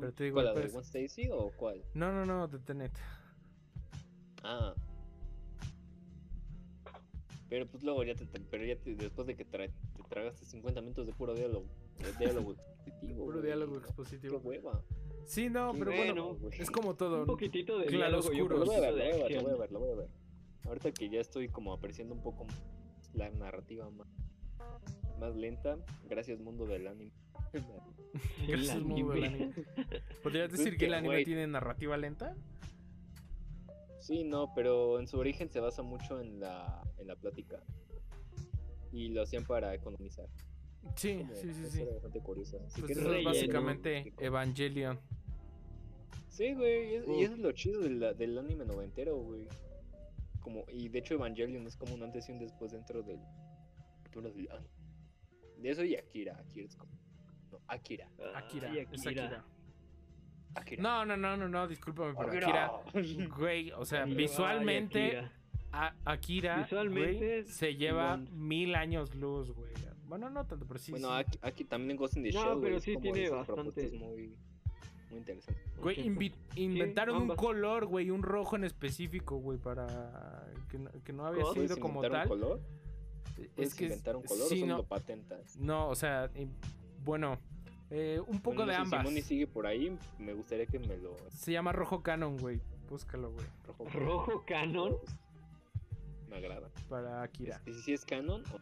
[0.00, 1.82] Pero te digo, ¿Cuál, Gwen Stacy o cuál?
[1.94, 2.92] no, no, no, de Tenet.
[4.42, 4.74] Ah.
[7.48, 10.80] Pero pues luego ya te, pero ya te- después de que tra- te tragaste 50
[10.82, 11.66] minutos de puro diálogo,
[11.98, 13.16] de diálogo expositivo.
[13.24, 14.40] Puro güey, diálogo expositivo.
[14.42, 14.82] Qué hueva.
[15.24, 17.20] Sí, no, Qué pero bueno, es como todo.
[17.20, 18.58] Un poquitito de Claro, diálogo oscuro.
[18.58, 19.60] Lo voy a ver, poquito lo de voy a ver, lo voy a acción.
[19.60, 20.08] ver, lo voy a ver.
[20.66, 22.46] Ahorita que ya estoy como apreciando un poco
[23.14, 24.08] la narrativa más,
[25.18, 25.78] más lenta,
[26.08, 27.12] gracias mundo del anime.
[28.48, 29.52] Gracias, El muy buen anime.
[30.22, 32.34] ¿Podrías Es decir que que, el anime tiene narrativa lenta?
[34.00, 37.62] Sí, no, pero en su origen se basa mucho en la, en la plática.
[38.92, 40.26] Y lo hacían para economizar.
[40.96, 41.84] Sí, Como- sí, sí, eso sí.
[41.84, 42.58] bastante curioso.
[42.66, 44.98] Así Pues que eso es básicamente Evangelion.
[46.28, 47.22] Sí, güey, es- y Uf.
[47.22, 49.46] eso es lo chido del, del anime noventero, güey.
[50.48, 53.20] Como, y de hecho Evangelion es como un antes y un después dentro del.
[55.58, 56.90] De eso y Akira, Akira es como...
[57.52, 59.44] No, Akira, Akira, Ay, es Akira.
[60.54, 60.82] Akira.
[60.82, 62.70] No, no, no, no, no, discúlpame, pero Akira.
[62.94, 65.32] Akira, güey, o sea, Ay, visualmente, Akira.
[65.72, 69.72] a- Akira, Visualmente, güey, se lleva mil años luz, güey.
[70.06, 70.92] Bueno, no tanto, pero sí.
[70.92, 71.14] bueno, sí.
[71.26, 73.90] aquí, aquí también en Ghost in the No, Shell, güey, pero es sí tiene bastante-
[73.98, 74.34] muy,
[75.10, 75.64] muy interesantes.
[75.78, 79.86] Güey, invi- inventaron un color, güey, un rojo en específico, güey, para
[80.70, 81.54] que no, que no había ¿Cómo?
[81.54, 82.32] sido ¿Puedes como inventar tal.
[82.32, 82.60] un color?
[83.38, 85.56] Es ¿Puedes que inventar un color sí, o no, lo patentas?
[85.56, 86.28] no, o sea,
[87.04, 87.38] bueno,
[87.90, 89.04] eh, un poco Bueno, de no sé, Si ambas.
[89.10, 91.16] Moni sigue por ahí, me gustaría que me lo...
[91.30, 92.60] Se llama rojo canon, güey.
[92.90, 94.96] Búscalo, güey, Rojo, Rojo canon.
[96.28, 96.68] Me agrada.
[96.88, 97.56] para Akira.
[97.66, 98.58] Este, si es canon o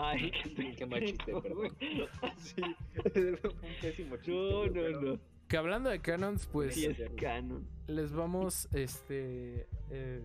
[0.00, 1.76] Ay, Qué qué perdón.
[2.38, 4.30] Sí, un pésimo chiste.
[4.32, 5.20] No, güey, no, pero- no.
[5.48, 7.66] Que hablando de canons, pues Sí es canon.
[7.86, 10.22] les vamos este eh,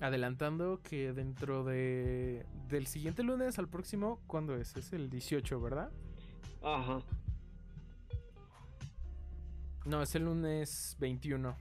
[0.00, 4.76] adelantando que dentro de del siguiente lunes al próximo, ¿cuándo es?
[4.76, 5.90] Es el 18, ¿verdad?
[6.62, 7.00] Ajá.
[9.86, 11.56] No, es el lunes 21.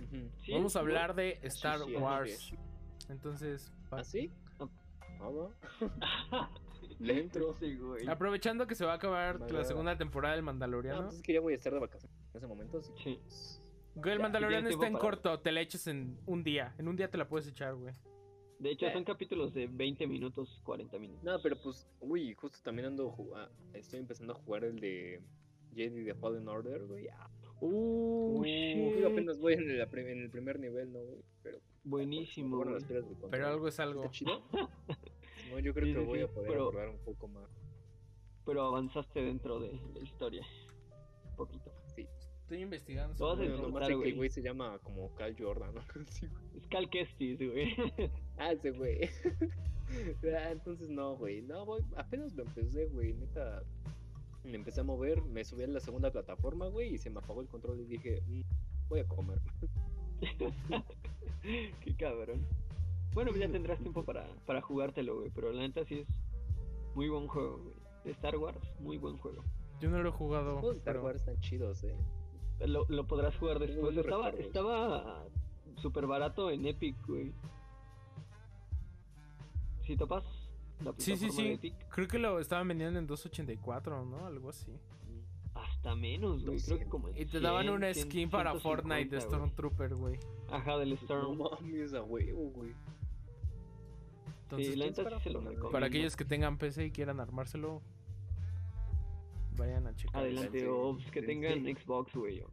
[0.00, 0.30] Ujú.
[0.42, 2.30] Sí, Vamos a hablar de Star sí, así Wars.
[2.30, 2.52] es.
[3.10, 4.32] Entonces, pa- ¿Ah, sí?
[5.20, 6.48] Ah.
[6.98, 7.54] Le entro.
[7.60, 8.06] Sí, güey.
[8.08, 11.02] aprovechando que se va a acabar la segunda temporada del No, Mandaloriano.
[11.04, 13.18] pues es que ya voy a estar de vacaciones en ese momento, así que, Sí.
[13.22, 13.62] pues,
[13.94, 16.74] Güey, el ya, Mandaloriano está en para- corto, te la echas en un día.
[16.78, 17.94] En un día te la puedes echar, güey.
[18.58, 18.92] De hecho, Eh.
[18.92, 21.22] son capítulos de 20 minutos, 40 minutos.
[21.24, 25.20] No, pero pues, uy, justo también ando jugando, estoy empezando a jugar el de
[25.74, 27.08] Jedi de Fallen Order, güey.
[27.08, 27.28] Ah,
[27.58, 29.04] Uh, shit.
[29.06, 31.22] apenas voy en el, en el primer nivel, ¿no, güey?
[31.42, 32.58] Pero, Buenísimo.
[32.58, 33.02] bueno, güey.
[33.30, 34.00] Pero algo es algo.
[34.04, 34.42] ¿Está chido?
[35.50, 37.48] No, yo creo Sí, que sí, voy sí, a poder pero- abordar un poco más.
[38.44, 40.42] Pero avanzaste dentro de la historia.
[41.30, 41.72] Un poquito.
[42.46, 43.12] Estoy investigando.
[43.18, 44.10] Lo sobre- nomás sé que güey.
[44.10, 45.80] el güey se llama como Cal Jordan, ¿no?
[46.08, 46.44] Sí, güey.
[46.58, 47.74] Es Cal Kestis, güey.
[48.38, 49.00] Ah, ese güey.
[50.38, 51.42] ah, entonces no, güey.
[51.42, 53.14] No, voy, apenas lo empecé, güey.
[53.14, 53.62] Neta.
[54.44, 57.40] Me empecé a mover, me subí a la segunda plataforma, güey, y se me apagó
[57.40, 58.42] el control y dije, "Mm,
[58.88, 59.40] voy a comer.
[61.80, 62.46] Qué cabrón.
[63.16, 65.30] Bueno, pues ya tendrás tiempo para, para jugártelo, güey.
[65.34, 66.06] Pero la neta sí es
[66.94, 67.74] muy buen juego, güey.
[68.04, 69.42] De Star Wars, muy buen juego.
[69.80, 70.50] Yo no lo he jugado.
[70.52, 71.96] Los juegos de Star Wars están chidos, eh.
[72.60, 73.96] Lo, lo podrás jugar después.
[73.96, 75.24] Estaba estaba
[75.76, 77.32] súper barato en Epic, güey.
[79.86, 80.22] ¿Sí topas?
[80.84, 81.46] La Sí, sí, de sí.
[81.52, 81.74] Epic.
[81.88, 84.26] Creo que lo estaban vendiendo en 2.84, ¿no?
[84.26, 84.78] Algo así.
[85.54, 86.60] Hasta menos, güey.
[86.60, 86.90] Creo que 200.
[86.90, 89.20] como en Y te daban 100, una 100, skin para 150, Fortnite de.
[89.22, 90.18] Stormtrooper, güey.
[90.50, 91.38] Ajá, del No Storm.
[91.38, 92.74] mames, a huevo, güey.
[94.46, 95.50] Entonces, sí, la ¿quién neta para sí se lo poner?
[95.54, 95.72] recomiendo.
[95.72, 97.82] para aquellos que tengan PC y quieran armárselo,
[99.56, 100.22] vayan a checar.
[100.22, 101.74] Adelante, o pues, que sí, tengan sí.
[101.74, 102.40] Xbox, güey.
[102.42, 102.50] O,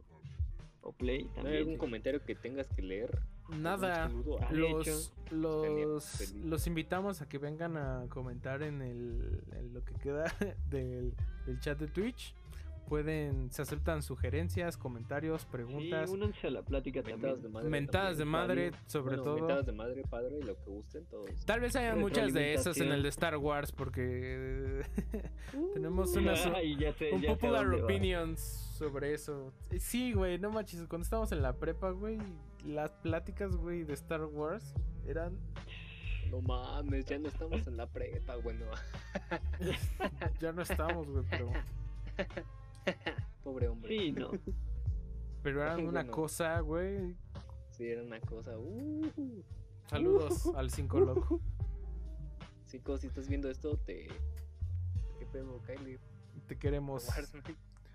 [0.82, 1.56] o Play ¿No hay también.
[1.58, 3.18] algún comentario que tengas que leer?
[3.50, 4.10] Nada.
[4.40, 9.94] Ah, Los, los, los invitamos a que vengan a comentar en, el, en lo que
[9.94, 10.24] queda
[10.70, 11.14] del,
[11.46, 12.34] del chat de Twitch.
[12.88, 17.68] Pueden, se aceptan sugerencias, comentarios, Sí, preguntas, únanse a la plática Mentadas de madre.
[17.70, 19.36] mentadas de madre, sobre Bueno, todo.
[19.36, 21.44] Mentadas de madre, padre, y lo que gusten todos.
[21.46, 24.82] Tal vez haya muchas de esas en el de Star Wars porque
[25.74, 28.40] tenemos unas Ay, ya sé, un ya popular opinions
[28.78, 29.52] sobre eso.
[29.78, 32.18] Sí, güey, no manches, cuando estábamos en la prepa, güey,
[32.64, 34.74] las pláticas, güey, de Star Wars
[35.06, 35.38] eran
[36.30, 38.66] No mames, ya no estamos en la prepa, bueno.
[40.40, 41.50] ya no estábamos, güey, pero
[43.42, 43.96] Pobre hombre.
[43.98, 44.30] Sí, no.
[45.42, 46.12] Pero eran una Bueno.
[46.12, 47.16] cosa, güey.
[47.70, 48.56] Sí, era una cosa.
[48.58, 49.42] Uh,
[49.86, 51.40] Saludos al cinco loco.
[52.66, 54.08] Cinco, si estás viendo esto, te.
[55.18, 56.00] ¿Qué pedo, Kylie?
[56.48, 57.06] Te queremos.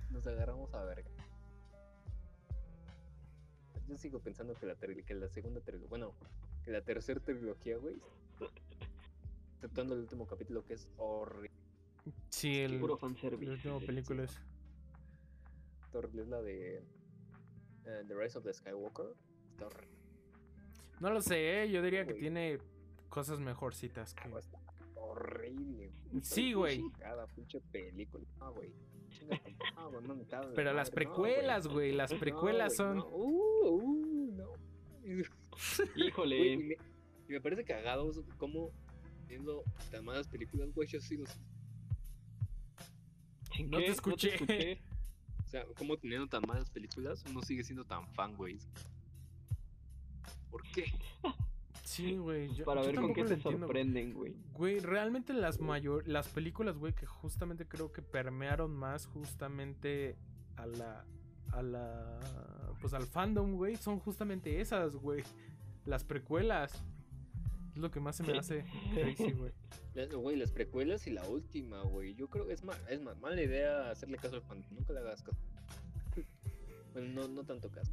[0.10, 1.10] Nos agarramos a verga.
[3.88, 6.14] Yo sigo pensando que la, que la segunda trilogía, bueno,
[6.64, 7.96] que la tercera trilogía, güey,
[9.56, 11.50] exceptuando el último capítulo que es horrible,
[12.30, 13.52] Sí, el, Puro la fanservice.
[13.52, 14.40] última película es.
[15.98, 19.16] Horrible es la de eh, The Rise of the Skywalker.
[19.52, 19.98] Está horrible.
[21.00, 21.72] No lo sé, ¿eh?
[21.72, 22.60] yo diría que tiene
[23.10, 24.28] cosas mejorcitas que.
[24.38, 24.60] Está
[24.96, 25.92] horrible.
[26.12, 26.24] güey.
[26.24, 26.84] Sí, güey.
[27.00, 28.26] Cada pinche película.
[28.40, 28.52] Ah,
[29.78, 30.18] ah, no
[30.56, 32.98] Pero la las no, precuelas, güey, las No, precuelas son.
[32.98, 33.08] no.
[33.08, 34.54] Uh, uh, no.
[35.96, 36.38] Híjole.
[36.38, 36.74] Güey, y, me,
[37.28, 38.72] y me parece cagado como
[39.28, 41.30] viendo tan malas películas, güey, yo sí los...
[43.58, 43.92] ¿En No te qué?
[43.92, 44.82] escuché.
[45.50, 48.60] O sea, como teniendo tan malas películas, uno sigue siendo tan fan, güey.
[50.52, 50.86] ¿Por qué?
[51.84, 52.54] Sí, güey.
[52.54, 54.36] yo- Para yo ver con qué te sorprenden, güey.
[54.54, 60.16] Güey, realmente las mayor, las películas, güey, que justamente creo que permearon más justamente
[60.56, 61.04] a la,
[61.52, 62.20] a la,
[62.80, 65.24] pues al fandom, güey, son justamente esas, güey,
[65.86, 66.84] las precuelas.
[67.80, 69.54] Es lo que más se me hace crazy, güey.
[69.94, 72.14] Las- Güey, las precuelas y la última, güey.
[72.14, 74.66] Yo creo que es más, es más mala idea hacerle caso al fan.
[74.70, 75.38] Nunca le hagas caso.
[76.92, 77.92] Bueno, no, no tanto caso.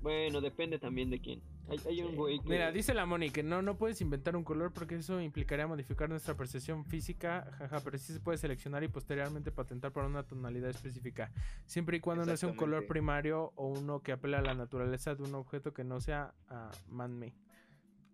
[0.00, 1.42] Bueno, depende también de quién.
[1.68, 2.48] Hay, hay un güey que...
[2.48, 6.08] Mira, dice la Moni que no, no puedes inventar un color porque eso implicaría modificar
[6.08, 10.70] nuestra percepción física, jaja, pero sí se puede seleccionar y posteriormente patentar para una tonalidad
[10.70, 11.32] específica,
[11.66, 15.16] siempre y cuando no sea un color primario o uno que apela a la naturaleza
[15.16, 17.34] de un objeto que no sea ah, man-made.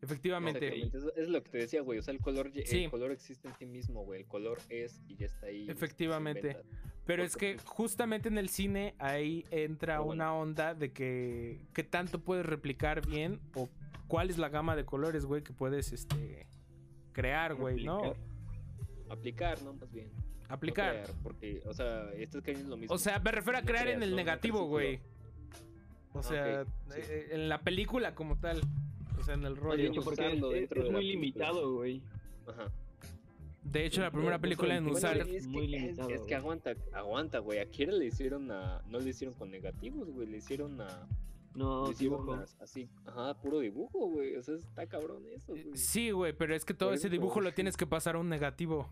[0.03, 1.99] Efectivamente, Eso es lo que te decía, güey.
[1.99, 2.85] O sea, el color, Sí.
[2.85, 4.21] el color existe en sí mismo, güey.
[4.23, 5.69] El color es y ya está ahí.
[5.71, 6.41] Efectivamente.
[6.43, 6.79] se inventa.
[7.07, 10.13] pero es que justamente en el cine ahí entra bueno.
[10.13, 13.69] una onda de que qué tanto puedes replicar bien o
[14.09, 16.47] cuál es la gama de colores, güey, que puedes este
[17.13, 18.15] crear, güey, ¿no?
[19.09, 19.75] Aplicar, ¿no?
[19.75, 20.11] Más bien.
[20.49, 20.93] No Aplicar.
[21.05, 22.95] crear, porque, o sea, estás cayendo en lo mismo.
[22.95, 25.01] O sea, me refiero a No crear en el no, negativo, güey.
[26.13, 27.01] O Ah, sea, sí.
[27.09, 28.61] eh, en la película como tal.
[29.23, 29.91] O sea, en el rollo.
[29.91, 32.03] Oye, porque es, dentro es de la muy limitado, güey.
[32.47, 32.71] Ajá.
[33.63, 35.17] De hecho, la primera película en usar.
[35.17, 36.29] Bueno, es, que, es- limitado, es, güey.
[36.29, 37.61] que aguanta, aguanta, güey.
[37.61, 38.83] A Kira le hicieron a.
[38.89, 40.27] No le hicieron con negativos, güey.
[40.27, 41.07] Le hicieron a.
[41.55, 42.35] No, le hicieron dibujo.
[42.35, 42.89] a- así.
[43.07, 44.35] Ajá, puro dibujo, güey.
[44.37, 45.77] O sea, está cabrón eso, güey.
[45.77, 48.89] Sí, güey, pero es que todo ese dibujo lo tienes que pasar a un negativo.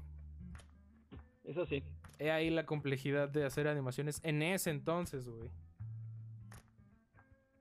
[1.45, 1.83] Eso sí.
[2.19, 5.51] He ahí la complejidad de hacer animaciones en ese entonces, güey.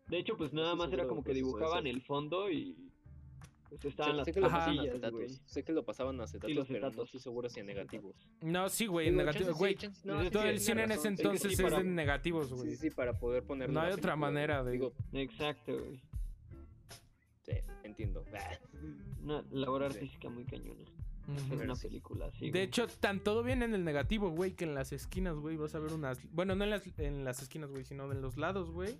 [0.10, 2.76] De hecho, pues nada más era como que dibujaban el fondo y
[3.69, 4.65] pues Sé, estaban las sé que lo Ajá.
[4.72, 5.41] acetatos.
[5.45, 8.15] Sé que lo pasaban a acetatos, los pero no estoy seguro si a negativos.
[8.41, 9.45] No, sí, güey, en Digo, negativo.
[9.45, 9.60] chance sí,
[10.10, 12.53] Güey, no, todo sí, el cine en ese sí, entonces es para- de negativos, Sí,
[12.56, 12.69] güey.
[12.72, 13.69] sí, sí, para poder poner.
[13.69, 16.02] No hay otra manera de- Digo, Exacto, güey.
[17.44, 17.52] sí,
[17.84, 18.26] entiendo.
[19.23, 19.98] Una labor Sí.
[19.99, 20.86] artística muy cañona.
[21.36, 21.88] Es una sí.
[21.88, 22.45] película así.
[22.45, 22.64] De güey.
[22.64, 25.80] hecho, tan todo bien en el negativo, güey, que en las esquinas, güey, vas a
[25.80, 26.19] ver unas...
[26.34, 28.98] Bueno, no en las, en las esquinas, güey, sino en los lados, güey.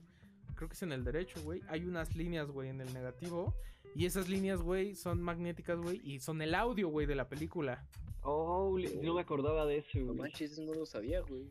[0.60, 1.62] Creo que es en el derecho, güey.
[1.70, 3.56] Hay unas líneas, güey, en el negativo.
[3.96, 7.88] Y esas líneas, güey, son magnéticas, güey, y son el audio, güey, de la película.
[8.24, 10.18] Oh, no me acordaba de eso, No güey.
[10.18, 11.50] manches, eso no lo sabía, güey.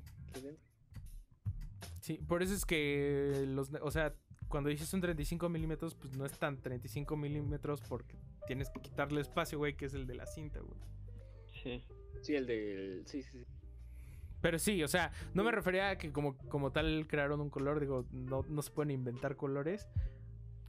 [2.03, 3.71] Sí, por eso es que los...
[3.81, 4.15] O sea,
[4.49, 9.23] cuando dices un 35 milímetros, pues no es tan 35 milímetros porque tienes que quitarle
[9.23, 10.79] espacio, güey, que es el de la cinta, güey.
[11.63, 11.83] Sí.
[12.21, 13.05] Sí, el del.
[13.07, 13.47] Sí, sí, sí.
[14.41, 17.81] Pero sí, o sea, no me refería a que como, como tal crearon un color,
[17.81, 19.89] digo, no, no se pueden inventar colores.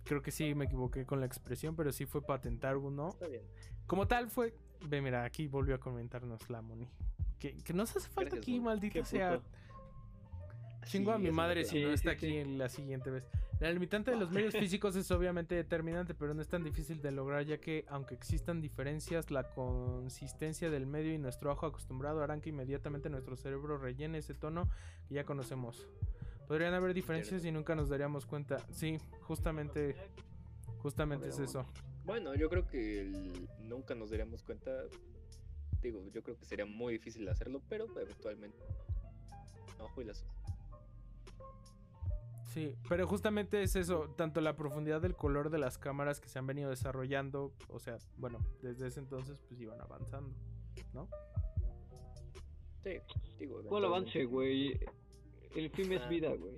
[0.06, 3.10] Creo que sí me equivoqué con la expresión, pero sí fue patentar uno.
[3.10, 3.44] Está bien.
[3.86, 4.56] Como tal fue...
[4.88, 6.88] Ve, mira, aquí volvió a comentarnos la Moni.
[7.38, 9.38] Que, que nos hace falta Gracias, aquí, maldita sea.
[9.38, 9.50] puto.
[10.86, 13.24] Chingo a mi madre si no está aquí en la siguiente vez.
[13.60, 17.12] La limitante de los medios físicos es obviamente determinante, pero no es tan difícil de
[17.12, 22.40] lograr ya que aunque existan diferencias, la consistencia del medio y nuestro ojo acostumbrado harán
[22.40, 24.70] que inmediatamente nuestro cerebro rellene ese tono
[25.10, 25.90] que ya conocemos.
[26.48, 28.58] Podrían haber diferencias y nunca nos daríamos cuenta.
[28.72, 29.96] Sí, justamente,
[30.78, 31.66] justamente es eso.
[32.06, 33.12] Bueno, yo creo que
[33.60, 34.72] nunca nos daríamos cuenta.
[35.82, 38.58] Digo, yo creo que sería muy difícil hacerlo, pero eventualmente.
[39.80, 40.26] Ojo y las.
[42.54, 46.40] Sí, pero justamente es eso, tanto la profundidad del color de las cámaras que se
[46.40, 50.36] han venido desarrollando, o sea, bueno, desde ese entonces pues iban avanzando,
[50.94, 51.08] ¿no?
[52.84, 52.92] Sí,
[53.38, 53.62] digo.
[53.64, 54.80] ¿Cuál avance, güey?
[55.56, 56.08] El film es Ah.
[56.08, 56.56] vida, güey.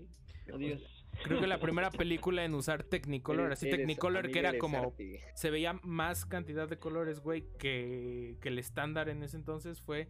[0.54, 0.82] Adiós.
[1.24, 4.96] Creo que la primera película en usar Technicolor, así Technicolor que era como
[5.36, 10.08] se veía más cantidad de colores, güey, que, que el estándar en ese entonces fue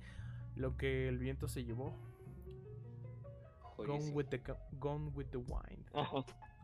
[0.55, 1.97] lo que el viento se llevó.
[3.87, 4.41] Gone, with the,
[4.79, 5.85] Gone with the Wind.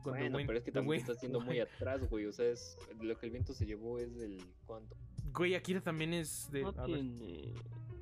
[0.03, 2.25] The Bueno, wind- pero es que también estás yendo muy atrás, güey.
[2.25, 4.95] O sea, es lo que el viento se llevó es del cuánto.
[5.33, 6.61] Güey, Akira también es de.
[6.61, 7.01] No a ver.
[7.01, 7.53] tiene.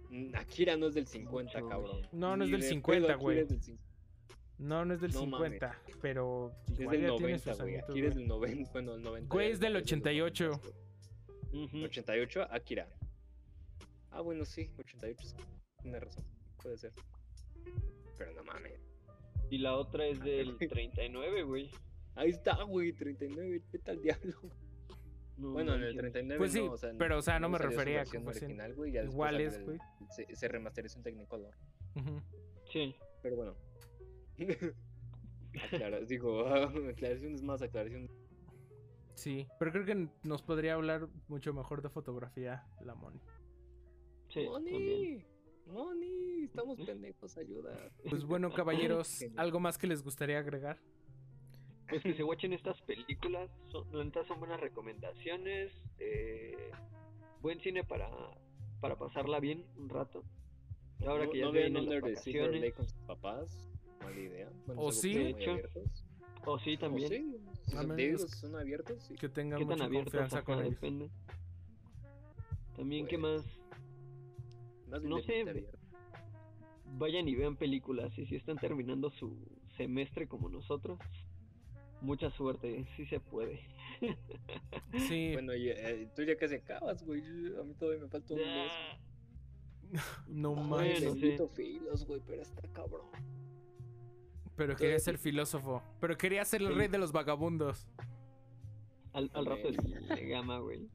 [0.10, 2.02] Mm, Akira no es del 50, Mucho, cabrón.
[2.12, 3.40] No, no es del de 50, pedo güey.
[3.40, 3.80] Es del
[4.60, 5.52] No, no es del No mames.
[5.54, 7.78] 50, pero Es del ya tiene 90, sus güey.
[7.78, 9.34] Akira es del 90, bueno, el 90.
[9.34, 10.46] Güey, es del del 88.
[10.50, 10.70] 90,
[11.52, 11.66] güey.
[11.66, 11.78] Ujú.
[11.86, 12.88] 88, Akira.
[14.12, 15.28] Ah, bueno, sí, 88.
[15.28, 15.36] sí.
[15.82, 16.24] Tienes razón.
[16.62, 16.92] Puede ser.
[18.18, 18.80] Pero no mames.
[19.56, 21.70] Y la otra es del 39, güey.
[22.16, 23.62] Ahí está, güey, 39.
[23.72, 24.36] Vete al diablo.
[25.38, 26.02] No Bueno, en el manches.
[26.02, 28.74] 39 Pues sí, no, o sea, pero, o sea, no me refería a fuesen original,
[28.76, 29.80] güey, ya iguales, salió güey.
[30.02, 31.54] el- Se, se remasterizó en Technicolor.
[32.70, 32.96] Sí.
[33.22, 33.56] Pero bueno.
[35.64, 36.46] Aclara, digo,
[36.90, 38.12] aclaraciones más, aclaraciones.
[39.14, 43.22] Sí, pero creo que nos podría hablar mucho mejor de fotografía la Moni.
[44.28, 45.26] Sí, también.
[45.66, 46.06] ¡Moni!
[46.08, 46.44] ¡Moni!
[46.46, 47.90] Estamos pendejos, ayuda.
[48.10, 49.24] Pues bueno, caballeros.
[49.36, 50.78] ¿algo más que les gustaría agregar?
[51.90, 53.50] Pues que se watchen estas películas.
[53.72, 55.72] Son, la neta son buenas recomendaciones.
[56.00, 56.72] eh,
[57.42, 58.10] buen cine para,
[58.82, 60.24] para pasarla bien un rato.
[61.00, 62.62] Y ahora no, que ya no vean Under the Silver vacaciones.
[62.62, 63.70] Lake con sus papás.
[64.02, 64.50] Mala idea.
[64.66, 65.14] Bueno, O sí.
[65.14, 65.58] De hecho.
[66.46, 67.10] O sí, O también.
[67.10, 69.16] sí, si A son, menos te digo, que- si son abiertos, sí.
[69.16, 70.12] Que tengan ¿Qué tan mucha abiertos?
[70.14, 70.72] confianza Ajá, con ellos.
[70.72, 71.10] depende.
[72.76, 73.60] También, ¿qué Pues, más?
[74.88, 75.66] Más no de sé.
[76.98, 78.18] Vayan y vean películas.
[78.18, 79.38] Y si están terminando su
[79.78, 81.00] semestre como nosotros,
[82.02, 82.86] mucha suerte.
[82.96, 83.60] Sí se puede.
[85.08, 87.22] Sí, Bueno, y, eh, tú ya casi acabas, güey.
[87.60, 88.72] A mí todavía me falta un mes.
[90.28, 91.00] no Bueno, manches.
[91.00, 91.06] sí.
[91.22, 93.08] Bendito filos, güey, pero está cabrón.
[94.56, 95.82] Pero quería ser filósofo.
[96.00, 96.74] Pero quería ser el Sí.
[96.76, 97.88] rey de los vagabundos.
[99.14, 100.90] Al, al rato le gama, güey.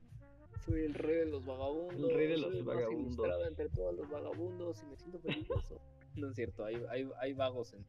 [0.64, 2.10] Soy el rey de los vagabundos.
[2.10, 3.48] El rey de los soy el más vagabundos.
[3.48, 5.80] entre todos los vagabundos y me siento peligroso.
[6.16, 7.84] no es cierto, hay, hay, hay vagos en.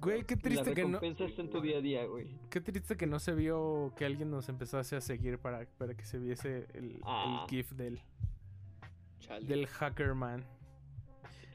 [0.00, 0.98] Güey, qué La triste que no.
[1.00, 2.28] recompensa está en tu día a día, güey.
[2.50, 6.04] Qué triste que no se vio que alguien nos empezase a seguir para, para que
[6.04, 7.44] se viese el, Ah.
[7.44, 8.00] el GIF del,
[9.20, 9.46] Chale.
[9.46, 10.44] del Hackerman.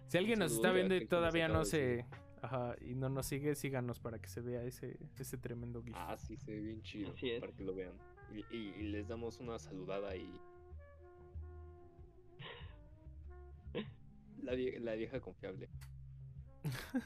[0.07, 2.05] Si alguien nos está viendo y todavía no se.
[2.41, 5.93] Ajá, y no nos sigue, síganos para que se vea ese, ese tremendo GIF.
[5.95, 7.11] Ah, sí, se ve bien chido.
[7.11, 7.41] Así es.
[7.41, 7.93] Para que lo vean.
[8.33, 10.29] Y, y- y les damos una saludada y.
[14.43, 15.69] La, vie- la vieja confiable.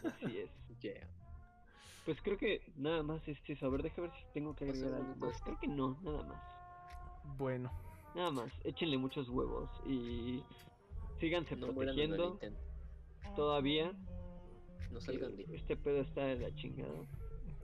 [0.06, 0.50] Así es.
[0.82, 1.08] Yeah.
[2.06, 3.66] Pues creo que nada más es eso.
[3.66, 5.42] A ver, deja ver si tengo que agregar algo más.
[5.42, 6.44] Creo que no, nada más.
[7.38, 7.72] Bueno,
[8.16, 8.52] Nada más.
[8.64, 10.44] Échenle muchos huevos y
[11.20, 12.40] síganse No protegiendo
[13.36, 13.92] todavía.
[14.92, 15.48] No que salgan de.
[15.56, 17.08] Este pedo está de la chingada.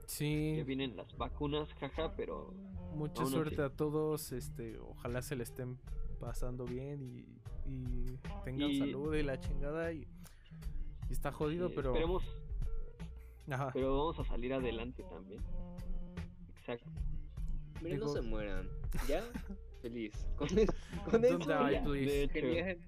[0.06, 2.52] sí, Ya vienen las vacunas, jaja, pero
[2.94, 4.32] mucha aún suerte a todos.
[4.32, 5.78] Este, ojalá se le estén
[6.18, 7.26] pasando bien y,
[7.66, 9.92] y tengan Y- salud y la chingada.
[9.92, 10.06] Y,
[11.08, 11.90] y está jodido, eh, pero.
[11.90, 12.24] esperemos,
[13.50, 13.70] Ajá.
[13.72, 15.42] pero vamos a salir adelante también.
[16.58, 16.90] Exacto.
[17.82, 18.68] Miren, no se mueran.
[19.08, 19.22] ¿Ya?
[19.82, 20.26] Feliz.
[20.36, 20.70] Con, es-
[21.10, 21.38] con eso.
[21.38, 22.04] Die, please.
[22.06, 22.78] De hecho, Genial.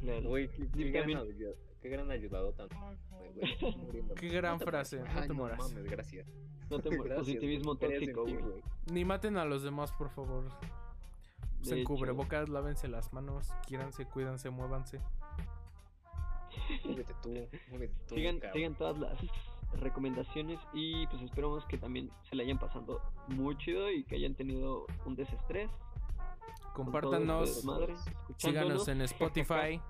[0.00, 0.28] claro.
[0.28, 1.18] Güey, qué, qué gran también.
[1.18, 2.68] ayuda- qué gran ayudado tan.
[3.34, 4.04] Güey.
[4.16, 5.58] Qué gran No te frase, no Ay, te mueras.
[5.58, 6.26] mames, gracias.
[6.70, 7.18] No te mueras.
[7.18, 8.38] Positivismo tóxico, güey.
[8.92, 10.44] Ni maten a los demás, por favor.
[11.60, 11.86] Usen hecho.
[11.88, 15.00] cubrebocas, lávense las manos, quiéranse, cuídense, muévanse.
[16.84, 17.30] Muévete tú,
[17.70, 18.14] muévete tú.
[18.14, 19.18] Sigan, todas las
[19.80, 24.34] recomendaciones y pues esperamos que también se la hayan pasando muy chido y que hayan
[24.34, 25.70] tenido un desestrés.
[25.70, 27.64] este Compártanos,
[28.36, 29.80] síganos en Spotify,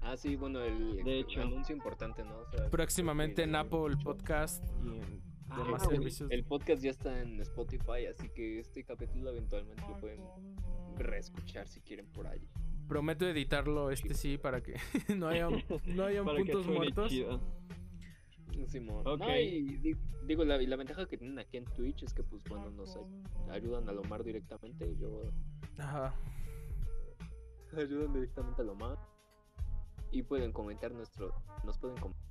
[0.00, 1.42] Ah, sí, bueno, el, De el hecho.
[1.42, 2.38] anuncio importante, ¿no?
[2.38, 6.30] O sea, próximamente en el- Apple el- Podcast y en Ah, demás güey, servicios.
[6.30, 10.20] El podcast ya está en Spotify, así que este capítulo eventualmente lo pueden
[10.96, 12.46] reescuchar si quieren por ahí.
[12.88, 14.74] Prometo editarlo este sí para que
[15.16, 15.48] no haya,
[15.86, 17.12] no hayan puntos muertos.
[18.66, 19.06] Simón.
[19.06, 19.20] Ok.
[19.20, 19.96] No, y di-
[20.26, 22.96] digo, la, y la ventaja que tienen aquí en Twitch es que, pues, bueno, nos
[22.96, 24.96] ay- ayudan a Lomar directamente.
[24.98, 25.22] Yo
[25.78, 26.14] Ajá.
[27.76, 28.98] ayudan directamente a Lomar.
[30.10, 31.34] Y pueden comentar nuestro.
[31.64, 32.27] Nos pueden comentar.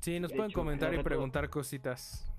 [0.00, 2.30] Sí, nos De pueden hecho, comentar y preguntar cositas.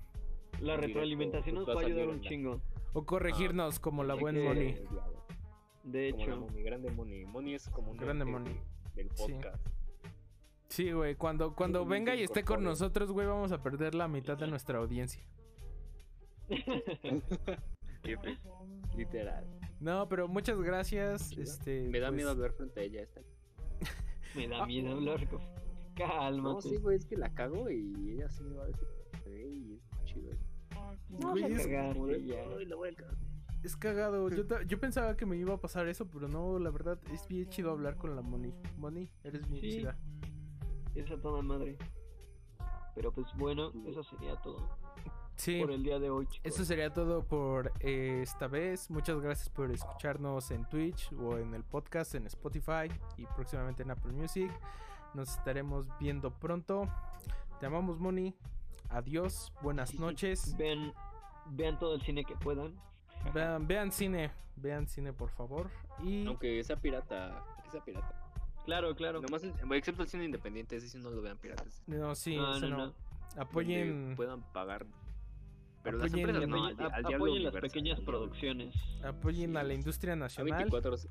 [0.60, 2.60] La retroalimentación nos pues, va a ayudar un chingo.
[2.92, 4.74] O corregirnos como la buen que- Moni.
[5.84, 7.24] De Como la hecho, Moni, grande Moni.
[7.24, 8.56] Moni es como un Grande Moni.
[8.94, 9.64] del podcast.
[10.68, 14.36] Sí, güey, cuando, cuando venga y esté con nosotros, güey, vamos a perder la mitad
[14.36, 15.22] de nuestra audiencia.
[18.96, 19.44] Literal.
[19.80, 21.32] No, pero muchas gracias.
[21.38, 23.02] Este, Me da pues, miedo hablar frente a ella.
[23.02, 23.20] Esta.
[24.34, 24.66] me da Ah.
[24.66, 25.40] miedo hablar con...
[25.96, 26.42] Cálmate.
[26.42, 28.86] No, sí, güey, es que la cago y ella sí me va a decir.
[29.26, 30.30] "Ey, es chido.
[31.08, 32.42] No Güey, es- cagar, Como de, ya.
[32.58, 33.16] "Ay, la voy a cagar".
[33.62, 34.28] es cagado.
[34.30, 37.48] Yo, yo pensaba que me iba a pasar eso, pero no, la verdad es bien
[37.50, 38.52] chido hablar con la Moni.
[38.78, 39.70] Moni, eres bien Sí.
[39.78, 39.98] chida.
[40.94, 41.76] Esa toda madre.
[42.94, 44.68] Pero pues bueno, eso sería todo
[45.36, 45.60] Sí.
[45.60, 46.52] por el día de hoy, chicos.
[46.52, 48.90] Eso sería todo por eh, esta vez.
[48.90, 53.90] Muchas gracias por escucharnos en Twitch o en el podcast, en Spotify y próximamente en
[53.92, 54.50] Apple Music.
[55.14, 56.88] Nos estaremos viendo pronto.
[57.58, 58.34] Te amamos, Moni.
[58.88, 59.52] Adiós.
[59.62, 60.56] Buenas noches.
[60.56, 60.92] Vean,
[61.50, 62.74] vean todo el cine que puedan.
[63.34, 64.30] Vean, vean cine.
[64.56, 65.70] Vean cine, por favor.
[66.02, 68.14] Y Aunque sea pirata, que sea pirata.
[68.64, 69.20] Claro, claro.
[69.20, 71.82] Nomás, el- excepto el cine independiente, ese sí no lo vean piratas.
[71.86, 72.86] no, sí, No, no, no.
[72.86, 72.94] no.
[73.36, 74.14] Apoyen.
[74.16, 74.86] Puedan pagar.
[75.82, 78.74] Pero las Apoyen- empresas no, Apoyen, al, al las pequeñas producciones.
[79.02, 81.08] Apoyen a la industria nacional A24, sí.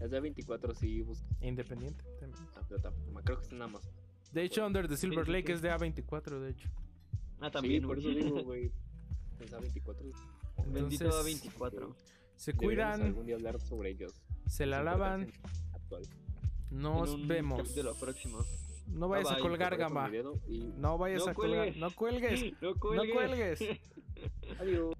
[0.00, 2.04] Las de A24 sí buscan e independiente
[2.82, 3.14] también.
[3.24, 3.92] Creo que está en Amazon.
[4.32, 5.52] De hecho, Under the Silver sí, Lake sí.
[5.52, 6.68] es de A24, de hecho.
[7.40, 7.80] Ah, también.
[7.82, 8.70] Sí, por eso digo, güey.
[9.38, 9.96] Pues A24.
[10.68, 11.94] Bendito Entonces, A24.
[12.36, 14.12] Se cuidan, algún día hablar sobre ellos.
[14.46, 15.30] se la lavan.
[15.74, 16.02] actual.
[16.70, 17.74] Nos En un vemos.
[18.88, 20.10] No vayas Bye a colgar, Gama.
[20.48, 21.74] y- No vayas No a colgar.
[21.74, 21.76] cuelgues.
[21.76, 22.52] No cuelgues.
[22.62, 23.60] No cuelgues.
[24.60, 24.94] Adiós.